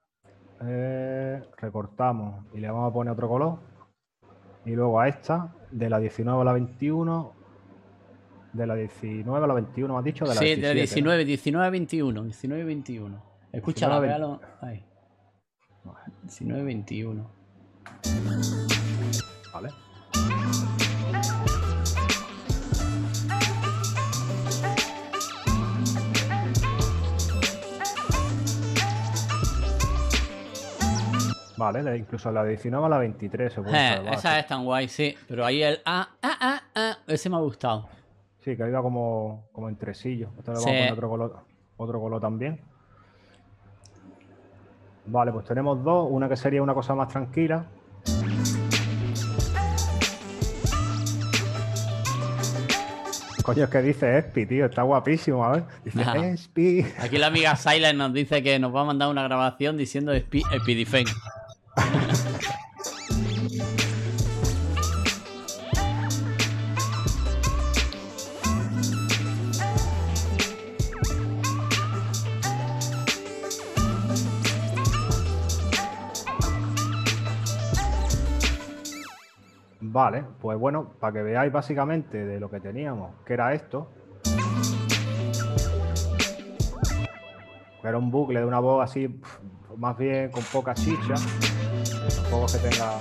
[0.64, 3.58] Eh, recortamos y le vamos a poner otro color.
[4.68, 7.32] Y luego a esta, de la 19 a la 21.
[8.52, 10.24] De la 19 a la 21, ¿me has dicho?
[10.26, 10.80] De la sí, 17, de ¿no?
[10.80, 12.24] 19, 19 a 21.
[12.24, 13.22] 19 a 21.
[13.52, 14.40] Escúchala, 19 a véalo.
[14.60, 14.84] Ahí.
[16.22, 17.30] 19 a 21.
[19.54, 19.70] Vale.
[31.58, 34.14] Vale, incluso la 19 a la 23 se puede Eh, salvar.
[34.14, 35.14] esa es tan guay, sí.
[35.26, 37.88] Pero ahí el ah, ah, ah, ah, ese me ha gustado.
[38.44, 40.28] Sí, que iba como, como en tresillo.
[40.38, 40.70] Esto le vamos Sí.
[40.70, 41.36] a poner otro color,
[41.76, 42.60] otro color también.
[45.06, 46.06] Vale, pues tenemos dos.
[46.10, 47.66] Una que sería una cosa más tranquila.
[53.42, 54.66] Coño, es que dice Espi, tío.
[54.66, 55.64] Está guapísimo, a ver.
[55.84, 56.18] Dice Ajá.
[56.26, 56.84] Espi.
[57.00, 60.42] Aquí la amiga Silent nos dice que nos va a mandar una grabación diciendo Spi-
[60.52, 61.14] Epidefense.
[79.80, 83.90] Vale, pues bueno, para que veáis básicamente de lo que teníamos, que era esto.
[87.82, 89.20] Era un bucle de una voz así,
[89.76, 91.14] más bien con poca chicha.
[92.28, 92.98] Tampoco es que tenga.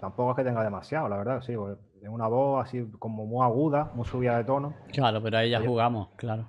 [0.00, 1.52] Tampoco es que tenga demasiado, la verdad, sí.
[1.52, 4.72] Es una voz así como muy aguda, muy subida de tono.
[4.90, 6.46] Claro, pero ahí ya jugamos, claro.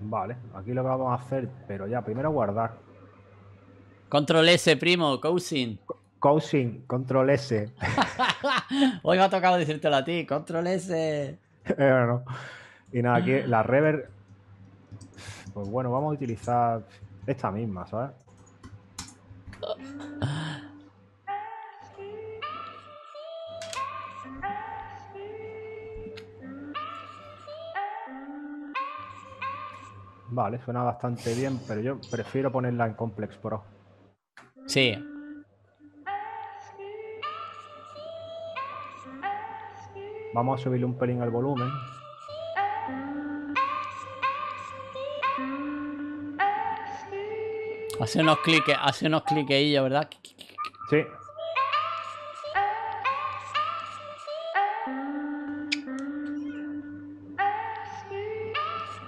[0.00, 2.72] Vale, aquí lo que vamos a hacer, pero ya, primero guardar.
[4.08, 5.78] Control S, primo, cousin.
[6.20, 7.72] Coaching, control S.
[9.02, 11.38] Hoy me ha tocado decírtelo a ti, control S.
[11.64, 12.24] Pero no.
[12.92, 14.10] Y nada, aquí la reverb.
[15.54, 16.82] Pues bueno, vamos a utilizar
[17.26, 18.10] esta misma, ¿sabes?
[30.28, 33.64] Vale, suena bastante bien, pero yo prefiero ponerla en Complex Pro.
[34.66, 34.96] Sí,
[40.32, 41.68] Vamos a subirle un pelín al volumen.
[48.00, 50.08] hace unos cliques, hace unos cliqueillos, ¿verdad?
[50.88, 51.04] Sí.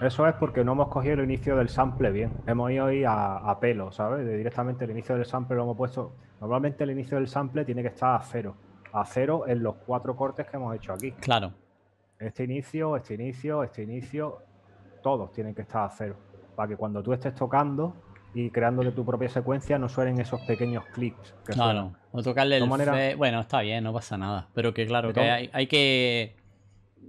[0.00, 2.32] Eso es porque no hemos cogido el inicio del sample bien.
[2.46, 4.26] Hemos ido ahí a, a pelo, ¿sabes?
[4.26, 6.12] De directamente el inicio del sample lo hemos puesto.
[6.40, 8.56] Normalmente el inicio del sample tiene que estar a cero.
[8.92, 11.12] A cero en los cuatro cortes que hemos hecho aquí.
[11.12, 11.52] Claro.
[12.18, 14.38] Este inicio, este inicio, este inicio,
[15.02, 16.16] todos tienen que estar a cero.
[16.54, 17.94] Para que cuando tú estés tocando
[18.34, 21.34] y creando de tu propia secuencia no suenen esos pequeños clics.
[21.46, 21.80] Que Claro.
[21.80, 21.96] suenan.
[22.12, 24.48] O tocarle el fe- Bueno, está bien, no pasa nada.
[24.54, 26.36] Pero que claro, que hay, hay que.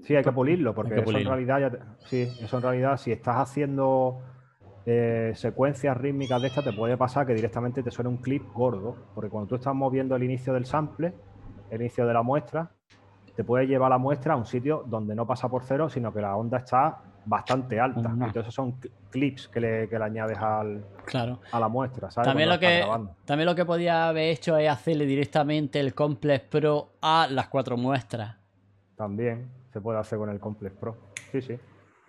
[0.03, 2.97] Sí, hay que pulirlo, porque que eso en realidad, ya te- sí, eso en realidad,
[2.97, 4.21] si estás haciendo
[4.85, 8.97] eh, secuencias rítmicas de estas, te puede pasar que directamente te suene un clip gordo,
[9.15, 11.13] porque cuando tú estás moviendo el inicio del sample,
[11.73, 12.69] el inicio de la muestra,
[13.35, 16.21] te puede llevar la muestra a un sitio donde no pasa por cero, sino que
[16.21, 18.11] la onda está bastante alta.
[18.21, 21.39] Entonces son cl- clips que le, que le añades al- Claro.
[21.51, 22.27] a la muestra, ¿sabes?
[22.27, 22.85] También lo, que,
[23.25, 27.75] también lo que podía haber hecho es hacerle directamente el Complex Pro a las cuatro
[27.77, 28.35] muestras.
[28.95, 30.97] También se puede hacer con el Complex Pro.
[31.31, 31.57] Sí, sí.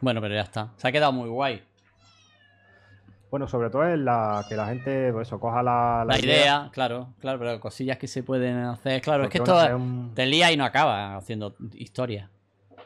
[0.00, 0.72] Bueno, pero ya está.
[0.76, 1.62] Se ha quedado muy guay.
[3.34, 7.08] Bueno, sobre todo es la, que la gente, pues eso, coja la, La, idea, claro,
[7.18, 9.02] claro, pero cosillas que se pueden hacer.
[9.02, 12.30] Claro, es que esto un- te lía y no acaba haciendo historia.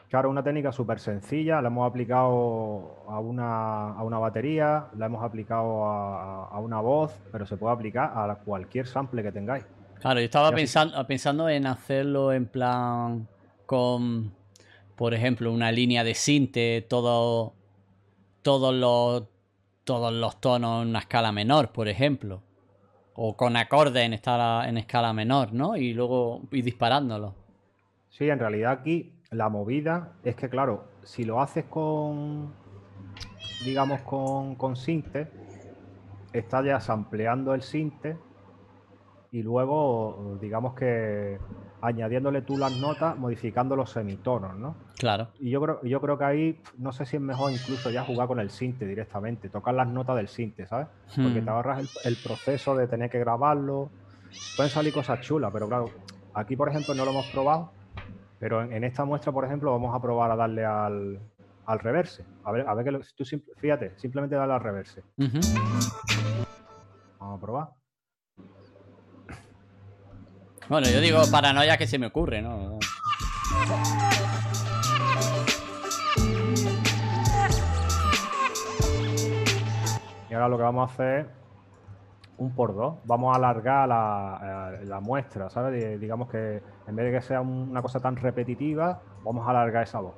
[0.09, 5.23] Claro, una técnica súper sencilla, la hemos aplicado a una, a una batería, la hemos
[5.23, 9.63] aplicado a, a una voz, pero se puede aplicar a la- cualquier sample que tengáis.
[9.99, 13.27] Claro, yo estaba pensando, pensando en hacerlo en plan
[13.67, 14.31] con,
[14.95, 17.53] por ejemplo, una línea de sinte, todo,
[18.41, 19.25] todos los,
[19.83, 22.41] todos los tonos en una escala menor, por ejemplo.
[23.13, 25.75] O con acordes en escala, en escala menor, ¿no?
[25.75, 27.35] Y luego ir disparándolo.
[28.09, 32.53] Sí, en realidad aquí la movida es que, claro, si lo haces con,
[33.63, 35.27] digamos, con, con sinte,
[36.33, 38.17] estás ya sampleando el sinte
[39.31, 41.37] y luego, digamos que
[41.81, 44.75] añadiéndole tú las notas, modificando los semitonos, ¿no?
[44.97, 45.29] Claro.
[45.39, 48.27] Y yo creo, yo creo que ahí no sé si es mejor incluso ya jugar
[48.27, 50.87] con el sinte directamente, tocar las notas del sinte, ¿sabes?
[51.15, 51.45] Porque Hmm.
[51.45, 53.91] te ahorras el, el proceso de tener que grabarlo.
[54.57, 55.89] Pueden salir cosas chulas, pero claro,
[56.33, 57.71] aquí por ejemplo no lo hemos probado,
[58.37, 61.21] pero en, en esta muestra, por ejemplo, vamos a probar a darle al,
[61.65, 62.25] al reverse.
[62.43, 63.23] A ver, a ver que lo- tú
[63.57, 65.05] fíjate, simplemente dale al reverse.
[67.19, 67.67] Vamos a probar.
[70.69, 72.77] Bueno, yo digo paranoia que se me ocurre, ¿no?
[80.29, 81.27] Y ahora lo que vamos a hacer
[82.37, 82.95] un por dos.
[83.05, 85.73] Vamos a alargar la, eh, la muestra, ¿sabes?
[85.73, 89.49] Di- Digamos que en vez de que sea un- una cosa tan repetitiva, vamos a
[89.51, 90.13] alargar esa voz.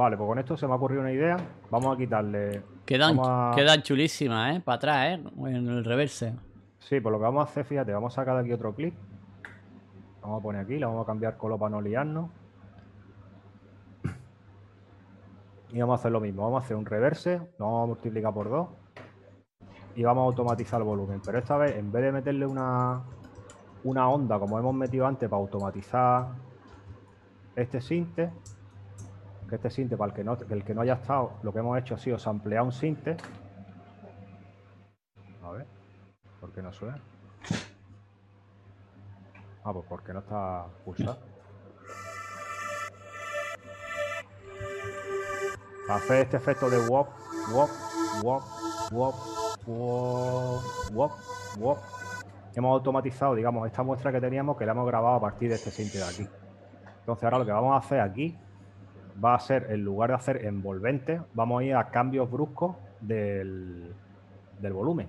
[0.00, 1.36] Vale, pues con esto se me ha ocurrido una idea.
[1.70, 2.62] Vamos a quitarle.
[2.86, 4.60] Quedan, a- quedan chulísimas, ¿eh?
[4.64, 5.22] Para atrás, ¿eh?
[5.40, 6.32] En el reverse.
[6.78, 8.94] Sí, pues lo que vamos a hacer, fíjate, vamos a sacar de aquí otro clip.
[10.22, 12.30] Vamos a poner aquí, le vamos a cambiar color para no liarnos.
[15.68, 18.32] Y vamos a hacer lo mismo, vamos a hacer un reverse, lo vamos a multiplicar
[18.32, 18.68] por 2
[19.96, 21.20] y vamos a automatizar el volumen.
[21.22, 23.02] Pero esta vez, en vez de meterle una,
[23.84, 26.28] una onda como hemos metido antes para automatizar
[27.54, 28.30] este sinte,
[29.50, 31.78] que este sinte, para el que no, el que no haya estado, lo que hemos
[31.78, 33.16] hecho ha sido samplear un sinte.
[35.42, 35.66] A ver.
[36.40, 36.98] ¿Por qué no suena?
[39.62, 41.18] Ah, pues porque no está pulsado.
[45.86, 47.08] Para hacer este efecto de wop,
[47.52, 47.68] wop,
[48.22, 48.42] wop,
[48.92, 49.14] wop,
[49.66, 50.62] wop,
[50.92, 51.12] wop,
[51.58, 51.78] wop,
[52.54, 55.70] hemos automatizado, digamos, esta muestra que teníamos que la hemos grabado a partir de este
[55.70, 56.28] sinte de aquí.
[57.00, 58.38] Entonces ahora lo que vamos a hacer aquí
[59.22, 63.92] va a ser, en lugar de hacer envolvente, vamos a ir a cambios bruscos del,
[64.60, 65.08] del volumen.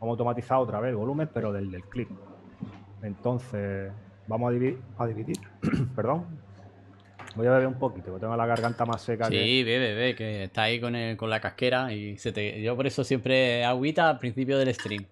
[0.00, 2.08] Vamos a automatizar otra vez el volumen, pero del, del clip.
[3.02, 3.92] Entonces,
[4.26, 5.36] vamos a dividir, a dividir.
[5.96, 6.24] perdón.
[7.34, 9.36] Voy a beber un poquito, porque tengo la garganta más seca que...
[9.42, 12.60] Sí, ve, ve, ve, que está ahí con, el- con la casquera y se te...
[12.60, 15.06] Yo por eso siempre agüita al principio del stream.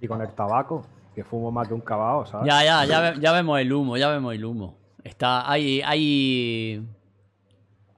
[0.00, 0.84] Y con el tabaco,
[1.14, 2.46] que fumo más que un cabao, ¿sabes?
[2.46, 4.76] Ya, ya, ya, ve- ya vemos el humo, ya vemos el humo.
[5.04, 6.86] Está, hay, hay,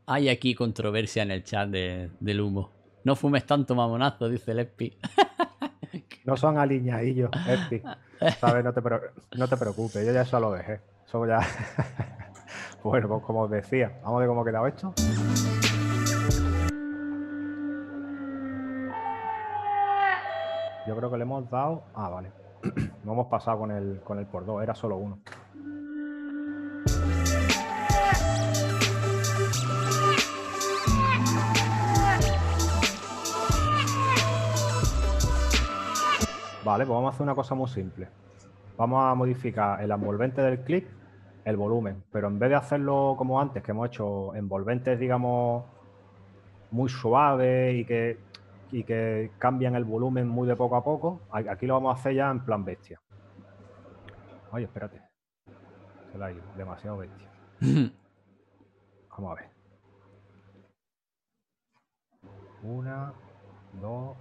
[0.06, 2.70] hay aquí controversia en el chat de- del humo.
[3.04, 4.96] No fumes tanto mamonazo, dice el Espi.
[6.24, 7.82] No son aliñadillos, Esti.
[8.40, 8.64] ¿Sabes?
[8.64, 8.80] No te,
[9.36, 10.80] no te preocupes, yo ya eso lo dejé.
[11.06, 11.38] Eso ya...
[12.82, 14.94] bueno, pues como os decía, vamos a ver cómo ha quedado esto.
[20.86, 21.82] Yo creo que le hemos dado...
[21.94, 22.30] Ah, vale.
[23.04, 25.18] No hemos pasado con el, con el por dos, era solo uno.
[36.64, 38.08] Vale, pues vamos a hacer una cosa muy simple.
[38.78, 40.88] Vamos a modificar el envolvente del clip,
[41.44, 45.64] el volumen, pero en vez de hacerlo como antes, que hemos hecho envolventes, digamos,
[46.70, 48.18] muy suaves y que,
[48.72, 52.14] y que cambian el volumen muy de poco a poco, aquí lo vamos a hacer
[52.14, 52.98] ya en plan bestia.
[54.50, 55.02] Oye, espérate.
[56.12, 57.28] Se la ha ido, demasiado bestia.
[59.16, 59.50] Vamos a ver.
[62.62, 63.12] Una,
[63.80, 64.16] dos,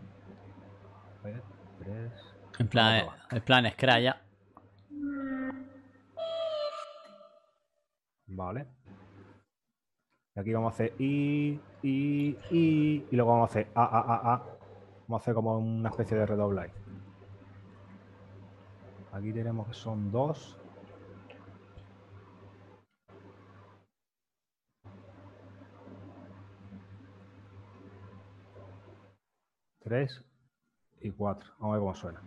[1.80, 2.14] tres.
[2.60, 4.22] En plan, Vamos a en plan Scraya.
[8.28, 8.68] Vale.
[10.36, 13.99] Y aquí vamos a hacer I, I, I, y luego vamos a hacer A, A,
[13.99, 14.38] A, A.
[15.07, 16.72] Vamos a hacer como una especie de redoblar.
[19.11, 20.57] Aquí tenemos que son dos.
[29.94, 30.26] 3
[31.02, 31.52] y 4.
[31.60, 32.22] Vamos a ver cómo suena.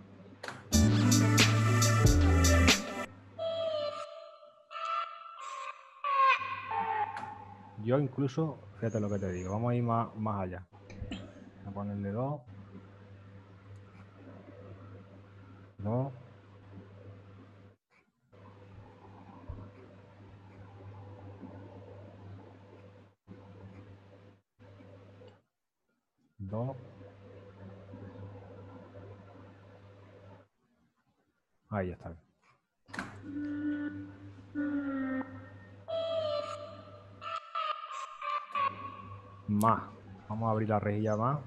[7.83, 10.65] Yo incluso, fíjate lo que te digo, vamos a ir más, más allá.
[11.67, 12.41] A ponerle 2.
[15.79, 16.13] 2.
[40.57, 41.39] Abrir la rejilla más.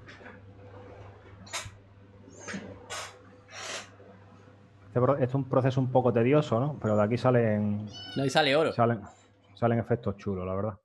[4.94, 6.78] Este, este es un proceso un poco tedioso, ¿no?
[6.80, 8.72] Pero de aquí salen, No, ahí sale oro.
[8.72, 9.00] salen,
[9.54, 10.78] salen efectos chulos, la verdad.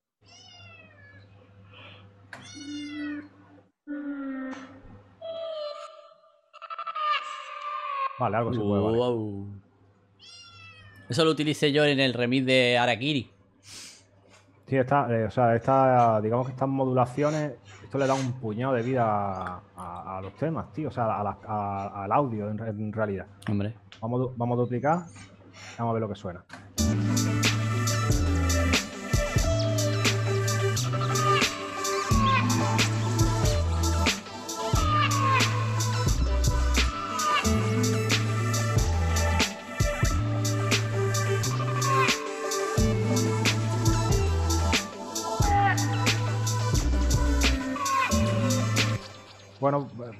[8.19, 8.97] Vale, algo se puede valer.
[8.97, 9.47] Wow.
[11.09, 13.29] Eso lo utilicé yo en el remix de Arakiri.
[14.67, 17.53] Sí, está, eh, o sea, esta, digamos que estas modulaciones,
[17.95, 21.05] esto le da un puñado de vida a, a- a los temas, tío, o sea,
[21.19, 23.25] a la- a- al audio en, re- en realidad.
[23.49, 23.73] Hombre.
[24.01, 24.99] Vamos, vamos a duplicar,
[25.77, 26.43] vamos a ver lo que suena.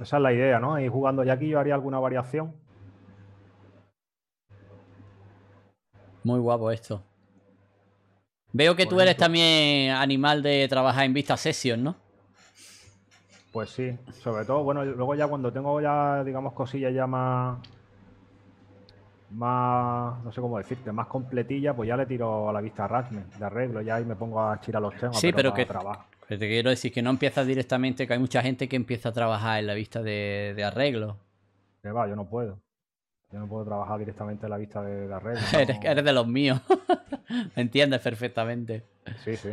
[0.02, 0.80] Esa es la idea, ¿no?
[0.80, 2.54] Y jugando ya aquí yo haría alguna variación.
[6.24, 7.04] Muy guapo esto.
[8.52, 9.26] Veo que Por tú eres ejemplo.
[9.26, 11.96] también animal de trabajar en Vista Session, ¿no?
[13.52, 17.58] Pues sí, sobre todo, bueno, luego ya cuando tengo ya, digamos, cosillas ya más,
[19.32, 23.24] más, no sé cómo decirte, más completilla, pues ya le tiro a la vista Rasme,
[23.38, 25.66] de arreglo, ya ahí me pongo a tirar los temas, Sí, pero que-.
[26.28, 29.12] Pero te quiero decir que no empiezas directamente, que hay mucha gente que empieza a
[29.14, 31.18] trabajar en la vista de, de arreglo.
[31.84, 32.60] Que va, yo no puedo.
[33.32, 35.42] Yo no puedo trabajar directamente en la vista de, de arreglo.
[35.60, 35.90] Eres, no.
[35.92, 36.62] eres de los míos.
[37.56, 38.84] Me entiendes perfectamente.
[39.24, 39.50] Sí, sí.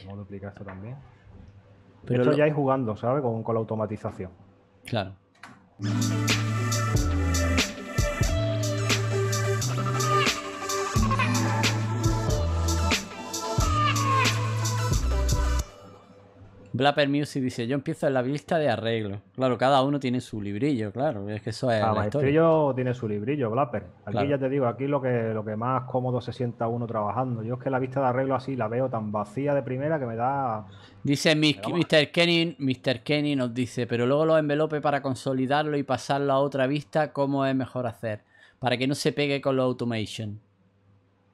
[0.00, 0.96] Vamos a duplicar esto también.
[2.04, 3.22] Pero esto lo- ya es jugando, ¿sabes?
[3.22, 4.30] Con, con la automatización.
[4.84, 5.14] Claro.
[16.76, 19.22] Blapper Music dice, yo empiezo en la vista de arreglo.
[19.34, 21.28] Claro, cada uno tiene su librillo, claro.
[21.30, 23.84] Es que eso es Cada maestrillo tiene su librillo, Blapper.
[24.04, 24.28] Aquí Claro.
[24.28, 27.42] ya te digo, aquí lo que, lo que más cómodo se sienta uno trabajando.
[27.42, 30.06] Yo es que la vista de arreglo así la veo tan vacía de primera que
[30.06, 30.66] me da.
[31.02, 31.34] Dice.
[31.34, 32.10] Mr.
[32.12, 33.00] Kenny, Mr.
[33.02, 37.46] Kenny nos dice, pero luego los envelopes para consolidarlo y pasarlo a otra vista, ¿cómo
[37.46, 38.20] es mejor hacer?
[38.58, 40.40] Para que no se pegue con los automation.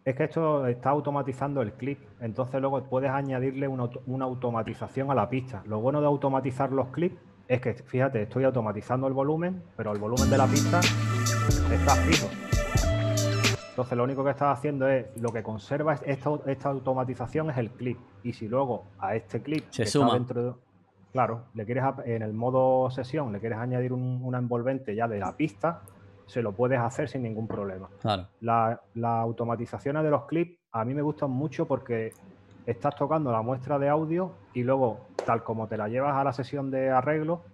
[0.04, 1.98] Es que esto está automatizando el clip.
[2.20, 5.62] Entonces luego puedes añadirle una, auto- una automatización a la pista.
[5.66, 7.16] Lo bueno de automatizar los clips
[7.46, 12.28] es que, fíjate, estoy automatizando el volumen, pero el volumen de la pista está fijo.
[13.70, 17.58] Entonces lo único que estás haciendo es, lo que conserva es esta, esta automatización es
[17.58, 17.98] el clip.
[18.24, 20.06] Y si luego a este clip Se que suma.
[20.06, 20.52] está dentro de...
[21.12, 25.20] Claro, le quieres en el modo sesión, le quieres añadir un- una envolvente ya de
[25.20, 25.82] la pista,
[26.27, 27.90] se lo puedes hacer sin ningún problema.
[27.99, 28.31] Claro.
[28.40, 32.19] La- Las automatizaciones de los clips a mí me gustan mucho porque
[32.66, 36.32] estás tocando la muestra de audio y luego, tal como te la llevas a la
[36.32, 37.49] sesión de arreglo,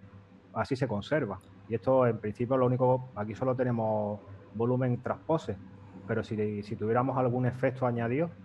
[0.52, 1.42] así se conserva.
[1.66, 4.22] Y esto, en principio, lo único, aquí solo tenemos
[4.52, 5.60] volumen transpose,
[6.06, 8.36] pero si, si tuviéramos algún efecto añadido,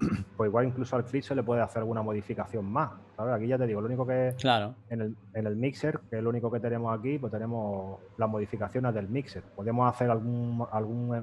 [0.36, 2.90] pues igual incluso al clip se le puede hacer alguna modificación más.
[3.16, 3.34] ¿sabes?
[3.34, 4.74] Aquí ya te digo, lo único que Claro.
[4.90, 8.28] en el, en el mixer, que es lo único que tenemos aquí, pues tenemos las
[8.28, 9.42] modificaciones del mixer.
[9.56, 11.22] Podemos hacer algún, algún eh,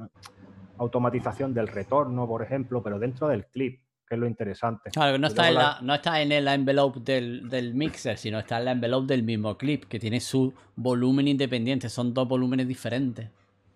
[0.78, 4.92] automatización del retorno, por ejemplo, pero dentro del clip, que es lo interesante.
[4.92, 8.40] Claro, que no está, en la- no está en el envelope del, del mixer, sino
[8.40, 11.90] está en la envelope del mismo clip, que tiene su volumen independiente.
[11.90, 13.30] Son dos volúmenes diferentes.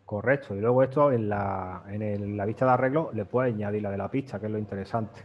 [0.10, 0.56] Correcto.
[0.56, 3.92] Y luego esto en la, en el- la vista de arreglo le puedes añadir la
[3.92, 5.22] de la pista, que es lo interesante.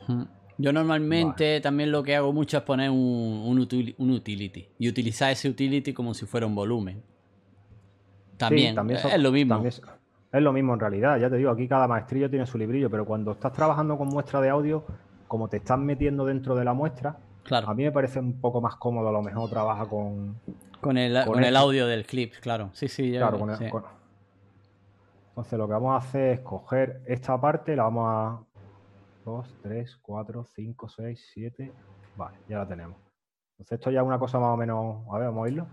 [0.58, 2.98] Yo normalmente también lo que hago mucho es poner un,
[3.46, 7.02] un util- un utility y utilizar ese utility como si fuera un volumen.
[8.36, 9.54] También, Sí, también son- es lo mismo.
[9.54, 9.80] también es,
[10.32, 11.18] es lo mismo en realidad.
[11.18, 14.42] Ya te digo, aquí cada maestrillo tiene su librillo, pero cuando estás trabajando con muestra
[14.42, 14.84] de audio,
[15.28, 18.60] como te estás metiendo dentro de la muestra, Claro, a mí me parece un poco
[18.60, 20.36] más cómodo a lo mejor trabaja con,
[20.82, 22.68] con el, con con el audio del clip, claro.
[22.74, 23.68] Sí, sí, ya- Claro, con el- sí.
[23.70, 23.82] con-
[25.34, 28.40] Entonces lo que vamos a hacer es coger esta parte, la vamos a
[29.24, 31.72] 2, 3, 4, 5, 6, 7.
[32.16, 32.96] Vale, ya la tenemos.
[33.58, 35.04] Entonces esto ya es una cosa más o menos.
[35.12, 35.66] A ver, vamos a oírlo.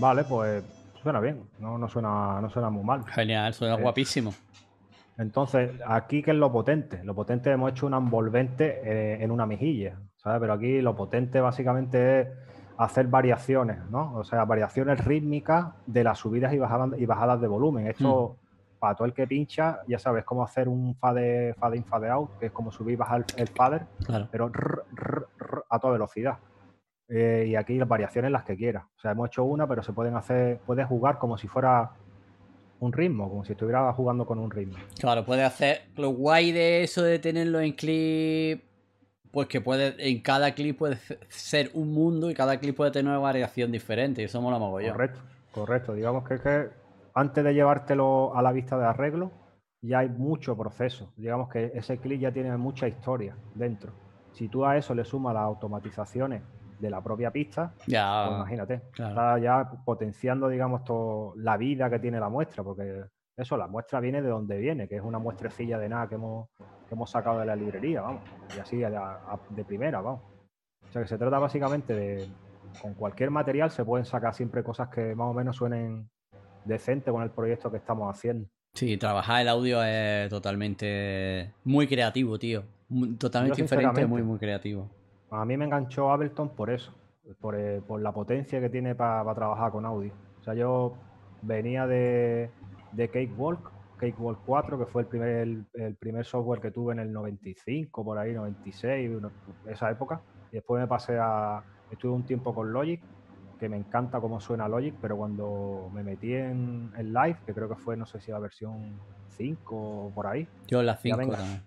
[0.00, 0.64] Vale, pues
[1.02, 3.04] suena bien, no, no suena, no suena muy mal.
[3.06, 4.32] Genial, suena Eh, guapísimo.
[5.18, 7.04] Entonces, aquí qué es lo potente.
[7.04, 10.40] Lo potente hemos hecho una envolvente eh, en una mejilla, ¿sabes?
[10.40, 12.28] Pero aquí lo potente básicamente es
[12.78, 14.14] hacer variaciones, ¿no?
[14.14, 17.86] O sea, variaciones rítmicas de las subidas y bajadas, y bajadas de volumen.
[17.86, 18.36] Esto,
[18.78, 22.38] para todo el que pincha, ya sabes cómo hacer un fade, fade in, fade out,
[22.38, 24.28] que es como subir y bajar el, el fader, Claro.
[24.30, 26.38] pero rr, rr, rr, a toda velocidad.
[27.10, 28.84] Eh, y aquí las variaciones las que quieras.
[28.96, 31.90] O sea, hemos hecho una, pero se pueden hacer, puedes jugar como si fuera
[32.78, 34.78] un ritmo, como si estuvieras jugando con un ritmo.
[34.98, 35.82] Claro, puede hacer.
[35.96, 38.62] Lo guay de eso de tenerlo en clip.
[39.32, 39.94] Pues que puede.
[40.08, 44.22] En cada clip puede ser un mundo y cada clip puede tener una variación diferente.
[44.22, 44.92] Y eso mola mogollón.
[44.92, 45.20] Correcto,
[45.52, 45.94] correcto.
[45.94, 46.68] Digamos que, que
[47.14, 49.32] antes de llevártelo a la vista de arreglo,
[49.82, 51.12] ya hay mucho proceso.
[51.16, 53.92] Digamos que ese clip ya tiene mucha historia dentro.
[54.32, 56.42] Si tú a eso le sumas las automatizaciones
[56.80, 59.10] de la propia pista, Ya, pues imagínate, claro.
[59.10, 63.04] está ya potenciando, digamos, todo, la vida que tiene la muestra, porque
[63.36, 66.48] eso, la muestra viene de donde viene, que es una muestrecilla de nada que hemos,
[66.88, 68.22] que hemos sacado de la librería, vamos,
[68.56, 70.22] y así a- a- de primera, vamos.
[70.88, 72.26] O sea que se trata básicamente de,
[72.80, 76.08] con cualquier material se pueden sacar siempre cosas que más o menos suenen
[76.64, 78.48] decente con el proyecto que estamos haciendo.
[78.74, 82.62] Sí, trabajar el audio es totalmente muy creativo, tío.
[83.18, 84.88] Totalmente Yo, diferente, muy, muy creativo.
[85.30, 86.92] A mí me enganchó Ableton por eso,
[87.40, 90.12] por, eh, por la potencia que tiene para trabajar con audio.
[90.40, 90.94] O sea, yo
[91.42, 92.50] venía de,
[92.92, 97.00] de Cakewalk, Cakewalk 4, que fue el primer, el, el primer software que tuve en
[97.00, 99.30] el 95, por ahí, 96, uno-
[99.66, 100.20] esa época.
[100.50, 101.62] Y después me pasé a.
[101.90, 103.00] Estuve un tiempo con Logic,
[103.58, 107.68] que me encanta cómo suena Logic, pero cuando me metí en, en Live, que creo
[107.68, 108.98] que fue, no sé si la versión
[109.28, 111.36] 5 o por ahí, Yo Ya 5 venga.
[111.36, 111.60] también.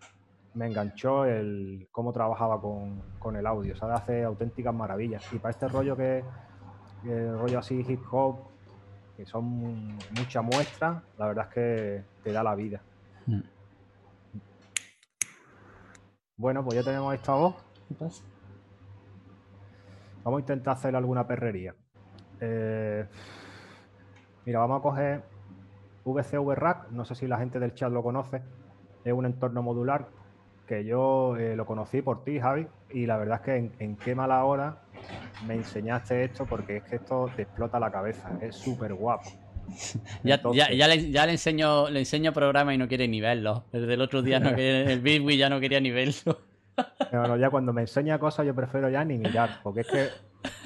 [0.53, 3.75] Me enganchó el cómo trabajaba con, con el audio.
[3.75, 5.31] Sabe hacer auténticas maravillas.
[5.33, 6.23] Y para este rollo que,
[7.03, 8.37] que rollo así hip hop,
[9.17, 12.81] que son muchas muestras, la verdad es que te da la vida.
[13.25, 13.41] Mm.
[16.37, 17.55] Bueno, pues ya tenemos esta voz.
[17.87, 18.23] ¿Qué pasa?
[20.23, 21.75] Vamos a intentar hacer alguna perrería.
[22.39, 23.05] Eh,
[24.45, 25.23] mira, vamos a coger
[26.05, 26.91] VCV Rack.
[26.91, 28.41] No sé si la gente del chat lo conoce.
[29.03, 30.07] Es un entorno modular
[30.67, 32.67] que yo eh, lo conocí por ti, Javi.
[32.91, 34.77] Y la verdad es que en, en qué mala hora
[35.45, 38.31] me enseñaste esto porque es que esto te explota la cabeza.
[38.41, 39.29] Es súper guapo.
[40.23, 43.21] Ya, Entonces- ya, ya, le, ya le enseño le enseño programa y no quiere ni
[43.21, 43.63] verlo.
[43.71, 46.37] Desde el otro día no quería, el Bitwin ya no quería ni verlo.
[47.11, 50.07] No, no, ya cuando me enseña cosas yo prefiero ya ni mirar, porque es que,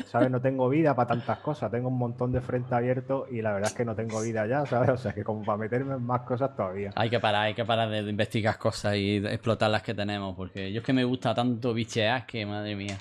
[0.05, 0.31] ¿sabes?
[0.31, 3.69] No tengo vida para tantas cosas, tengo un montón de frente abierto y la verdad
[3.69, 4.89] es que no tengo vida ya, ¿sabes?
[4.89, 6.91] O sea, que como para meterme en más cosas todavía.
[6.95, 10.35] Hay que parar, hay que parar de, investigar cosas y explotar las que tenemos.
[10.35, 12.97] Porque yo es que me gusta tanto bichear que madre mía.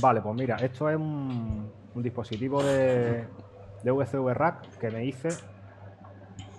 [0.00, 3.24] Vale, pues mira, esto es un, un dispositivo de,
[3.82, 5.28] de VCV Rack que me hice.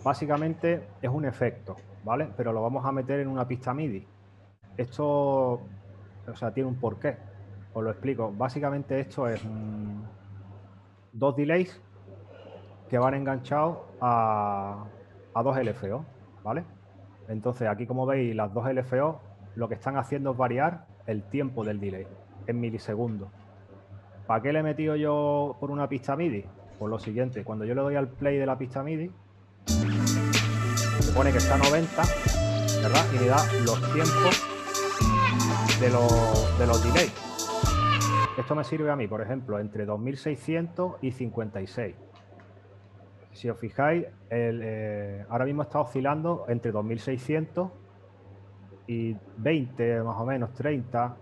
[0.03, 2.29] Básicamente es un efecto, ¿vale?
[2.37, 4.05] Pero lo vamos a meter en una pista MIDI.
[4.77, 5.05] Esto,
[6.27, 7.17] o sea, tiene un porqué.
[7.75, 8.31] Os lo explico.
[8.31, 10.01] Básicamente esto es mm,
[11.11, 11.81] dos delays
[12.89, 14.85] que van enganchados a,
[15.33, 16.05] a dos LFO,
[16.41, 16.63] ¿vale?
[17.27, 19.19] Entonces aquí como veis las dos LFO
[19.55, 22.07] lo que están haciendo es variar el tiempo del delay
[22.47, 23.27] en milisegundos.
[24.25, 26.45] ¿Para qué le he metido yo por una pista MIDI?
[26.79, 29.11] Pues lo siguiente, cuando yo le doy al play de la pista MIDI,
[29.65, 32.01] se pone que está a 90,
[32.83, 33.05] ¿verdad?
[33.13, 34.47] Y me da los tiempos
[35.81, 37.24] de los, de los delays.
[38.37, 41.95] Esto me sirve a mí, por ejemplo, entre 2600 y 56.
[43.31, 47.71] Si os fijáis, el, eh, ahora mismo está oscilando entre 2600
[48.87, 51.15] y 20, más o menos, 30,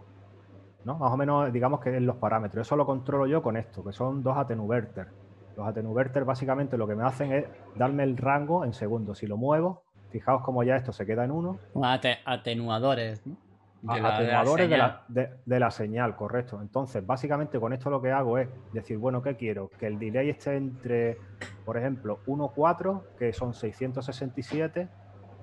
[0.85, 0.98] ¿no?
[0.98, 2.68] Más o menos, digamos que en los parámetros.
[2.68, 5.11] Eso lo controlo yo con esto, que son dos atenuverters.
[5.56, 7.45] Los atenuverters básicamente lo que me hacen es
[7.76, 9.19] darme el rango en segundos.
[9.19, 11.60] Si lo muevo, fijaos como ya esto se queda en uno.
[11.76, 13.38] Ate- atenuadores, ¿no?
[13.84, 15.03] De la- de la atenuadores de la, señal.
[15.10, 16.61] de- de la señal, correcto.
[16.61, 19.69] Entonces, básicamente con esto lo que hago es decir, bueno, ¿qué quiero?
[19.77, 21.18] Que el delay esté entre,
[21.65, 24.88] por ejemplo, 1.4, que son 667,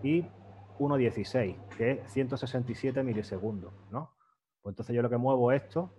[0.02, 0.26] y
[0.78, 4.10] 1.16, que es 167 milisegundos, ¿no?
[4.62, 5.92] Pues entonces yo lo que muevo esto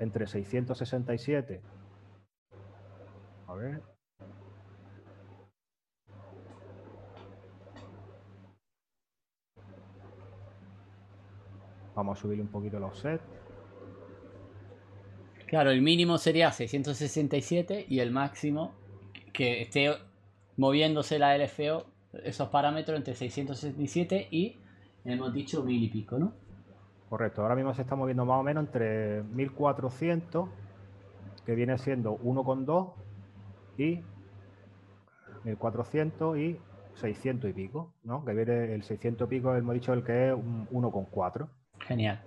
[0.00, 1.62] entre 667.
[3.46, 3.82] A ver.
[11.94, 13.22] Vamos a subir un poquito los sets.
[15.46, 18.72] Claro, el mínimo sería 667 y el máximo
[19.32, 19.94] que esté
[20.56, 21.86] moviéndose la LFO,
[22.24, 24.58] esos parámetros entre 667 y
[25.04, 26.32] hemos dicho mil y pico, ¿no?
[27.08, 30.48] Correcto, ahora mismo se está moviendo más o menos entre 1400,
[31.44, 32.92] que viene siendo 1,2,
[33.76, 34.00] y
[35.44, 36.58] 1400 y
[36.94, 38.24] 600 y pico, ¿no?
[38.24, 41.48] Que viene el 600 y pico, hemos dicho el que es un 1,4.
[41.80, 42.20] Genial.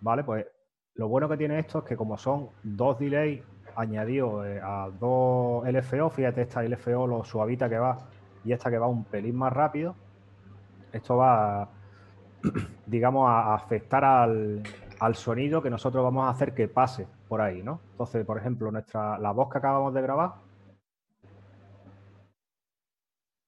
[0.00, 0.46] Vale, pues
[0.94, 3.42] lo bueno que tiene esto es que como son dos delays
[3.76, 7.98] añadidos eh, a dos LFO, fíjate esta LFO lo suavita que va
[8.44, 9.96] y esta que va un pelín más rápido,
[10.92, 11.68] esto va,
[12.86, 14.62] digamos, a afectar al,
[15.00, 17.80] al sonido que nosotros vamos a hacer que pase por ahí, ¿no?
[17.92, 20.34] Entonces, por ejemplo, nuestra, la voz que acabamos de grabar,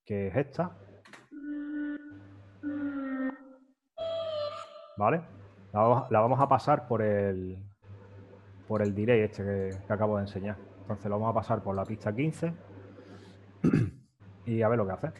[0.05, 0.73] que es esta,
[4.97, 5.35] ¿vale?
[5.72, 7.59] La vamos, a pasar por el
[8.66, 10.56] por el delay este que, que acabo de enseñar.
[10.80, 12.52] Entonces lo vamos a pasar por la pista 15
[14.47, 15.12] y a ver lo que hace.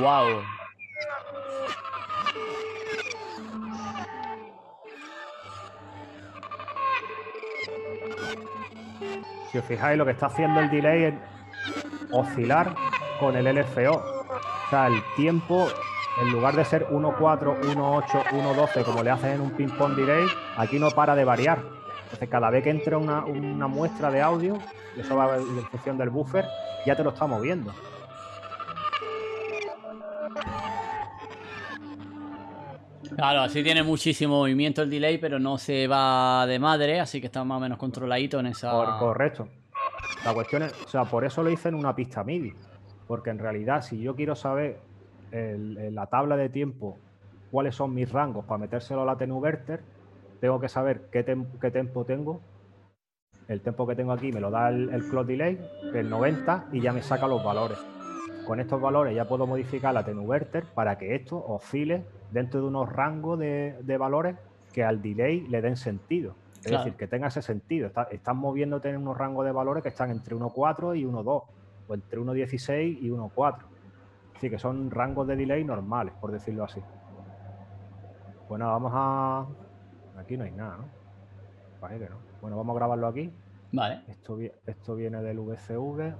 [0.00, 0.59] Wow.
[9.50, 11.14] Si os fijáis, lo que está haciendo el delay es
[12.12, 12.74] oscilar
[13.18, 13.96] con el LFO.
[13.96, 15.66] O sea, el tiempo,
[16.20, 20.78] en lugar de ser 1.4, 1.8, 1.12, como le haces en un ping-pong delay, aquí
[20.78, 21.58] no para de variar.
[22.04, 24.58] Entonces, cada vez que entra una, una muestra de audio,
[24.96, 26.44] eso va en función del buffer,
[26.86, 27.72] ya te lo está moviendo.
[33.20, 37.26] Claro, así tiene muchísimo movimiento el delay, pero no se va de madre, así que
[37.26, 38.70] está más o menos controladito en esa.
[38.70, 39.48] Cor- correcto.
[40.24, 42.54] La cuestión es, o sea, por eso lo hice en una pista MIDI.
[43.06, 44.78] Porque en realidad, si yo quiero saber
[45.32, 46.96] el- la tabla de tiempo
[47.50, 49.80] cuáles son mis rangos para metérselo a la Tenuverter,
[50.40, 52.40] tengo que saber qué, tem- tempo tengo.
[53.48, 55.58] El tempo que tengo aquí me lo da el, el clock delay,
[55.92, 57.78] el 90, y ya me saca los valores.
[58.46, 62.88] Con estos valores ya puedo modificar la Tenuverter para que esto oscile dentro de unos
[62.90, 64.36] rangos de, de valores
[64.72, 66.34] que al delay le den sentido.
[66.60, 66.84] Es Claro.
[66.84, 67.86] decir, que tenga ese sentido.
[67.88, 71.44] Está- están moviéndote en unos rangos de valores que están entre 1.4 y 1.2,
[71.88, 73.64] o entre 1.16 y 1.4.
[74.36, 76.80] Así que son rangos de delay normales, por decirlo así.
[78.50, 79.46] Nada, vamos a.
[80.18, 80.84] Aquí no hay nada, ¿no?
[81.80, 82.16] Parece que no.
[82.42, 83.32] Bueno, vamos a grabarlo aquí.
[83.72, 84.00] Vale.
[84.08, 86.12] Esto, esto viene del VCV.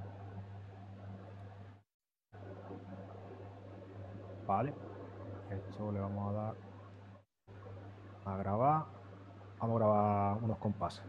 [4.46, 4.72] Vale.
[5.50, 6.54] Esto le vamos a dar
[8.24, 8.84] a grabar.
[9.58, 11.02] Vamos a grabar unos compases.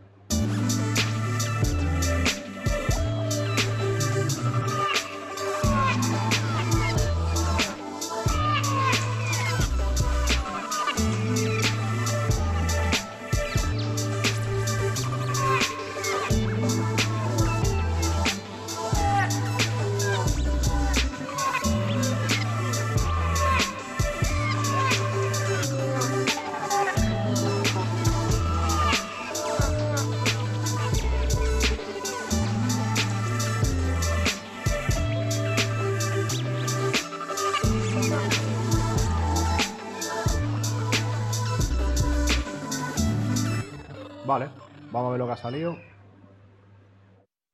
[44.91, 45.77] Vamos a ver lo que ha salido.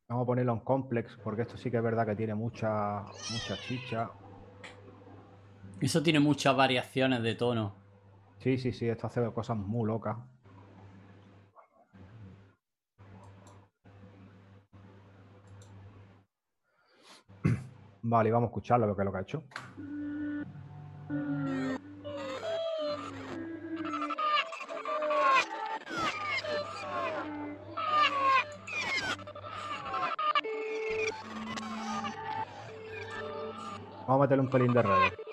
[0.09, 3.57] Vamos a ponerlo en complex, porque esto sí que es verdad que tiene mucha, mucha
[3.67, 4.09] chicha.
[5.81, 7.75] Eso tiene muchas variaciones de tono.
[8.39, 10.17] Sí, sí, sí, esto hace cosas muy locas.
[18.01, 19.43] Vale, y vamos a escucharlo, que es lo que ha hecho.
[34.07, 35.26] Vamos a meterle un pelín de reverb.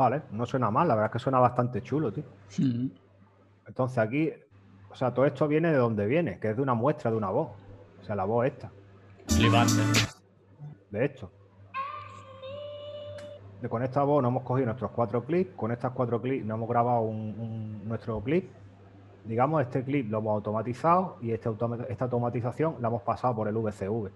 [0.00, 2.24] Vale, no suena mal, la verdad es que suena bastante chulo, tío.
[2.58, 2.86] Mm.
[3.66, 4.32] Entonces aquí,
[4.90, 7.28] o sea, todo esto viene de donde viene, que es de una muestra de una
[7.28, 7.50] voz.
[8.00, 8.70] O sea, la voz esta,
[9.28, 9.74] Flipante.
[10.90, 11.30] de esto.
[13.60, 16.56] De con esta voz nos hemos cogido nuestros cuatro clips, con estas cuatro clips nos
[16.56, 18.50] hemos grabado un- un- nuestro clip.
[19.26, 23.48] Digamos, este clip lo hemos automatizado y este automa- esta automatización la hemos pasado por
[23.48, 24.10] el VCV.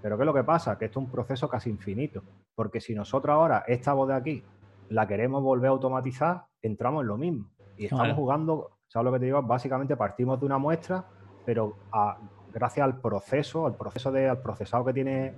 [0.00, 0.78] Pero ¿qué es lo que pasa?
[0.78, 2.22] Que esto es un proceso casi infinito.
[2.54, 4.44] Porque si nosotros ahora esta voz de aquí
[4.88, 7.50] la queremos volver a automatizar, entramos en lo mismo.
[7.76, 8.14] Y estamos Claro.
[8.16, 9.42] jugando, ¿sabes lo que te digo?
[9.42, 11.04] Básicamente partimos de una muestra,
[11.44, 12.16] pero a-
[12.52, 15.34] gracias al proceso, al proceso de, al procesado que tiene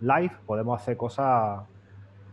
[0.00, 1.62] Live, podemos hacer cosas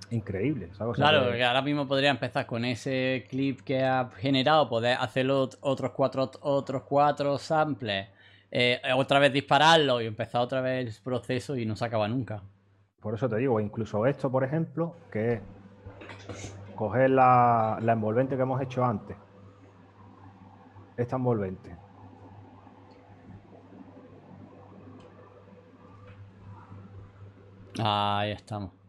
[0.10, 0.76] increíbles.
[0.94, 5.58] Claro, que- ahora mismo podría empezar con ese clip que ha generado, poder hacerlo ot-
[5.62, 8.08] otros cuatro, otros cuatro samples,
[8.52, 12.42] eh, otra vez dispararlo y empezar otra vez el proceso y no se acaba nunca.
[13.00, 15.42] Por eso te digo, incluso esto, por ejemplo, que es
[16.76, 19.18] coger la, la envolvente que hemos hecho antes.
[20.98, 21.76] Esta envolvente.
[27.82, 28.80] Ahí estamos.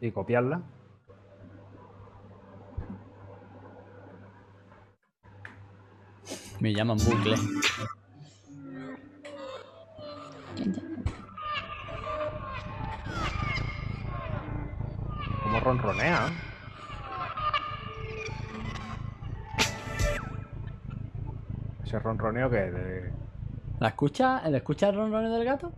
[0.00, 0.62] y copiarla.
[6.60, 7.36] Me llaman bucle.
[15.78, 16.30] Ronronea.
[21.84, 23.12] Ese ronroneo que de...
[23.78, 24.42] ¿La escucha?
[24.48, 25.72] ¿La escucha el ronroneo del gato?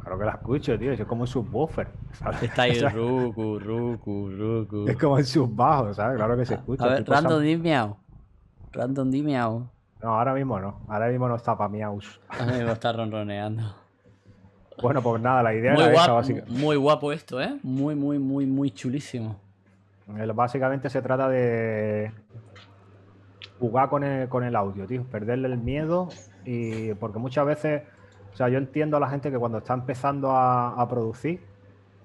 [0.00, 0.92] Claro que la escucho, tío.
[0.92, 1.88] Es como un subwoofer.
[2.12, 2.42] ¿sabes?
[2.44, 4.88] Está ahí ruku, ruku, ruku.
[4.88, 6.16] es como en subbajo, ¿sabes?
[6.16, 6.84] Claro que se escucha.
[6.84, 7.96] A ver, random di miau.
[8.72, 9.68] Random di miau.
[10.02, 10.80] No, ahora mismo no.
[10.88, 12.20] Ahora mismo no está para miaus.
[12.28, 13.87] A mí me está ronroneando.
[14.82, 16.52] Bueno, pues nada, la idea Muy era esa, guapo, básicamente.
[16.60, 17.58] muy guapo esto, ¿eh?
[17.62, 19.40] Muy, muy, muy, muy chulísimo.
[20.34, 22.10] Básicamente se trata de
[23.58, 25.04] jugar con el, con el audio, tío.
[25.04, 26.08] Perderle el miedo
[26.44, 27.82] y porque muchas veces,
[28.32, 31.40] o sea, yo entiendo a la gente que cuando está empezando a, a producir,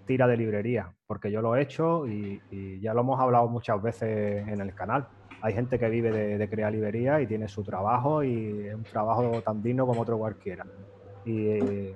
[0.06, 3.82] tira de librería, porque yo lo he hecho y, y ya lo hemos hablado muchas
[3.82, 5.08] veces en el canal.
[5.42, 8.84] Hay gente que vive de, de crear librería y tiene su trabajo y es un
[8.84, 10.66] trabajo tan digno como otro cualquiera.
[11.26, 11.96] Y eh,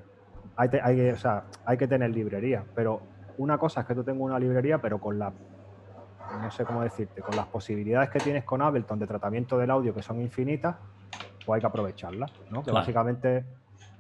[0.57, 3.01] hay, te- hay que- o sea, hay que tener librería, pero
[3.37, 5.31] una cosa es que tú tengas una librería, pero con la
[6.41, 9.93] no sé cómo decirte, con las posibilidades que tienes con Ableton de tratamiento del audio
[9.93, 10.75] que son infinitas,
[11.45, 12.61] pues hay que aprovecharlas, ¿no?
[12.63, 13.45] Que básicamente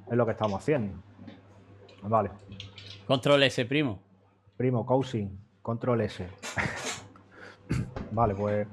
[0.09, 1.01] es lo que estamos haciendo.
[2.01, 2.31] Vale,
[3.05, 3.99] Control S, primo.
[4.57, 6.27] primo, Cousin, control S.
[8.11, 8.67] vale, pues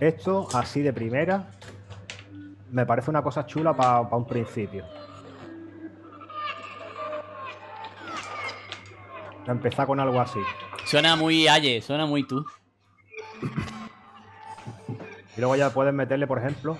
[0.00, 1.46] esto así de primera
[2.70, 4.84] me parece una cosa chula para un principio.
[9.46, 10.40] Empezar con algo así.
[10.84, 12.44] Suena muy Aye, suena muy tú.
[15.36, 16.76] Y luego ya puedes meterle, por ejemplo,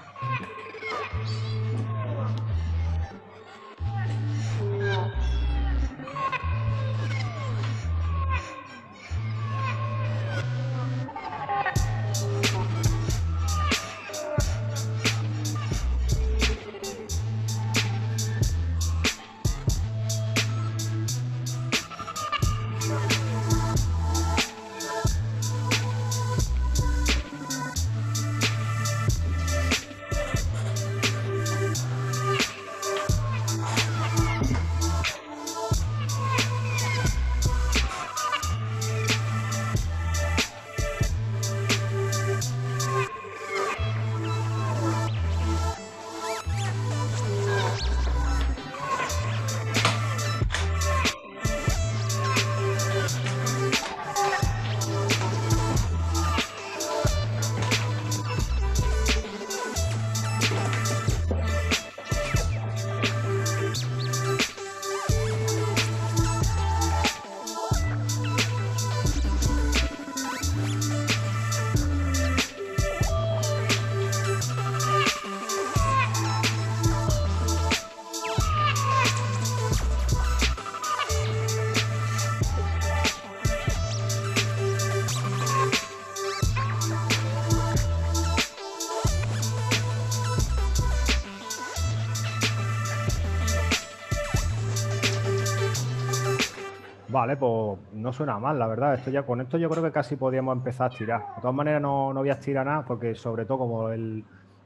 [98.02, 98.94] no suena mal, la verdad.
[98.94, 101.20] Esto ya, con esto yo creo que casi podríamos empezar a estirar.
[101.36, 104.24] De todas maneras, no, no voy a estirar nada, porque sobre todo como el,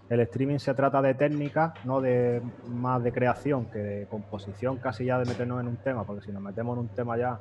[0.09, 5.05] el streaming se trata de técnica, no de más de creación que de composición, casi
[5.05, 7.41] ya de meternos en un tema, porque si nos metemos en un tema ya,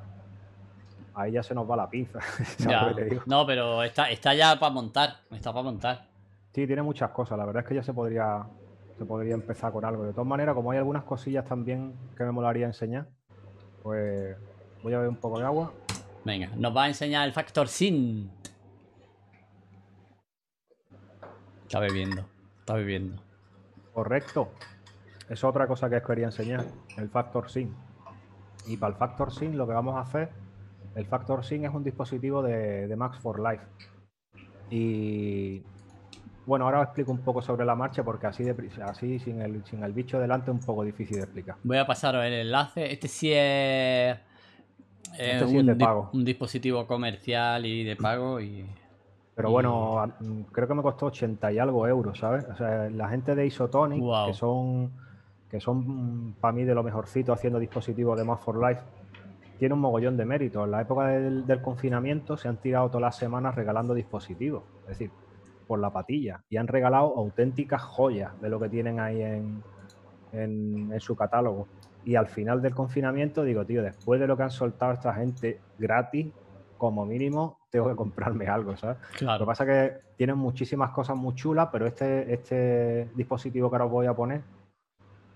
[1.13, 2.19] ahí ya se nos va la pinza.
[3.25, 5.09] No, pero está, está ya para montar.
[5.31, 6.07] Está para montar.
[6.53, 7.37] Sí, tiene muchas cosas.
[7.37, 8.43] La verdad es que ya se podría,
[8.97, 10.03] se podría empezar con algo.
[10.03, 13.07] De todas maneras, como hay algunas cosillas también que me molaría enseñar,
[13.83, 14.37] pues
[14.81, 15.71] voy a beber un poco de agua.
[16.25, 18.31] Venga, nos va a enseñar el factor sin.
[21.63, 22.25] Está bebiendo.
[22.59, 23.21] Está bebiendo.
[23.93, 24.51] Correcto.
[25.29, 26.65] Es otra cosa que os quería enseñar,
[26.97, 27.71] el Factor Sync.
[28.67, 30.29] Y para el Factor Sync lo que vamos a hacer,
[30.95, 33.63] el Factor Sync es un dispositivo de, de Max for Life.
[34.69, 35.63] Y
[36.45, 39.65] bueno, ahora os explico un poco sobre la marcha porque así, de, así sin, el,
[39.65, 41.55] sin el bicho delante es un poco difícil de explicar.
[41.63, 42.91] Voy a pasaros el enlace.
[42.91, 44.17] Este sí es.
[45.19, 46.09] Es Este es un, de di- pago.
[46.13, 48.39] un dispositivo comercial y de pago.
[48.39, 48.65] Y.
[49.35, 52.45] Pero bueno, mm, creo que me costó 80 y algo euros, ¿sabes?
[52.45, 54.91] O sea, la gente de Isotonic, que son,
[55.49, 58.81] que son para mí de lo mejorcito haciendo dispositivos de Max for Life,
[59.59, 60.63] tiene un mogollón de mérito.
[60.63, 64.87] En la época del, del confinamiento se han tirado todas las semanas regalando dispositivos, es
[64.89, 65.11] decir,
[65.67, 66.41] por la patilla.
[66.49, 69.61] Y han regalado auténticas joyas de lo que tienen ahí en,
[70.31, 71.67] en- en su catálogo.
[72.05, 75.59] Y al final del confinamiento digo, tío, después de lo que han soltado esta gente
[75.77, 76.31] gratis,
[76.77, 78.97] como mínimo tengo que comprarme algo, ¿sabes?
[79.21, 83.75] Lo que pasa es que tienen muchísimas cosas muy chulas, pero este, este dispositivo que
[83.75, 84.41] ahora os voy a poner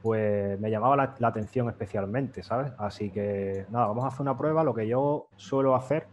[0.02, 2.72] pues me llamaba la, la atención especialmente, ¿sabes?
[2.78, 4.64] Así que nada, vamos a hacer una prueba.
[4.64, 6.08] Lo que yo suelo hacer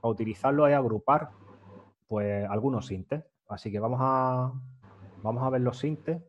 [0.00, 1.30] para utilizarlo es agrupar
[2.06, 3.24] pues algunos sintes.
[3.48, 4.52] Así que vamos a,
[5.22, 6.22] vamos a ver los sintes.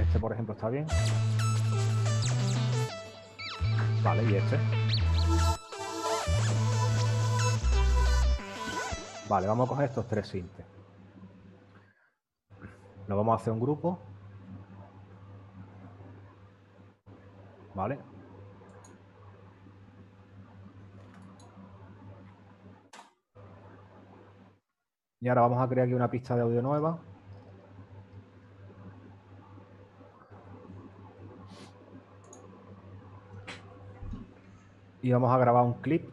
[0.00, 0.86] Este, por ejemplo, está bien.
[4.02, 4.58] Vale, y este.
[9.28, 10.64] Vale, vamos a coger estos tres sintes.
[13.06, 13.98] Nos vamos a hacer un grupo.
[17.74, 17.98] Vale.
[25.20, 27.09] Y ahora vamos a crear aquí una pista de audio nueva.
[35.10, 36.08] Y vamos a grabar un clip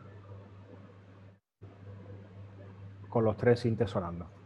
[3.10, 4.37] con los tres sintes sonando.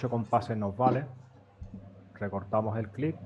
[0.00, 1.04] 8 compases nos vale.
[2.14, 3.16] Recortamos el clip.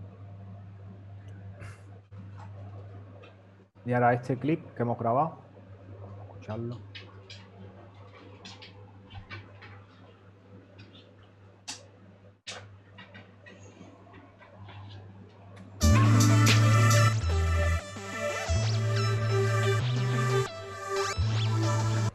[3.87, 5.39] Y ahora este clip que hemos grabado,
[6.23, 6.81] escucharlo.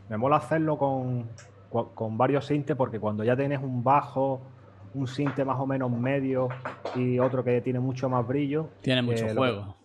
[0.09, 1.29] Me mola hacerlo con,
[1.69, 4.41] con- varios sintes porque cuando ya tienes un bajo,
[4.93, 6.49] un sinte más o menos medio
[6.95, 9.75] y otro que tiene mucho más brillo, Tiene mucho eh, lo- juego.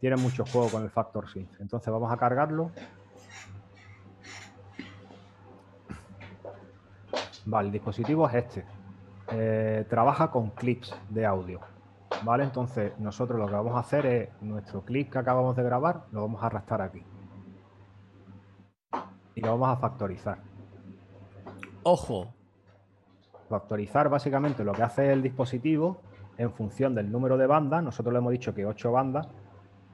[0.00, 1.60] tiene mucho juego con el factor synth.
[1.60, 2.70] Entonces vamos a cargarlo.
[7.46, 8.64] Vale, el dispositivo es este.
[9.30, 11.60] Eh, trabaja con clips de audio.
[12.22, 16.04] Vale, entonces nosotros lo que vamos a hacer es nuestro clip que acabamos de grabar,
[16.10, 17.02] lo vamos a arrastrar aquí.
[19.34, 20.38] Y lo vamos a factorizar.
[21.90, 22.34] Ojo,
[23.48, 26.02] Factorizar básicamente lo que hace el dispositivo
[26.36, 27.82] en función del número de bandas.
[27.82, 29.26] Nosotros le hemos dicho que 8 bandas,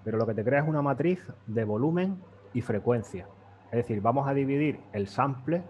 [0.03, 2.21] pero lo que te crea es una matriz de volumen
[2.53, 3.29] y frecuencia.
[3.67, 5.63] Es decir, vamos a dividir el sample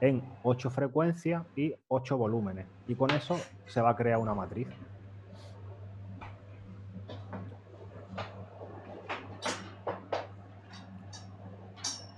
[0.00, 2.66] en 8 frecuencias y 8 volúmenes.
[2.88, 4.68] Y con eso se va a crear una matriz.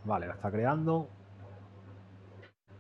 [0.05, 1.09] Vale, la está creando.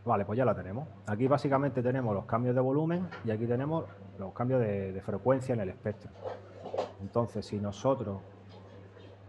[0.04, 0.86] Vale, pues ya la tenemos.
[1.06, 3.86] Aquí básicamente tenemos los cambios de volumen y aquí tenemos
[4.18, 6.10] los cambios de, frecuencia en el espectro.
[7.00, 8.20] Entonces, si nosotros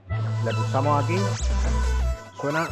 [0.10, 1.16] le pulsamos aquí,
[2.36, 2.68] suena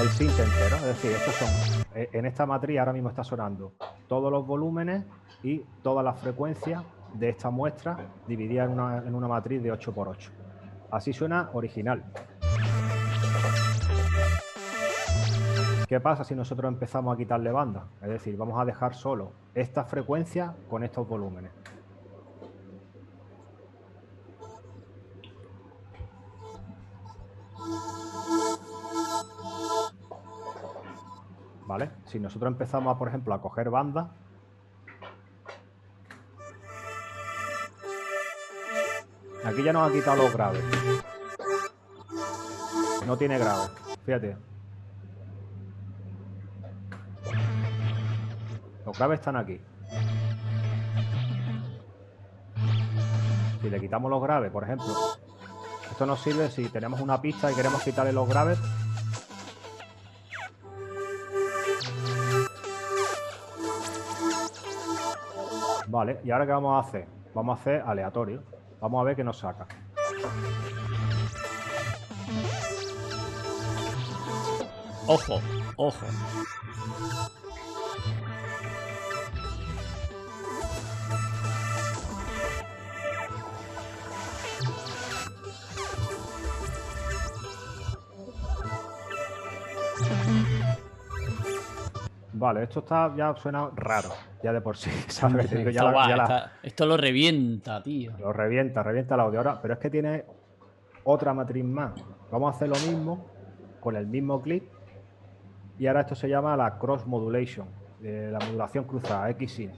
[0.00, 0.76] el sinte entero.
[0.76, 1.48] Es decir, estos son,
[1.94, 3.72] eh, en esta matriz ahora mismo está sonando
[4.06, 5.06] todos los volúmenes
[5.42, 6.84] y todas las frecuencias
[7.14, 10.30] de esta muestra dividida en una, en una matriz de 8x8.
[10.90, 12.04] Así suena original.
[15.90, 17.88] ¿Qué pasa si nosotros empezamos a quitarle banda?
[18.00, 21.50] Es decir, vamos a dejar solo esta frecuencia con estos volúmenes.
[31.66, 31.90] ¿Vale?
[32.04, 34.12] Si nosotros empezamos, a, por ejemplo, a coger banda,
[39.44, 40.62] aquí ya nos ha quitado los graves.
[43.08, 43.72] No tiene graves.
[44.06, 44.49] Fíjate.
[48.90, 49.60] Los graves están aquí.
[53.62, 54.92] Si le quitamos los graves, por ejemplo,
[55.88, 58.58] esto nos sirve si tenemos una pista y queremos quitarle los graves.
[65.86, 67.06] Vale, y ahora qué vamos a hacer?
[67.32, 68.42] Vamos a hacer aleatorio.
[68.80, 69.68] Vamos a ver qué nos saca.
[75.06, 75.40] ojo,
[75.76, 76.06] ojo.
[92.40, 94.08] Vale, esto está ya suena raro,
[94.42, 94.90] ya de por sí.
[95.08, 95.50] ¿sabes?
[95.50, 98.12] Te digo, ya Está la- guay, ya la- está- Esto lo revienta, tío.
[98.18, 100.24] Lo revienta, revienta el audio ahora, pero es que tiene
[101.04, 101.92] otra matriz más.
[102.30, 103.26] Vamos a hacer lo mismo
[103.78, 104.64] con el mismo clip
[105.78, 107.66] y ahora esto se llama la cross modulation,
[108.02, 109.74] eh, la modulación cruzada, X-Sync.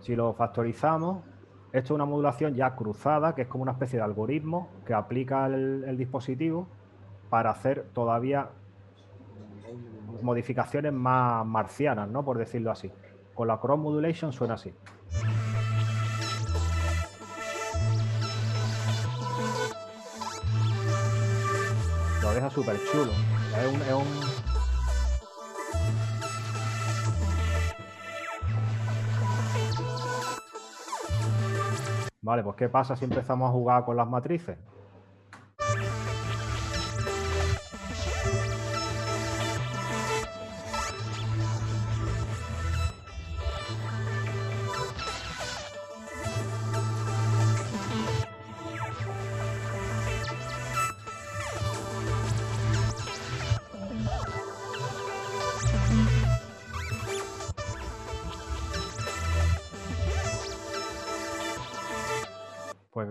[0.00, 1.24] Si lo factorizamos,
[1.72, 5.46] esto es una modulación ya cruzada, que es como una especie de algoritmo que aplica
[5.46, 6.66] el, el dispositivo
[7.30, 8.48] para hacer todavía
[10.22, 12.24] modificaciones más marcianas, ¿no?
[12.24, 12.90] Por decirlo así.
[13.34, 14.72] Con la Cross Modulation suena así.
[22.22, 23.12] Lo deja súper chulo.
[23.56, 24.28] Es un, es un-
[32.20, 34.58] Vale, pues ¿qué pasa si empezamos a jugar con las matrices?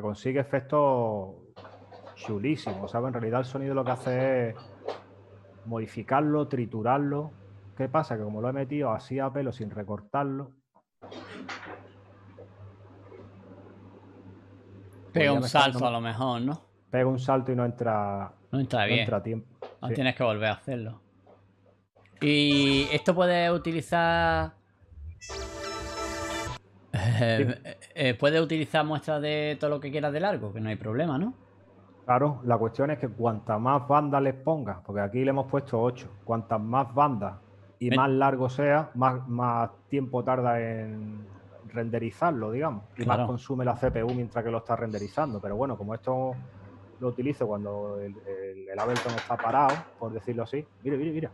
[0.07, 1.35] Consigue efectos
[2.15, 3.07] chulísimos, ¿sabes?
[3.09, 4.55] En realidad el sonido lo que hace es
[5.65, 7.31] modificarlo, triturarlo.
[7.75, 8.15] ¿Qué pasa?
[8.17, 10.51] Que como lo he metido así a pelo sin recortarlo,
[15.11, 16.61] Pega ya un salto a lo mejor, ¿no?
[16.89, 18.99] pega un salto y no entra, No entra no bien.
[19.01, 19.47] entra a tiempo.
[19.81, 19.93] No Sí.
[19.95, 21.01] tienes que volver a hacerlo.
[22.21, 24.53] Y esto puede utilizar.
[27.19, 30.75] Eh, eh, puede utilizar muestras de todo lo que quieras de largo, que no hay
[30.75, 31.33] problema, ¿no?
[32.05, 35.81] Claro, la cuestión es que cuantas más bandas les pongas, porque aquí le hemos puesto
[35.81, 37.35] 8, cuantas más bandas
[37.79, 41.27] y más largo sea, más, más tiempo tarda en
[41.65, 43.21] renderizarlo, digamos, y Claro.
[43.23, 45.41] más consume la CPU mientras que lo está renderizando.
[45.41, 46.35] Pero bueno, como esto
[46.99, 51.31] lo utilizo cuando el, el, el Ableton está parado, por decirlo así, mira, mira, mira,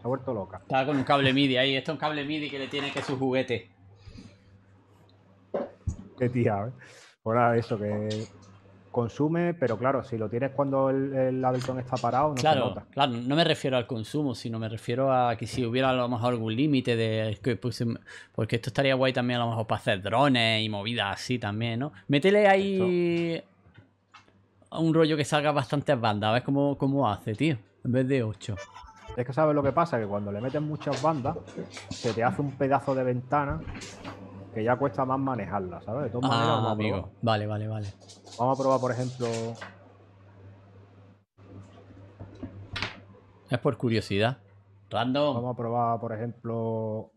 [0.00, 0.58] se ha vuelto loca.
[0.62, 1.76] Estaba con un cable MIDI ahí.
[1.76, 3.75] Esto es un cable MIDI que le tiene que su juguete.
[6.18, 6.72] Qué tía, ¿eh?
[7.22, 8.26] Pues nada, eso que
[8.90, 12.68] consume, pero claro, si lo tienes cuando el, el Ableton está parado, no se claro,
[12.68, 12.86] nota.
[12.90, 16.08] claro, no me refiero al consumo, sino me refiero a que si hubiera a lo
[16.08, 17.98] mejor algún límite de que puse-
[18.34, 21.80] porque esto estaría guay también a lo mejor para hacer drones y movidas así también,
[21.80, 21.92] ¿no?
[22.08, 23.42] Métele ahí
[24.70, 28.08] a un rollo que salga bastantes bandas, a ver cómo, cómo hace, tío, en vez
[28.08, 28.54] de 8.
[29.16, 31.36] Es que sabes lo que pasa, que cuando le meten muchas bandas,
[31.90, 33.60] se te hace un pedazo de ventana
[34.56, 36.04] que ya cuesta más manejarla, ¿sabes?
[36.04, 36.96] De todas maneras, Ah, vamos a, amigo.
[36.96, 37.12] probar.
[37.20, 37.92] Vale, vale, vale.
[38.38, 39.26] Vamos a probar, por ejemplo,
[43.50, 44.38] Es por curiosidad.
[44.88, 45.34] Random.
[45.34, 47.10] vamos a probar, por ejemplo,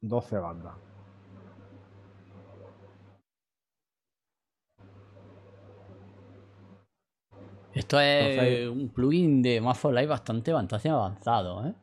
[0.00, 0.76] 12 bandas.
[7.74, 11.74] Esto es Entonces- un plugin de Math Live bastante, bastante avanzado, ¿eh?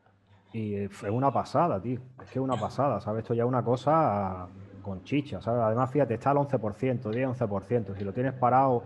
[0.54, 2.00] Y es una pasada, tío.
[2.24, 3.24] Es que es una pasada, ¿sabes?
[3.24, 4.48] Esto ya es una cosa
[4.86, 5.62] con chicha, ¿sabes?
[5.64, 7.98] Además, fíjate, está al 11%, 10-11%.
[7.98, 8.84] Si lo tienes parado,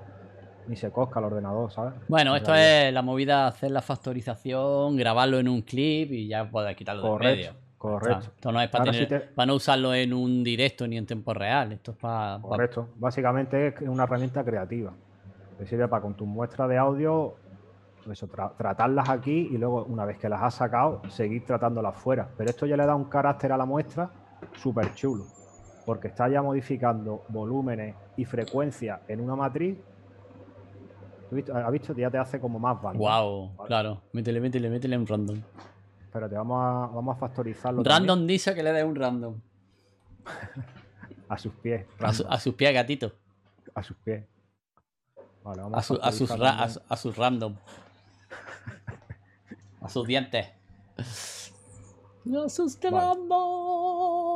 [0.68, 1.94] ni se cosca el ordenador, ¿sabes?
[2.08, 2.88] Bueno, En esto realidad.
[2.88, 7.20] es la movida, hacer la factorización, grabarlo en un clip y ya puedes quitarlo del
[7.20, 7.52] medio.
[7.78, 8.20] Correcto, correcto.
[8.20, 11.06] Claro, esto no es para, tener- te- para no usarlo en un directo ni en
[11.06, 11.72] tiempo real.
[11.74, 12.38] Esto es para.
[12.38, 12.88] para- Correcto.
[12.96, 14.94] Básicamente es una herramienta creativa.
[15.58, 17.34] Te sirve para con tus muestras de audio,
[18.10, 22.30] eso, tra- tratarlas aquí y luego, una vez que las has sacado, seguir tratándolas fuera.
[22.38, 24.10] Pero esto ya le da un carácter a la muestra
[24.56, 25.26] súper chulo.
[25.90, 29.76] Porque está ya modificando volúmenes y frecuencias en una matriz.
[31.52, 31.96] ¿Has visto?
[31.96, 33.00] Ya te hace como más bandas.
[33.00, 33.68] Wow, Vale.
[33.68, 34.02] claro.
[34.14, 35.42] Métele, métele, métele un random.
[36.04, 37.82] Espérate, vamos a, vamos a factorizarlo.
[37.84, 39.34] Random dice que le dé un random.
[41.28, 41.88] A sus pies.
[42.02, 43.12] A, su- random, a sus pies, gatito.
[43.74, 44.24] a sus pies.
[45.44, 47.56] Vale, vamos A, su- a sus ra- a, sus random.
[49.82, 50.46] A sus dientes.
[50.98, 51.04] A
[52.50, 52.96] sus Vale.
[52.96, 54.29] random.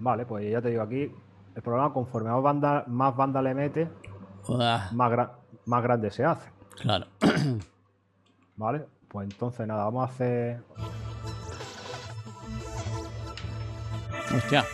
[0.00, 1.12] Vale, pues ya te digo aquí,
[1.54, 3.88] el programa conforme más banda, más banda le mete,
[4.92, 5.30] más, gra-
[5.66, 6.48] más grande se hace.
[6.80, 7.06] claro.
[8.56, 8.86] ¿Vale?
[9.08, 10.62] Pues entonces nada, vamos a hacer.
[14.34, 14.64] Hostia.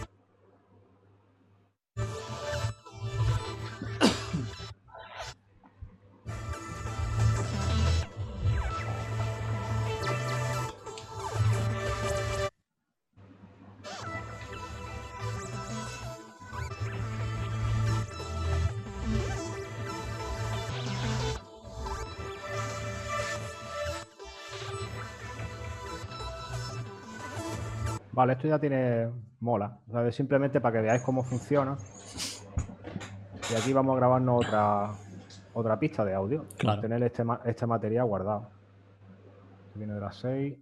[28.27, 29.09] Vale, esto ya tiene
[29.39, 29.79] mola.
[29.89, 30.17] ¿sabes?
[30.17, 31.77] Simplemente para que veáis cómo funciona.
[33.49, 34.91] Y aquí vamos a grabarnos otra,
[35.55, 36.45] otra pista de audio.
[36.61, 38.51] para tener este, este material guardado.
[39.77, 40.59] Viene de las 6.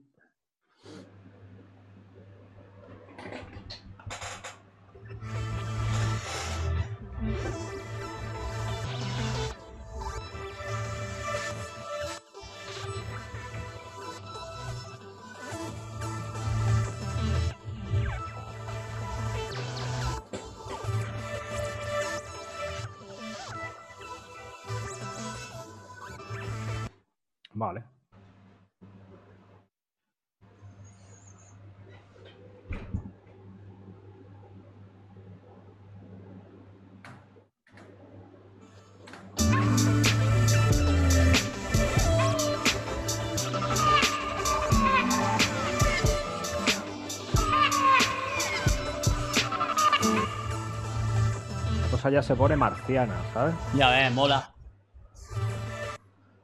[52.14, 53.54] Ya se pone marciana, ¿sabes?
[53.74, 54.50] Ya ves, mola.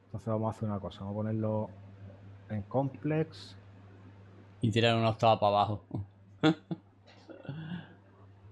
[0.06, 1.70] Entonces vamos a hacer una cosa, vamos a ponerlo
[2.48, 3.56] en complex.
[4.60, 5.84] Y tirar una octava para abajo.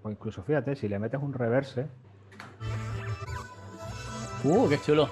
[0.01, 1.85] O incluso fíjate, si le metes un reverse,
[4.45, 5.09] Uh, qué chulo.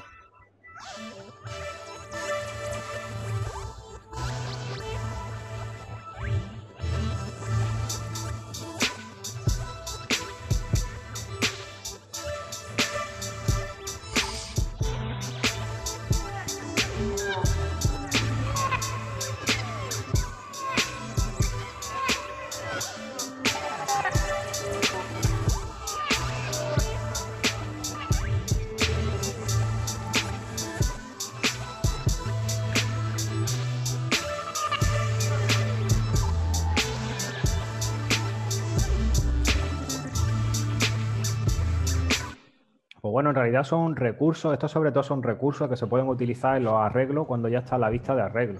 [43.38, 47.28] Realidad son recursos, estos sobre todo son recursos que se pueden utilizar en los arreglos
[47.28, 48.60] cuando ya está a la vista de arreglo.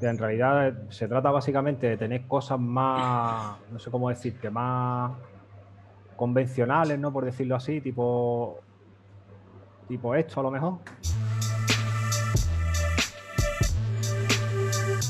[0.00, 5.12] En realidad eh, se trata básicamente de tener cosas más, no sé cómo decirte, más
[6.16, 7.12] convencionales, ¿no?
[7.12, 8.58] Por decirlo así, tipo,
[9.88, 10.78] tipo esto a lo mejor.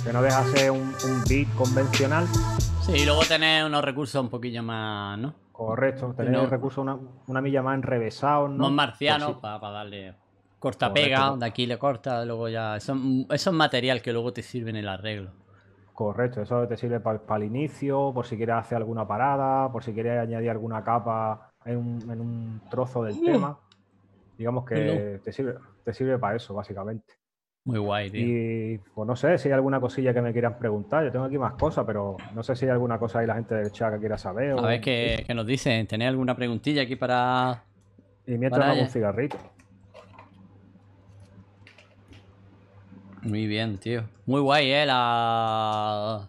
[0.05, 2.27] Que no deja ser un, un beat convencional.
[2.87, 5.35] Sí, y luego tener unos recursos un poquillo más, ¿no?
[5.53, 6.47] Correcto, tener No.
[6.47, 8.65] recursos una, una milla más enrevesados, ¿no?
[8.65, 9.43] Más marcianos Pues sí.
[9.43, 10.15] para darle
[10.61, 11.05] corta Correcto.
[11.09, 12.77] pega, de aquí le corta, luego ya.
[12.77, 12.95] Eso,
[13.31, 15.33] eso es material que luego te sirve en el arreglo.
[15.95, 19.93] Correcto, eso te sirve para el inicio, por si quieres hacer alguna parada, por si
[19.95, 23.59] quieres añadir alguna capa en un, en un trozo del tema.
[24.37, 27.15] Digamos que te sirve, te sirve para eso, básicamente.
[27.67, 28.23] Muy guay, tío.
[28.25, 31.05] Y pues no sé si hay alguna cosilla que me quieran preguntar.
[31.05, 33.57] Yo tengo aquí más cosas, pero no sé si hay alguna cosa ahí la gente
[33.57, 34.53] del chat que quiera saber.
[34.53, 35.85] A o- ver qué, qué nos dicen.
[35.89, 37.65] ¿Tenéis alguna preguntilla aquí para.?
[38.25, 39.37] Y mientras para hago un cigarrito.
[43.23, 44.05] Muy bien, tío.
[44.27, 46.29] Muy guay, eh, la.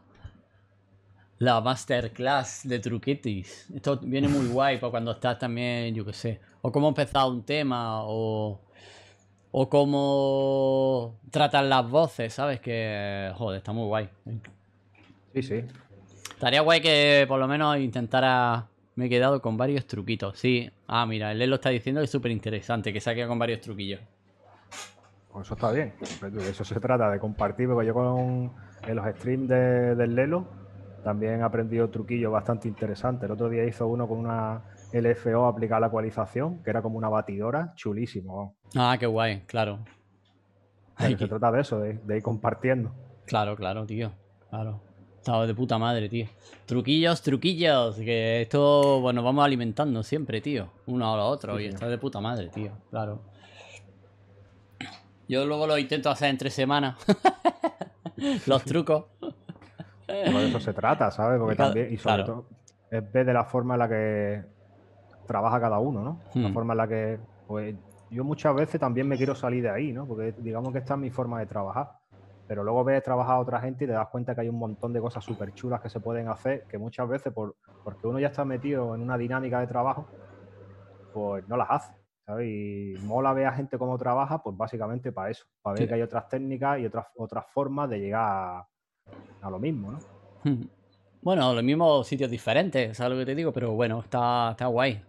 [1.39, 3.69] La masterclass de truquitis.
[3.75, 6.39] Esto viene muy guay para cuando estás también, yo qué sé.
[6.63, 8.59] O cómo empezar un tema, o.
[9.59, 12.59] O cómo tratan las voces, ¿sabes?
[12.59, 13.31] Que.
[13.35, 14.07] Joder, está muy guay.
[15.33, 15.63] Sí, sí.
[16.29, 18.67] Estaría guay que por lo menos intentara.
[18.93, 20.37] Me he quedado con varios truquitos.
[20.37, 20.69] Sí.
[20.87, 23.39] Ah, mira, él lo está diciendo que es súper interesante, que se ha quedado con
[23.39, 23.99] varios truquillos.
[25.33, 25.91] Pues eso está bien.
[26.21, 28.51] De eso se trata, de compartir, porque yo con
[28.87, 30.45] en los streams de- del Lelo
[31.03, 33.23] también he aprendido truquillos bastante interesantes.
[33.25, 34.61] El otro día hizo uno con una
[34.93, 38.55] LFO aplicada a la ecualización, que era como una batidora, chulísimo.
[38.75, 39.79] Ah, qué guay, claro.
[40.95, 42.91] Ay, se trata de eso, de, de ir compartiendo.
[43.25, 44.11] Claro, claro, tío.
[44.49, 44.81] Claro.
[45.17, 46.25] Estaba de puta madre, tío.
[46.65, 47.97] Truquillos, truquillos.
[47.97, 50.69] Que esto, bueno, vamos alimentando siempre, tío.
[50.85, 51.57] Uno a lo otro.
[51.57, 52.71] Sí, y está de puta madre, tío.
[52.89, 53.21] Claro.
[55.27, 56.95] Yo luego lo intento hacer en tres semanas.
[58.47, 59.05] Los trucos.
[60.05, 61.39] Pero de eso se trata, ¿sabes?
[61.39, 62.25] Porque también, y sobre claro.
[62.25, 62.49] todo,
[62.89, 64.43] es de la forma en la que
[65.27, 66.23] trabaja cada uno, ¿no?
[66.41, 66.53] La Hmm.
[66.53, 67.75] forma en la que, pues,
[68.09, 70.07] yo muchas veces también me quiero salir de ahí, ¿no?
[70.07, 71.91] Porque digamos que esta es mi forma de trabajar.
[72.47, 74.93] Pero luego ves trabajar a otra gente y te das cuenta que hay un montón
[74.93, 78.27] de cosas súper chulas que se pueden hacer, que muchas veces, por, porque uno ya
[78.27, 80.13] está metido en una dinámica de trabajo,
[81.11, 81.93] pues no las hace.
[82.25, 82.47] ¿sabes?
[82.49, 85.87] Y mola ver a gente cómo trabaja, pues básicamente para eso, para ver Sí.
[85.87, 88.67] que hay otras técnicas y otras, otras formas de llegar a,
[89.41, 89.99] a lo mismo, ¿no?
[91.21, 93.51] Bueno, los mismos sitios diferentes, ¿sabes lo que te digo?
[93.51, 95.01] Pero bueno, está, está guay.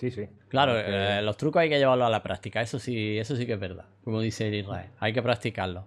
[0.00, 0.26] Sí, sí.
[0.48, 3.44] Claro, Porque- eh, los trucos hay que llevarlos a la práctica, eso sí, eso sí
[3.44, 5.84] que es verdad, como dice el Israel, hay que practicarlo.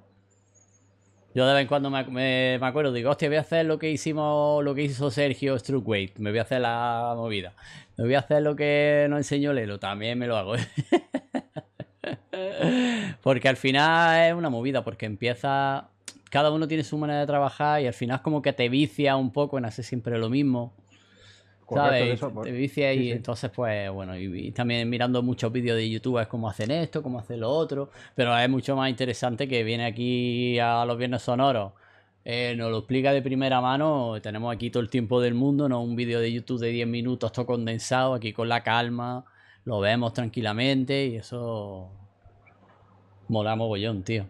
[1.33, 3.79] Yo de vez en cuando me, me- me acuerdo, digo, hostia, voy a hacer lo
[3.79, 7.53] que hicimos, lo que hizo Sergio Struckweight, me voy a hacer la movida.
[7.97, 10.53] Me voy a hacer lo que nos enseñó Lelo, también me lo hago.
[13.23, 15.89] porque al final es una movida, porque empieza,
[16.29, 19.15] cada uno tiene su manera de trabajar y al final es como que te vicia
[19.15, 20.75] un poco en hacer siempre lo mismo.
[21.69, 22.19] ¿Sabes?
[22.19, 23.11] te sí, y sí.
[23.11, 27.01] entonces pues bueno, y, y también mirando muchos vídeos de YouTube es cómo hacen esto,
[27.01, 31.21] cómo hacen lo otro, pero es mucho más interesante que viene aquí a los viernes
[31.21, 31.73] sonoros,
[32.25, 35.81] eh, nos lo explica de primera mano, tenemos aquí todo el tiempo del mundo, no
[35.81, 39.25] un vídeo de YouTube de 10 minutos todo condensado, aquí con la calma,
[39.65, 41.89] lo vemos tranquilamente y eso
[43.27, 44.25] mola mogollón, tío.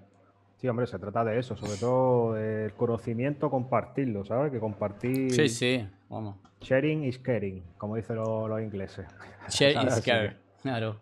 [0.57, 4.51] Sí, hombre, se trata de eso, sobre todo el conocimiento, compartirlo, ¿sabes?
[4.51, 5.29] Que compartir.
[5.31, 6.35] Sí, sí, vamos.
[6.61, 9.05] Sharing is caring, como dicen los, los ingleses.
[9.47, 9.97] ¿Sabes?
[9.97, 10.99] is que- claro.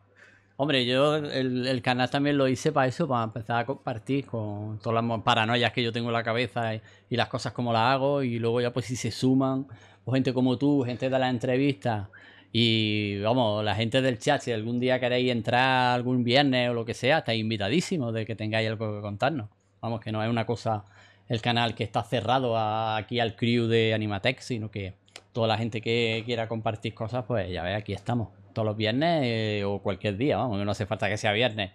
[0.57, 4.77] Hombre, yo el, el canal también lo hice para eso, para empezar a compartir con
[4.79, 7.81] todas las paranoias que yo tengo en la cabeza y, y las cosas como las
[7.93, 8.21] hago.
[8.21, 9.65] Y luego ya pues si se suman,
[10.03, 12.09] pues gente como tú, gente de las entrevistas
[12.51, 16.85] y vamos, la gente del chat, si algún día queréis entrar algún viernes o lo
[16.85, 19.49] que sea, estáis invitadísimos de que tengáis algo que contarnos.
[19.81, 20.85] Vamos, que no es una cosa
[21.27, 24.93] el canal que está cerrado a- aquí al crew de Animatex, sino que
[25.31, 28.29] toda la gente que quiera compartir cosas, pues ya ve, aquí estamos.
[28.53, 31.71] Todos los viernes eh, o cualquier día, vamos, no hace falta que sea viernes.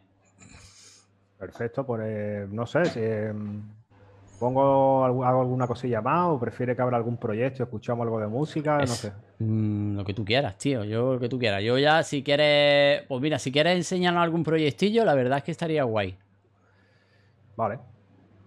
[1.38, 3.32] Perfecto, pues eh, no sé si eh,
[4.38, 8.26] pongo algu- hago alguna cosilla más o prefiere que abra algún proyecto, escuchamos algo de
[8.26, 9.12] música, no sé.
[9.38, 10.84] Mm, lo que tú quieras, tío.
[10.84, 11.62] Yo lo que tú quieras.
[11.62, 13.02] Yo ya, si quieres.
[13.06, 16.16] Pues mira, si quieres enseñarnos algún proyectillo, la verdad es que estaría guay.
[17.54, 17.78] Vale.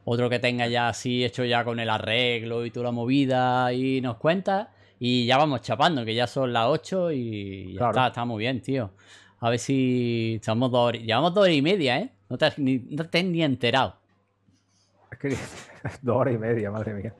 [0.05, 4.01] Otro que tenga ya así hecho ya con el arreglo y toda la movida y
[4.01, 4.71] nos cuenta.
[4.99, 7.91] Y ya vamos chapando, que ya son las 8 y ya Claro.
[7.91, 8.91] está, está muy bien, tío.
[9.39, 11.01] A ver si estamos dos horas.
[11.01, 12.11] Llevamos dos horas y media, ¿eh?
[12.27, 13.95] No te, has ni, no te has ni enterado.
[15.11, 15.29] Es que
[16.01, 17.13] dos horas y media, madre mía.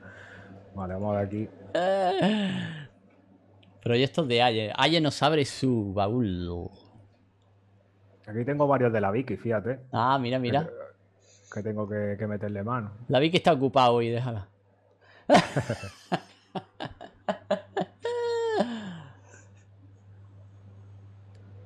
[0.74, 1.48] Vale, vamos a ver aquí.
[3.82, 4.72] Proyectos de Aye.
[4.76, 6.68] Aye nos abre su baúl.
[8.26, 10.68] Aquí tengo varios de la Vicky, fíjate, Ah, mira, mira.
[11.52, 12.92] que tengo que, que meterle mano.
[13.08, 14.46] La vi que está ocupada hoy, déjala.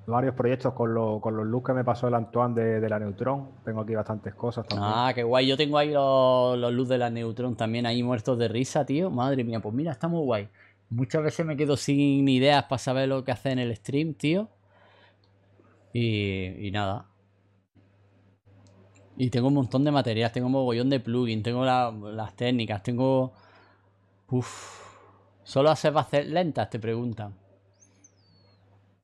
[0.06, 2.98] Varios proyectos con, lo- con los looks que me pasó el Antoine de, de la
[2.98, 3.48] Neutron.
[3.64, 4.92] Tengo aquí bastantes cosas también.
[4.94, 5.46] Ah, qué guay.
[5.46, 9.10] Yo tengo ahí los, los luz de la Neutron también ahí muertos de risa, tío.
[9.10, 10.48] Madre mía, pues mira, está muy guay.
[10.90, 14.48] Muchas veces me quedo sin ideas para saber lo que hace en el stream, tío.
[15.92, 17.06] Y, y nada.
[19.16, 22.82] Y tengo un montón de material, tengo un mogollón de plugins, tengo la- las técnicas,
[22.82, 23.32] tengo...
[24.30, 24.82] Uf.
[25.44, 26.68] ¿Solo haces bases lentas?
[26.70, 27.34] Te preguntan.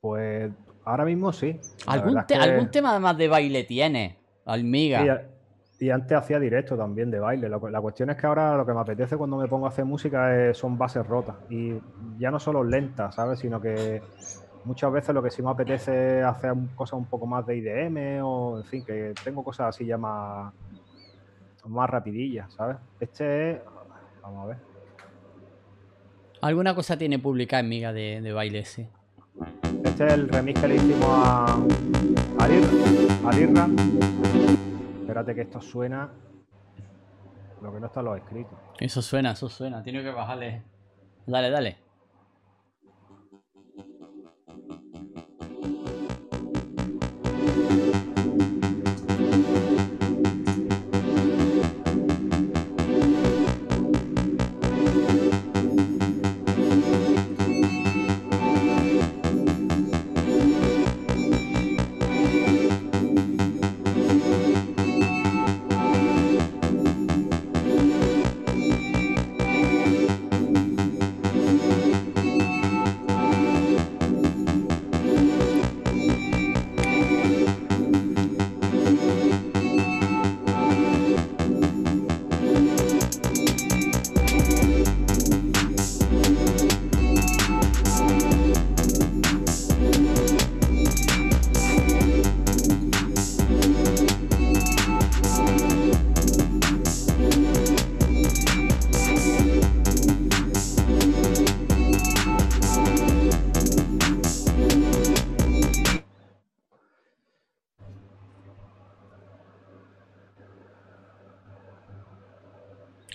[0.00, 0.50] Pues
[0.84, 1.60] ahora mismo sí.
[1.86, 4.18] ¿Algún, verdad te- es que- ¿Algún tema además de baile tiene?
[4.47, 5.00] Almiga.
[5.02, 5.23] A-
[5.78, 7.49] y antes hacía directo también de baile.
[7.49, 10.36] La cuestión es que ahora lo que me apetece cuando me pongo a hacer música
[10.50, 11.36] es- son bases rotas.
[11.49, 11.73] Y
[12.18, 13.39] ya no solo lentas, ¿sabes?
[13.39, 14.02] Sino que
[14.65, 18.20] muchas veces lo que sí me apetece es hacer cosas un poco más de IDM
[18.23, 20.52] o, en fin, que tengo cosas así ya más,
[21.65, 22.76] más rapidillas, ¿sabes?
[23.00, 23.60] Este es...
[24.23, 24.57] Vamos a ver.
[26.42, 28.86] Alguna cosa tiene publicada en Miga de, de baile, sí.
[29.85, 31.55] Este es el remix que le hicimos a,
[32.39, 33.28] a Lirra.
[33.28, 33.69] a Lirra.
[35.01, 36.10] Espérate que esto suena...
[37.62, 38.59] Lo que no está en los escritos.
[38.78, 39.83] Eso suena, eso suena.
[39.83, 40.62] Tiene que bajarle.
[41.27, 41.77] Dale, dale.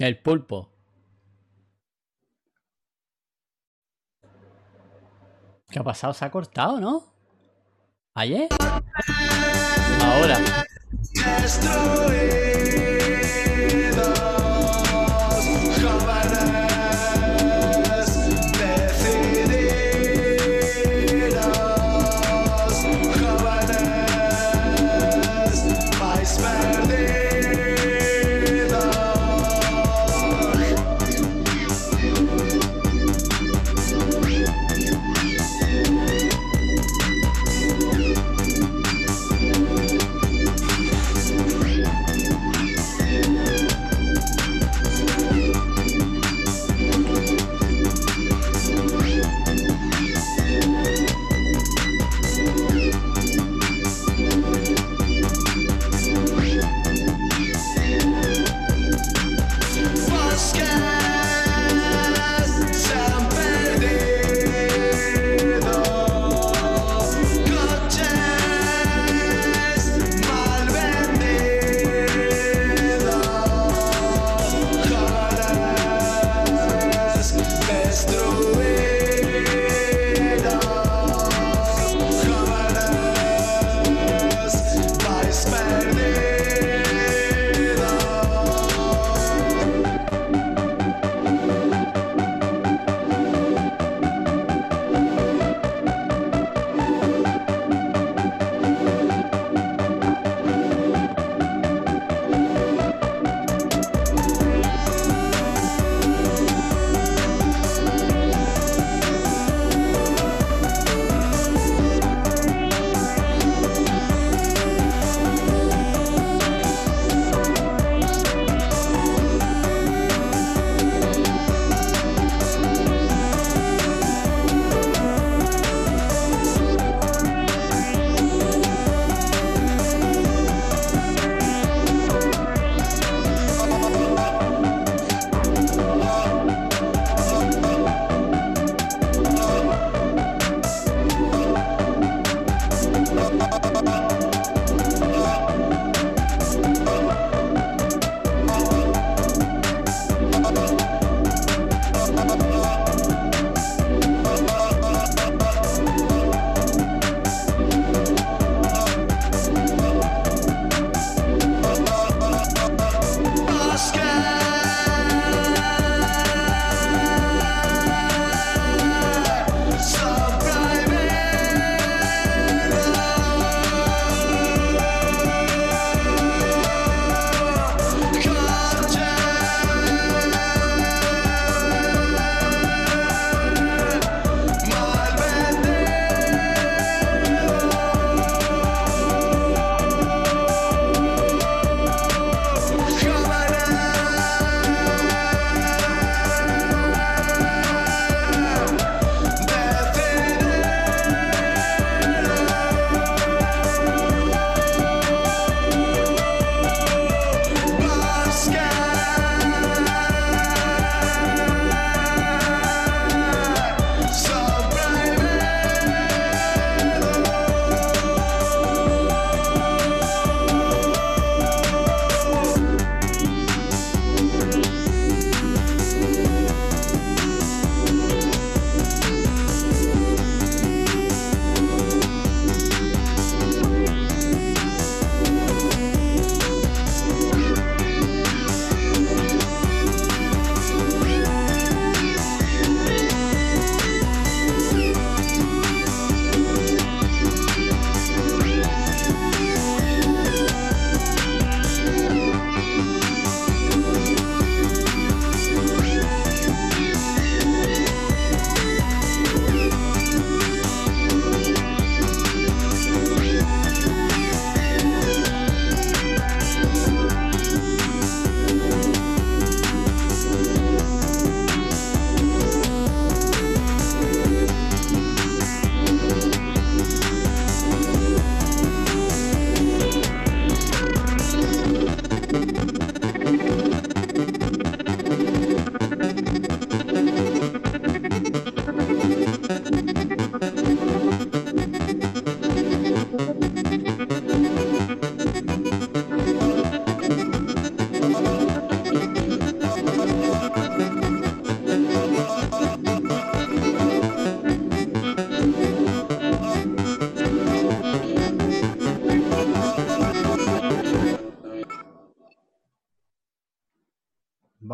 [0.06, 0.69] El pulpo.
[5.72, 6.14] ¿Qué ha pasado?
[6.14, 7.11] ¿Se ha cortado, no?
[8.14, 8.48] ¿Ayer?
[10.03, 10.38] Ahora.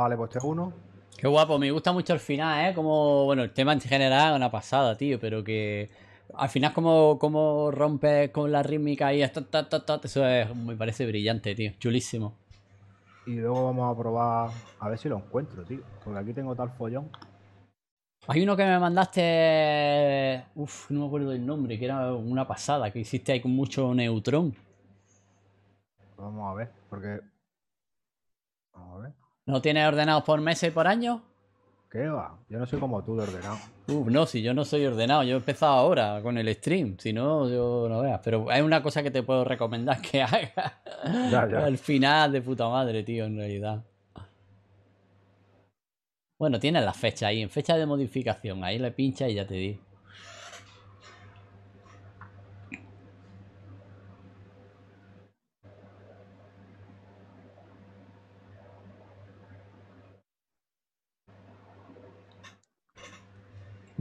[0.02, 0.74] Vale, pues este es uno.
[1.18, 2.74] Qué guapo, me gusta mucho el final, ¿eh?
[2.74, 5.90] Como, bueno, el tema en general es una pasada, tío, pero que
[6.34, 10.56] al final como, como rompes con la rítmica y esto, ta, ta, ta, eso es-
[10.56, 12.34] me parece brillante, tío, chulísimo.
[13.26, 15.82] Y luego vamos a probar a ver si lo encuentro, tío.
[16.04, 17.10] Porque aquí tengo tal follón.
[18.28, 22.90] Hay uno que me mandaste, uf, no me acuerdo del nombre, que era una pasada,
[22.92, 24.56] que hiciste ahí con mucho neutrón.
[26.18, 27.20] Vamos a ver, porque.
[29.52, 31.22] ¿No tienes ordenados por meses y por año?
[31.92, 32.38] ¿Qué va?
[32.48, 33.58] Yo no soy como tú de ordenado.
[33.90, 37.12] Uf, no, si yo no soy ordenado, yo he empezado ahora con el stream, si
[37.12, 38.22] no, yo no veas.
[38.24, 40.54] Pero hay una cosa que te puedo recomendar que hagas.
[41.30, 41.66] Ya, ya.
[41.66, 43.84] Al final de puta madre, tío, en realidad.
[46.40, 49.56] Bueno, tienes la fecha ahí, en fecha de modificación, ahí le pinchas y ya te
[49.56, 49.82] digo.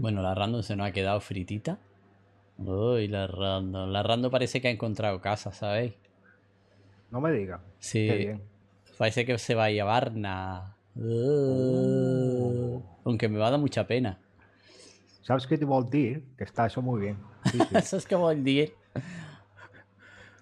[0.01, 1.79] Bueno, la random se nos ha quedado fritita.
[2.57, 3.91] Uy, la random.
[3.91, 5.93] La random parece que ha encontrado casa, ¿sabéis?
[7.11, 7.61] No me digas.
[7.81, 8.07] Sí.
[8.09, 8.43] Qué bien.
[8.97, 10.75] Parece que se va a ir a Varna.
[10.97, 14.19] Uh, aunque me va a dar mucha pena.
[15.21, 16.25] ¿Sabes qué te voy a decir?
[16.39, 17.19] Que está eso muy bien.
[17.51, 17.67] Sí, sí.
[17.77, 18.69] Eso es como el día.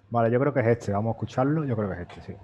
[0.09, 0.93] Vale, yo creo que es este.
[0.93, 1.65] Vamos a escucharlo.
[1.65, 2.35] Yo creo que es este, sí.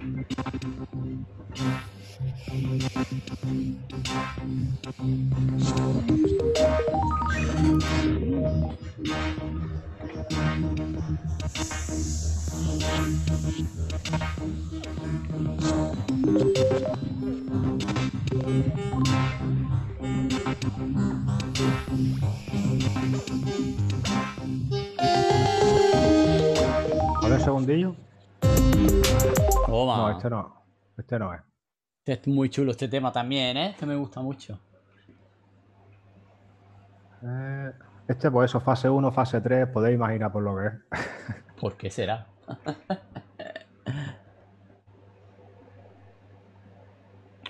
[0.00, 0.04] A
[27.28, 28.09] ver, un segundillo.
[29.66, 29.96] Toma.
[29.96, 30.62] No, este no.
[30.96, 31.40] Este no es.
[32.04, 33.70] Este es muy chulo este tema también, ¿eh?
[33.70, 34.58] Este me gusta mucho.
[37.22, 37.72] Eh,
[38.08, 40.72] este, pues eso, fase 1, fase 3, podéis imaginar por lo que es.
[41.60, 42.26] ¿Por qué será?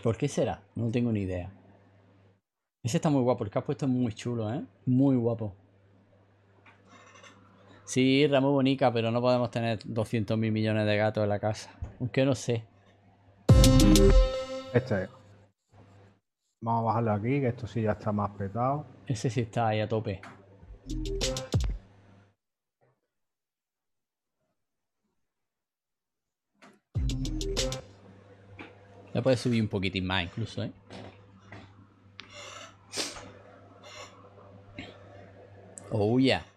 [0.02, 0.62] ¿Por qué será?
[0.74, 1.50] No tengo ni idea.
[2.82, 4.64] Ese está muy guapo, el que has puesto es muy chulo, ¿eh?
[4.86, 5.54] Muy guapo.
[7.90, 11.40] Sí, Irra, muy bonita, pero no podemos tener 200 mil millones de gatos en la
[11.40, 11.76] casa.
[11.98, 12.64] Aunque no sé.
[14.72, 15.10] Este es.
[16.60, 18.86] Vamos a bajarlo aquí, que esto sí ya está más petado.
[19.08, 20.20] Ese sí está ahí a tope.
[29.12, 30.72] Le puedes subir un poquitín más incluso, ¿eh?
[35.90, 36.49] Oh, yeah.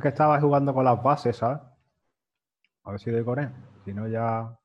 [0.00, 1.60] Es que estaba jugando con las bases, ¿sabes?
[2.84, 3.50] A ver si doy con él.
[3.84, 4.58] Si no, ya.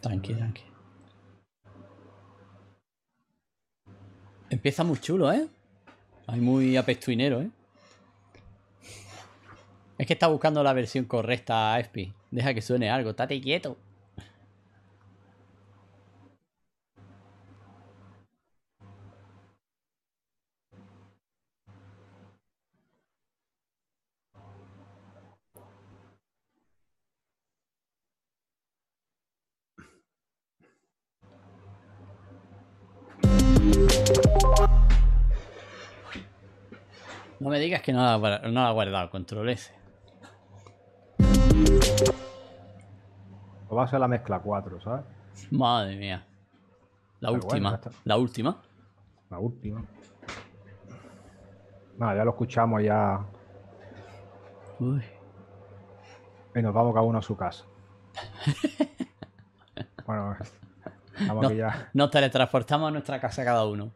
[0.00, 0.62] Tranqui, tranqui.
[4.48, 5.46] Empieza muy chulo, ¿eh?
[6.28, 7.50] Hay muy apestuinero, ¿eh?
[9.98, 12.10] Es que está buscando la versión correcta, Espi.
[12.30, 13.76] Deja que suene algo, estate quieto.
[37.44, 39.70] No me digas que no la, no la ha guardado, control S.
[43.68, 45.04] O va a ser la mezcla 4, ¿sabes?
[45.50, 46.24] Madre mía.
[47.20, 47.78] La Pero última.
[48.04, 48.62] la última.
[49.28, 49.84] La última.
[51.98, 53.20] Nada, ya lo escuchamos ya.
[54.80, 55.02] Uy.
[56.54, 57.66] Y nos vamos cada uno a su casa.
[60.06, 60.34] bueno,
[61.14, 61.48] estamos No.
[61.48, 61.90] aquí ya.
[61.92, 63.90] Nos teletransportamos a nuestra casa cada uno.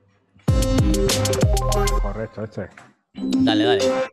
[2.03, 2.69] Correcto, este.
[3.21, 4.09] Dale, dale.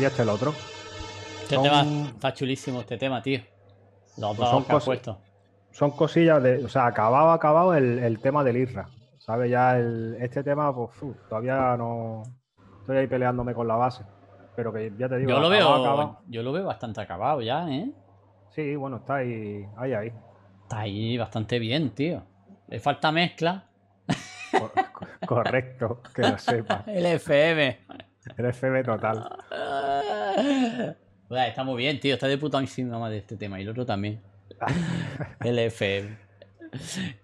[0.00, 0.50] Y este el otro.
[1.42, 3.40] Este Son- tema está chulísimo, este tema, tío.
[4.16, 5.18] Los Pues dos son que has cosas- puesto.
[5.72, 6.64] Son cosillas de.
[6.64, 8.88] O sea, acabado, acabado el, el tema del IRRA.
[9.18, 9.50] ¿Sabes?
[9.50, 12.22] Ya el, este tema, pues uf, todavía no.
[12.80, 14.04] Estoy ahí peleándome con la base.
[14.56, 15.30] Pero que ya te digo.
[15.30, 16.18] Yo lo acabado, veo, acabado.
[16.26, 17.90] yo lo veo bastante acabado ya, ¿eh?
[18.54, 20.12] Sí, bueno, está ahí, ahí, ahí.
[20.62, 22.22] Está ahí bastante bien, tío.
[22.68, 23.68] Le falta mezcla.
[24.50, 26.82] Co- co- correcto, que lo sepa.
[26.88, 27.78] El FM.
[28.36, 29.28] El FM total.
[31.30, 32.14] Bueno, está muy bien, tío.
[32.14, 33.60] Está de puta encima de este tema.
[33.60, 34.20] Y el otro también.
[35.44, 36.16] El FM.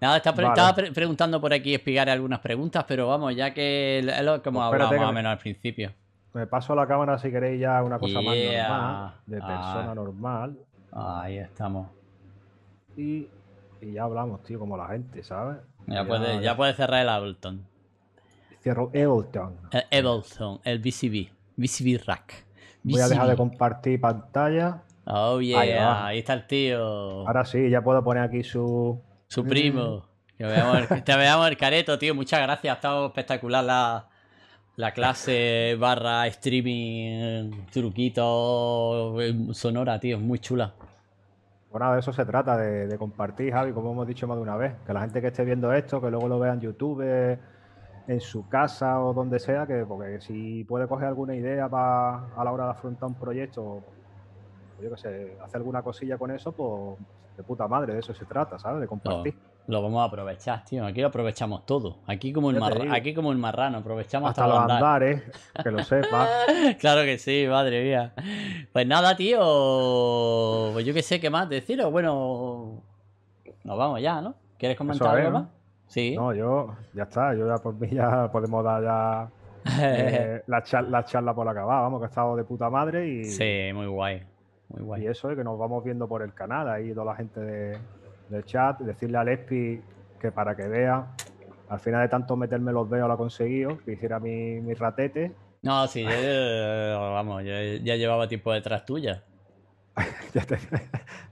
[0.01, 0.55] Nada, está pre- Vale.
[0.55, 4.49] estaba pre- preguntando por aquí explicar algunas preguntas, pero vamos, ya que es lo que
[4.49, 5.93] hemos Pues hablado más o me- menos al principio.
[6.35, 9.47] Me paso a la cámara si queréis ya una cosa más normal, de Ah.
[9.73, 10.57] persona normal.
[10.93, 11.89] Ahí estamos.
[12.97, 13.27] Y,
[13.81, 15.57] y ya hablamos, tío, como la gente, ¿sabes?
[15.89, 17.67] Ya, puedes, ya puedes cerrar el Ableton.
[18.67, 19.55] Cierro Ableton.
[19.93, 21.29] El Ableton, el VCB.
[21.57, 22.45] VCB Rack.
[22.83, 24.83] Voy a dejar de compartir pantalla.
[25.07, 26.05] Oh, yeah.
[26.07, 26.81] Ahí está el tío.
[27.29, 29.01] Ahora sí, ya puedo poner aquí su.
[29.29, 30.05] Su primo.
[30.37, 32.13] Que veamos el- te veamos el careto, tío.
[32.13, 32.73] Muchas gracias.
[32.73, 34.09] Ha estado espectacular la,
[34.75, 40.19] la clase barra streaming, truquito, eh, sonora, tío.
[40.19, 40.75] Muy chula.
[41.73, 44.57] Nada, de eso se trata, de, de compartir, Javi, como hemos dicho más de una
[44.57, 44.73] vez.
[44.85, 47.39] Que la gente que esté viendo esto, que luego lo vea en YouTube, eh,
[48.09, 52.45] en su casa o donde sea, que porque si puede coger alguna idea pa- a
[52.45, 53.83] la hora de afrontar un proyecto,
[54.77, 56.99] pues yo qué sé, hacer alguna cosilla con eso, pues
[57.37, 58.81] de puta madre, de eso se trata, ¿sabes?
[58.81, 59.35] De compartir.
[59.67, 60.87] lo vamos a aprovechar, tío.
[60.87, 61.97] Aquí lo aprovechamos todo.
[62.07, 65.23] Aquí como el, marra- aquí como el marrano, aprovechamos hasta, Hasta los andares.
[65.25, 66.31] andares, que lo sepas.
[66.79, 68.13] Claro que sí, madre mía.
[68.73, 70.71] Pues nada, tío.
[70.73, 71.91] Pues yo qué sé qué más deciros.
[71.91, 72.81] Bueno,
[73.65, 74.35] nos vamos ya, ¿no?
[74.59, 75.49] ¿Quieres comentar es, algo más?
[75.89, 76.15] Sí.
[76.17, 79.29] No, yo, ya está, yo ya por mí ya podemos dar ya
[79.79, 83.25] eh, la, char- la charla por acabada, vamos, que ha estado de puta madre y,
[83.25, 84.23] Sí, muy guay.
[84.69, 85.03] Muy guay.
[85.05, 87.79] y eso, y que nos vamos viendo por el canal, ahí toda la gente de-
[88.29, 89.81] del chat, decirle a Lespi
[90.21, 91.07] que para que vea,
[91.69, 95.33] al final de tanto meterme los dedos lo ha conseguido, que hiciera mi, mi ratete,
[95.63, 97.53] No, sí, yo, yo- vamos, yo
[97.85, 99.23] ya llevaba tiempo detrás tuya.
[100.35, 100.59] ya te,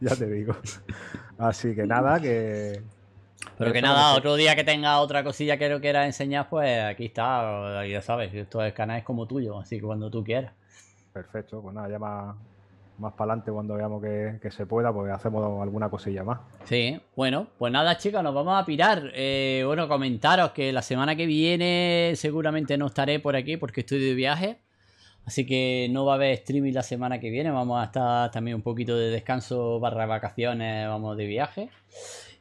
[0.01, 0.55] ya te digo.
[1.39, 2.81] Así que nada, que...
[3.59, 6.83] Pero que nada, que- otro día que tenga otra cosilla que no quieras enseñar, pues
[6.85, 10.53] aquí está, ya sabes, esto es canal es como tuyo, así que cuando tú quieras.
[11.13, 12.35] Perfecto, pues nada, ya más,
[12.99, 16.41] más para adelante cuando veamos que, que se pueda, pues hacemos alguna cosilla más.
[16.65, 19.11] Sí, bueno, pues nada chicos, nos vamos a pirar.
[19.15, 24.01] Eh, bueno, comentaros que la semana que viene seguramente no estaré por aquí porque estoy
[24.05, 24.59] de viaje.
[25.27, 27.51] Así que no va a haber streaming la semana que viene.
[27.51, 31.71] Vamos a estar también un poquito de descanso barra vacaciones, vamos de viaje.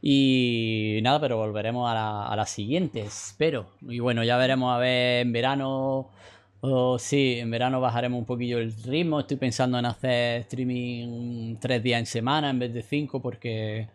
[0.06, 3.68] Y nada, pero volveremos a la, a la siguiente, espero.
[3.88, 6.10] Y bueno, ya veremos a ver en verano.
[6.60, 9.20] o sí, en verano bajaremos un poquillo el ritmo.
[9.20, 13.88] Estoy pensando en hacer streaming tres días en semana en vez de cinco, porque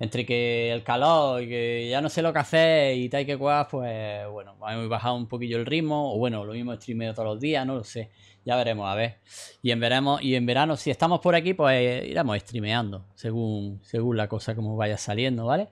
[0.00, 3.38] entre que el calor y que ya no sé lo que hacer y tal que
[3.38, 6.14] cual, pues bueno, hemos bajado un poquillo el ritmo.
[6.14, 8.10] O bueno, lo mismo streameo todos los días, no lo sé.
[8.44, 9.16] Ya veremos, a ver.
[9.62, 14.18] Y en verano, y en verano, si estamos por aquí, pues iremos streameando, según, según
[14.18, 15.68] la cosa como vaya saliendo, ¿vale?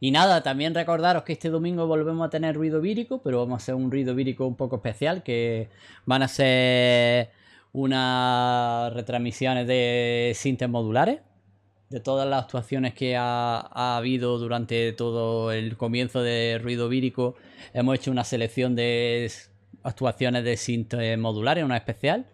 [0.00, 3.62] Y nada, también recordaros que este domingo volvemos a tener ruido vírico, pero vamos a
[3.62, 5.68] hacer un ruido vírico un poco especial, que
[6.04, 7.30] van a ser
[7.72, 11.20] unas retransmisiones de sintes modulares,
[11.90, 17.36] de todas las actuaciones que ha, ha habido durante todo el comienzo de ruido vírico.
[17.72, 19.30] Hemos hecho una selección de
[19.82, 22.26] actuaciones de sintes modulares, una especial.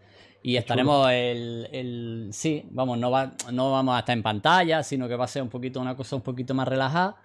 [0.42, 5.06] Y estaremos el, el- Sí, vamos, no, va, no vamos a estar en pantalla, sino
[5.08, 7.16] que va a ser un poquito una cosa un poquito más relajada.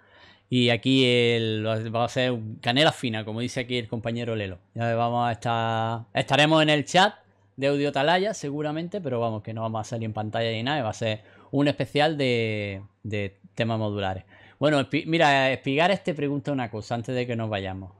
[0.49, 4.59] Y aquí el, va a ser canela fina, como dice aquí el compañero Lelo.
[4.75, 6.01] Ya vamos a estar.
[6.13, 7.15] Estaremos en el chat
[7.55, 10.83] de Audio Talaya, seguramente, pero vamos, que no vamos a salir en pantalla ni nada.
[10.83, 11.21] Va a ser
[11.51, 14.23] un especial de, de temas modulares.
[14.59, 17.91] Bueno, mira, Espigares te pregunta una cosa antes de que nos vayamos.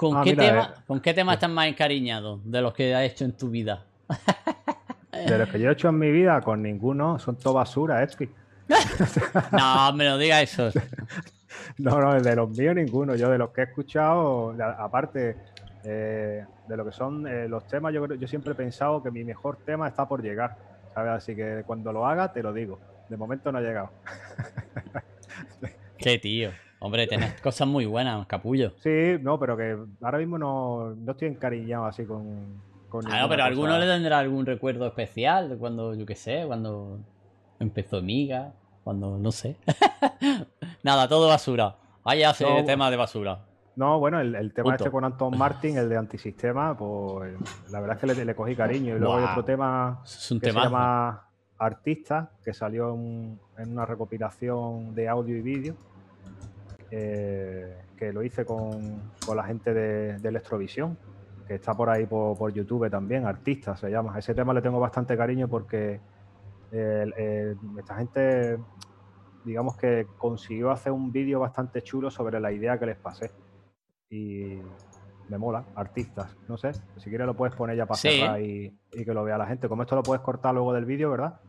[0.00, 2.94] ¿Con, Ah, qué, mira, tema, eh, ¿Con qué tema estás más encariñado de los que
[2.94, 3.84] has hecho en tu vida?
[5.12, 8.30] De los que yo he hecho en mi vida, con ninguno, son todo basura, Espi.
[9.52, 10.70] No, me lo diga eso.
[11.76, 13.14] No, no, de los míos ninguno.
[13.14, 15.36] Yo de los que he escuchado, aparte
[15.84, 19.24] eh, de lo que son eh, los temas, yo, yo siempre he pensado que mi
[19.24, 20.56] mejor tema está por llegar.
[20.94, 21.12] ¿sabes?
[21.12, 22.78] Así que cuando lo haga, te lo digo.
[23.10, 23.90] De momento no ha llegado.
[25.98, 26.52] Qué tío.
[26.80, 28.72] Hombre, tenés cosas muy buenas, capullo.
[28.82, 32.60] Sí, no, pero que ahora mismo no, no estoy encariñado así con.
[32.88, 36.44] con Ah, no, pero alguno le tendrá algún recuerdo especial de cuando, yo qué sé,
[36.46, 36.98] cuando
[37.58, 38.52] empezó Miga,
[38.82, 39.56] cuando no sé.
[40.82, 41.76] Nada, todo basura.
[42.02, 43.40] Vaya No, tema de basura.
[43.76, 44.84] No, bueno, el, el tema Punto.
[44.84, 47.34] este con Anton Martin, el de antisistema, pues
[47.70, 48.96] la verdad es que le, le cogí cariño.
[48.96, 50.70] Y luego hay otro tema Es un que se temazo.
[50.70, 51.26] llama
[51.58, 55.74] Artista, que salió en, en una recopilación de audio y vídeo,
[56.90, 60.96] eh, que lo hice con, con la gente de, de Electrovisión,
[61.46, 64.18] que está por ahí por, por YouTube también, Artista se llama.
[64.18, 66.00] Ese tema le tengo bastante cariño porque
[66.70, 68.58] el- esta gente,
[69.42, 73.30] digamos que consiguió hacer un vídeo bastante chulo sobre la idea que les pasé.
[74.08, 74.60] Y
[75.28, 78.10] me mola, artistas, no sé, si quieres lo puedes poner ya para Sí.
[78.10, 79.68] cerrar y, y que lo vea la gente.
[79.68, 81.40] Como esto lo puedes cortar luego del vídeo, ¿verdad?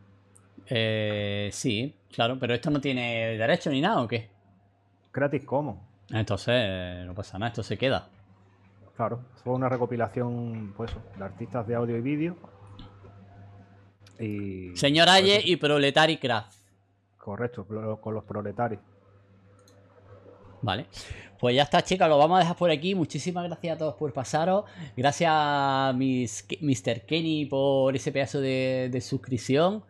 [0.66, 4.30] Eh, sí, claro, pero esto no tiene derecho ni nada, ¿o qué?
[5.12, 5.78] Creative Commons,
[6.10, 8.08] Entonces, eh, no pasa nada, esto se queda.
[8.96, 9.20] claro.
[9.44, 12.36] Fue una recopilación, pues, de artistas de audio y vídeo.
[14.18, 14.76] Y.
[14.76, 16.54] Señor pues, Aye y Proletari Craft.
[17.18, 17.66] Correcto,
[18.00, 18.80] con los proletarios.
[20.60, 20.86] Vale.
[21.38, 22.94] Pues ya está, chicas, lo vamos a dejar por aquí.
[22.94, 24.64] Muchísimas gracias a todos por pasaros.
[24.96, 27.02] Gracias a mis, Mr.
[27.04, 29.82] Kenny por ese pedazo de, de suscripción.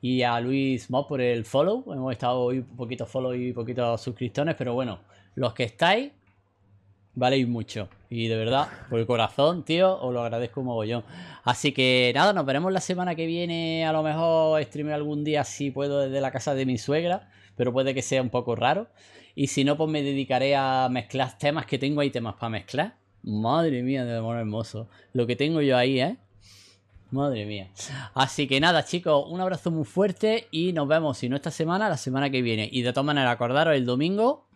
[0.00, 1.84] Y a Luis Mod por el follow.
[1.92, 4.54] Hemos estado hoy poquito follow y poquitos suscriptores.
[4.56, 5.00] Pero bueno,
[5.34, 6.12] los que estáis,
[7.14, 7.88] valéis mucho.
[8.08, 11.04] Y de verdad, por el corazón, tío, os lo agradezco un mogollón.
[11.44, 13.86] Así que nada, nos veremos la semana que viene.
[13.86, 17.30] A lo mejor streamer algún día si puedo desde la casa de mi suegra.
[17.56, 18.88] Pero puede que sea un poco raro.
[19.34, 22.96] Y si no, pues me dedicaré a mezclar temas que tengo ahí, temas para mezclar.
[23.22, 24.88] Madre mía, de amor hermoso.
[25.12, 26.16] Lo que tengo yo ahí, ¿eh?
[27.16, 27.68] Madre mía.
[28.14, 31.88] Así que nada, chicos, un abrazo muy fuerte y nos vemos, si no esta semana,
[31.88, 32.68] la semana que viene.
[32.70, 34.46] Y de todas maneras, acordaros, el domingo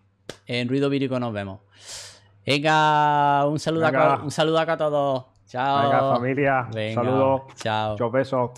[0.46, 1.60] en Ruido Vírico nos vemos.
[2.46, 4.14] Venga, un saludo, Venga.
[4.14, 5.24] A, un saludo a todos.
[5.46, 5.82] Chao.
[5.82, 7.92] Venga, familia, Venga, saludos, Chao.
[7.92, 8.50] muchos besos.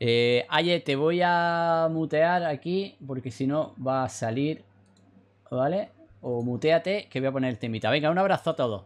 [0.00, 4.64] Eh, Aye, te voy a mutear aquí porque si no va a salir.
[5.50, 5.90] ¿Vale?
[6.22, 7.90] O muteate que voy a poner el temita.
[7.90, 8.84] Venga, un abrazo a todos.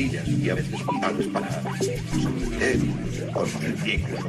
[0.00, 1.48] Y a veces vitales para
[3.84, 4.27] incluso